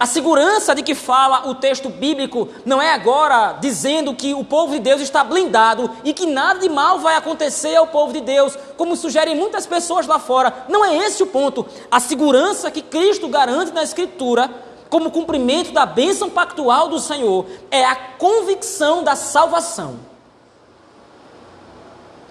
A 0.00 0.06
segurança 0.06 0.76
de 0.76 0.82
que 0.82 0.94
fala 0.94 1.48
o 1.48 1.56
texto 1.56 1.88
bíblico 1.88 2.48
não 2.64 2.80
é 2.80 2.92
agora 2.92 3.58
dizendo 3.60 4.14
que 4.14 4.32
o 4.32 4.44
povo 4.44 4.74
de 4.74 4.78
Deus 4.78 5.00
está 5.00 5.24
blindado 5.24 5.90
e 6.04 6.12
que 6.12 6.24
nada 6.24 6.60
de 6.60 6.68
mal 6.68 7.00
vai 7.00 7.16
acontecer 7.16 7.74
ao 7.74 7.88
povo 7.88 8.12
de 8.12 8.20
Deus, 8.20 8.56
como 8.76 8.94
sugerem 8.94 9.34
muitas 9.34 9.66
pessoas 9.66 10.06
lá 10.06 10.20
fora. 10.20 10.66
Não 10.68 10.84
é 10.84 10.96
esse 10.98 11.20
o 11.24 11.26
ponto. 11.26 11.66
A 11.90 11.98
segurança 11.98 12.70
que 12.70 12.80
Cristo 12.80 13.26
garante 13.26 13.72
na 13.72 13.82
Escritura, 13.82 14.48
como 14.88 15.10
cumprimento 15.10 15.72
da 15.72 15.84
bênção 15.84 16.30
pactual 16.30 16.88
do 16.88 17.00
Senhor, 17.00 17.46
é 17.68 17.84
a 17.84 17.96
convicção 17.96 19.02
da 19.02 19.16
salvação. 19.16 19.98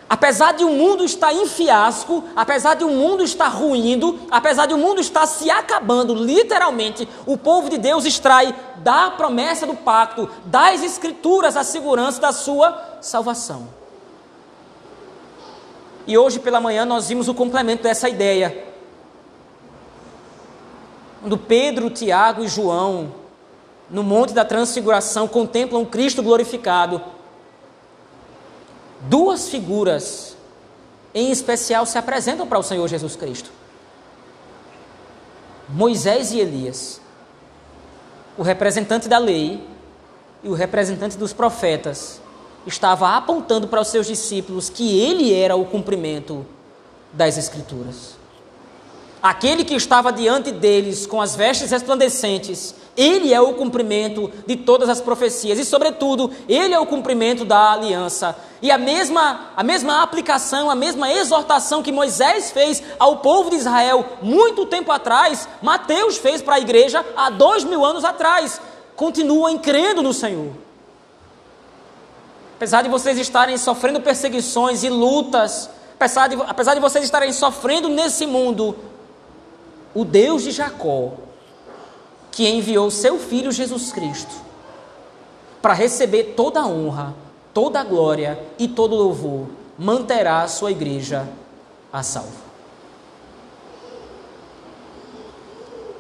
Apesar 0.09 0.53
de 0.53 0.63
o 0.63 0.69
mundo 0.69 1.03
estar 1.03 1.33
em 1.33 1.45
fiasco, 1.45 2.23
apesar 2.33 2.75
de 2.75 2.85
o 2.85 2.89
mundo 2.89 3.23
estar 3.23 3.49
ruindo, 3.49 4.17
apesar 4.31 4.65
de 4.65 4.73
o 4.73 4.77
mundo 4.77 5.01
estar 5.01 5.25
se 5.25 5.49
acabando, 5.49 6.15
literalmente, 6.15 7.07
o 7.25 7.37
povo 7.37 7.69
de 7.69 7.77
Deus 7.77 8.05
extrai 8.05 8.55
da 8.77 9.11
promessa 9.11 9.67
do 9.67 9.75
pacto, 9.75 10.29
das 10.45 10.81
escrituras, 10.81 11.57
a 11.57 11.63
segurança 11.63 12.21
da 12.21 12.31
sua 12.31 12.99
salvação. 13.01 13.67
E 16.07 16.17
hoje 16.17 16.39
pela 16.39 16.61
manhã 16.61 16.85
nós 16.85 17.09
vimos 17.09 17.27
o 17.27 17.33
complemento 17.33 17.83
dessa 17.83 18.07
ideia. 18.07 18.65
Quando 21.19 21.37
Pedro, 21.37 21.89
Tiago 21.89 22.45
e 22.45 22.47
João, 22.47 23.11
no 23.89 24.03
Monte 24.03 24.33
da 24.33 24.45
Transfiguração, 24.45 25.27
contemplam 25.27 25.83
Cristo 25.83 26.23
glorificado, 26.23 27.01
duas 29.01 29.49
figuras 29.49 30.35
em 31.13 31.31
especial 31.31 31.85
se 31.85 31.97
apresentam 31.97 32.47
para 32.47 32.59
o 32.59 32.63
Senhor 32.63 32.87
Jesus 32.87 33.15
Cristo: 33.15 33.51
Moisés 35.69 36.31
e 36.31 36.39
Elias, 36.39 37.01
o 38.37 38.43
representante 38.43 39.07
da 39.07 39.17
lei 39.17 39.63
e 40.43 40.49
o 40.49 40.53
representante 40.53 41.17
dos 41.17 41.33
profetas, 41.33 42.21
estava 42.65 43.15
apontando 43.15 43.67
para 43.67 43.81
os 43.81 43.87
seus 43.87 44.07
discípulos 44.07 44.69
que 44.69 44.99
ele 44.99 45.33
era 45.33 45.55
o 45.55 45.65
cumprimento 45.65 46.45
das 47.11 47.37
Escrituras. 47.37 48.15
Aquele 49.21 49.63
que 49.63 49.73
estava 49.73 50.11
diante 50.11 50.51
deles 50.51 51.07
com 51.07 51.19
as 51.19 51.35
vestes 51.35 51.71
resplandecentes, 51.71 52.75
ele 52.97 53.31
é 53.31 53.39
o 53.39 53.53
cumprimento 53.53 54.31
de 54.47 54.55
todas 54.55 54.89
as 54.89 54.99
profecias 54.99 55.59
e, 55.59 55.63
sobretudo, 55.63 56.31
ele 56.49 56.73
é 56.73 56.79
o 56.79 56.85
cumprimento 56.87 57.45
da 57.45 57.73
aliança. 57.73 58.35
E 58.59 58.71
a 58.71 58.77
mesma, 58.77 59.51
a 59.55 59.63
mesma 59.63 60.01
aplicação, 60.01 60.71
a 60.71 60.75
mesma 60.75 61.11
exortação 61.13 61.83
que 61.83 61.91
Moisés 61.91 62.49
fez 62.49 62.81
ao 62.97 63.17
povo 63.17 63.51
de 63.51 63.57
Israel 63.57 64.03
muito 64.23 64.65
tempo 64.65 64.91
atrás, 64.91 65.47
Mateus 65.61 66.17
fez 66.17 66.41
para 66.41 66.55
a 66.55 66.59
igreja 66.59 67.05
há 67.15 67.29
dois 67.29 67.63
mil 67.63 67.85
anos 67.85 68.03
atrás. 68.03 68.59
Continuam 68.95 69.59
crendo 69.59 70.01
no 70.01 70.11
Senhor. 70.11 70.53
Apesar 72.55 72.81
de 72.81 72.89
vocês 72.89 73.19
estarem 73.19 73.55
sofrendo 73.55 74.01
perseguições 74.01 74.83
e 74.83 74.89
lutas, 74.89 75.69
apesar 75.93 76.27
de, 76.27 76.35
apesar 76.47 76.73
de 76.73 76.79
vocês 76.79 77.05
estarem 77.05 77.31
sofrendo 77.31 77.87
nesse 77.87 78.25
mundo, 78.25 78.75
o 79.93 80.03
Deus 80.03 80.41
de 80.41 80.49
Jacó, 80.49 81.11
que 82.37 82.47
enviou 82.47 82.91
seu 82.91 83.17
filho 83.17 83.51
Jesus 83.51 83.91
Cristo 83.91 84.35
para 85.59 85.73
receber 85.73 86.35
toda 86.35 86.61
a 86.61 86.67
honra, 86.67 87.15
toda 87.51 87.79
a 87.79 87.83
glória 87.83 88.39
e 88.59 88.67
todo 88.67 88.93
o 88.93 88.95
louvor, 88.95 89.47
manterá 89.75 90.43
a 90.43 90.47
sua 90.47 90.69
igreja 90.69 91.27
a 91.91 92.03
salvo. 92.03 92.37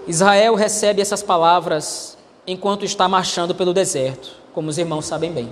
Israel 0.05 0.53
recebe 0.53 1.01
essas 1.01 1.23
palavras 1.23 2.15
enquanto 2.45 2.85
está 2.85 3.07
marchando 3.07 3.55
pelo 3.55 3.73
deserto, 3.73 4.29
como 4.53 4.69
os 4.69 4.77
irmãos 4.77 5.07
sabem 5.07 5.31
bem. 5.31 5.51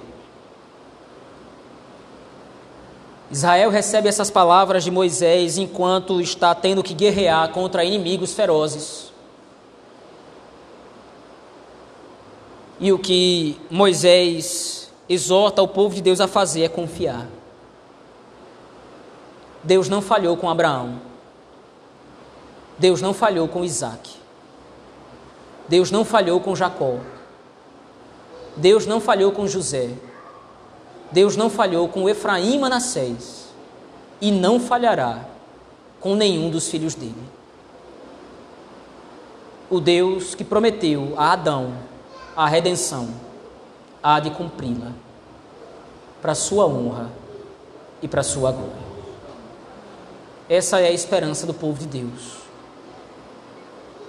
Israel 3.32 3.72
recebe 3.72 4.08
essas 4.08 4.30
palavras 4.30 4.84
de 4.84 4.92
Moisés 4.92 5.58
enquanto 5.58 6.22
está 6.22 6.54
tendo 6.54 6.84
que 6.84 6.94
guerrear 6.94 7.50
contra 7.50 7.84
inimigos 7.84 8.36
ferozes. 8.36 9.15
E 12.80 12.92
o 12.92 13.00
que 13.00 13.60
Moisés 13.70 14.92
exorta 15.08 15.62
o 15.62 15.68
povo 15.68 15.96
de 15.96 16.02
Deus 16.02 16.20
a 16.20 16.28
fazer 16.28 16.64
é 16.64 16.70
confiar. 16.70 17.28
Deus 19.64 19.90
não 19.90 20.02
falhou 20.02 20.36
com 20.38 20.50
Abraão. 20.50 21.00
Deus 22.78 23.02
não 23.02 23.14
falhou 23.14 23.48
com 23.48 23.64
Isaac. 23.64 24.12
Deus 25.68 25.90
não 25.90 26.04
falhou 26.06 26.40
com 26.40 26.56
Jacó. 26.56 27.00
Deus 28.56 28.86
não 28.86 29.00
falhou 29.00 29.32
com 29.32 29.48
José. 29.48 29.90
Deus 31.12 31.36
não 31.36 31.50
falhou 31.50 31.88
com 31.88 32.10
Efraim 32.10 32.56
e 32.56 32.60
Manassés 32.60 33.46
e 34.20 34.32
não 34.32 34.60
falhará 34.60 35.26
com 36.00 36.16
nenhum 36.16 36.50
dos 36.50 36.68
filhos 36.68 36.96
dele. 36.96 37.16
O 39.70 39.80
Deus 39.80 40.36
que 40.36 40.44
prometeu 40.44 41.14
a 41.18 41.32
Adão 41.32 41.74
a 42.36 42.48
redenção 42.48 43.10
há 44.04 44.20
de 44.20 44.30
cumpri-la 44.30 44.92
para 46.22 46.36
sua 46.36 46.66
honra 46.66 47.10
e 48.02 48.08
para 48.08 48.24
sua 48.24 48.52
glória. 48.52 48.86
Essa 50.50 50.80
é 50.80 50.88
a 50.88 50.92
esperança 50.92 51.48
do 51.48 51.54
povo 51.54 51.80
de 51.80 51.88
Deus. 51.88 52.38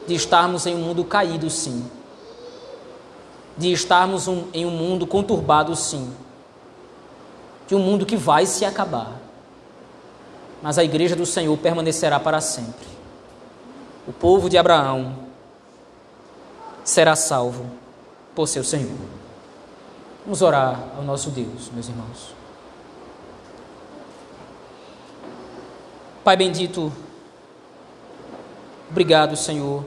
De 0.07 0.15
estarmos 0.15 0.67
em 0.67 0.75
um 0.75 0.81
mundo 0.81 1.05
caído, 1.05 1.49
sim. 1.49 1.89
De 3.57 3.73
estarmos 3.73 4.29
um, 4.29 4.45
em 4.53 4.67
um 4.67 4.71
mundo 4.71 5.07
conturbado, 5.07 5.75
sim. 5.77 6.13
De 7.67 7.75
um 7.75 7.79
mundo 7.79 8.05
que 8.05 8.17
vai 8.17 8.45
se 8.45 8.65
acabar. 8.65 9.13
Mas 10.63 10.79
a 10.79 10.85
igreja 10.85 11.17
do 11.17 11.25
Senhor 11.25 11.57
permanecerá 11.59 12.19
para 12.21 12.41
sempre. 12.41 12.87
O 14.07 14.13
povo 14.13 14.51
de 14.51 14.59
Abraão 14.59 15.17
será 16.85 17.17
salvo 17.17 17.86
por 18.37 18.47
seu 18.47 18.63
Senhor. 18.63 18.95
Vamos 20.23 20.43
orar 20.43 20.91
ao 20.95 21.03
nosso 21.03 21.31
Deus, 21.31 21.71
meus 21.73 21.89
irmãos. 21.89 22.35
Pai 26.23 26.37
bendito, 26.37 26.93
obrigado, 28.91 29.37
Senhor, 29.37 29.85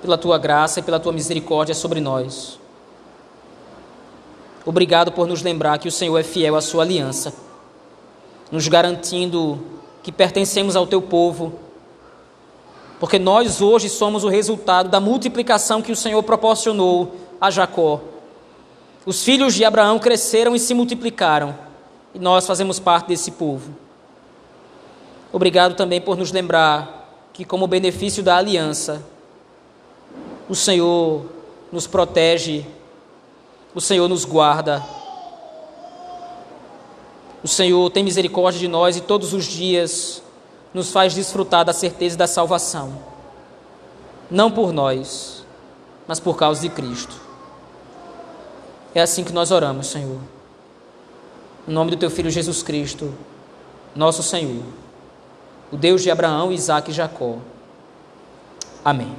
pela 0.00 0.16
tua 0.16 0.38
graça 0.38 0.78
e 0.78 0.82
pela 0.82 1.00
tua 1.00 1.12
misericórdia 1.12 1.74
sobre 1.74 2.00
nós. 2.00 2.60
Obrigado 4.64 5.10
por 5.10 5.26
nos 5.26 5.42
lembrar 5.42 5.78
que 5.78 5.88
o 5.88 5.92
Senhor 5.92 6.16
é 6.16 6.22
fiel 6.22 6.54
à 6.54 6.60
sua 6.60 6.84
aliança, 6.84 7.34
nos 8.52 8.68
garantindo 8.68 9.58
que 10.02 10.12
pertencemos 10.12 10.76
ao 10.76 10.86
teu 10.86 11.02
povo, 11.02 11.58
porque 12.98 13.18
nós 13.18 13.60
hoje 13.60 13.88
somos 13.88 14.24
o 14.24 14.28
resultado 14.28 14.88
da 14.88 15.00
multiplicação 15.00 15.82
que 15.82 15.92
o 15.92 15.96
Senhor 15.96 16.22
proporcionou 16.22 17.14
a 17.40 17.50
Jacó. 17.50 18.00
Os 19.04 19.22
filhos 19.22 19.54
de 19.54 19.64
Abraão 19.64 19.98
cresceram 19.98 20.54
e 20.54 20.58
se 20.58 20.72
multiplicaram, 20.72 21.54
e 22.14 22.18
nós 22.18 22.46
fazemos 22.46 22.78
parte 22.78 23.08
desse 23.08 23.32
povo. 23.32 23.74
Obrigado 25.32 25.74
também 25.74 26.00
por 26.00 26.16
nos 26.16 26.32
lembrar 26.32 27.28
que, 27.32 27.44
como 27.44 27.66
benefício 27.66 28.22
da 28.22 28.36
aliança, 28.36 29.04
o 30.48 30.54
Senhor 30.54 31.26
nos 31.72 31.86
protege, 31.86 32.64
o 33.74 33.80
Senhor 33.80 34.08
nos 34.08 34.24
guarda, 34.24 34.82
o 37.42 37.48
Senhor 37.48 37.90
tem 37.90 38.02
misericórdia 38.02 38.58
de 38.58 38.68
nós 38.68 38.96
e 38.96 39.02
todos 39.02 39.34
os 39.34 39.44
dias 39.44 40.22
nos 40.74 40.90
faz 40.90 41.14
desfrutar 41.14 41.64
da 41.64 41.72
certeza 41.72 42.18
da 42.18 42.26
salvação, 42.26 42.92
não 44.30 44.50
por 44.50 44.72
nós, 44.72 45.44
mas 46.06 46.20
por 46.20 46.36
causa 46.36 46.60
de 46.60 46.68
Cristo. 46.68 47.14
É 48.94 49.00
assim 49.00 49.24
que 49.24 49.32
nós 49.32 49.50
oramos, 49.50 49.86
Senhor. 49.86 50.18
Em 51.66 51.72
nome 51.72 51.92
do 51.92 51.96
Teu 51.96 52.10
Filho 52.10 52.30
Jesus 52.30 52.62
Cristo, 52.62 53.14
nosso 53.94 54.22
Senhor 54.22 54.62
o 55.74 55.76
Deus 55.76 56.02
de 56.02 56.10
Abraão, 56.10 56.52
Isaac 56.52 56.92
e 56.92 56.94
Jacó. 56.94 57.38
Amém. 58.84 59.12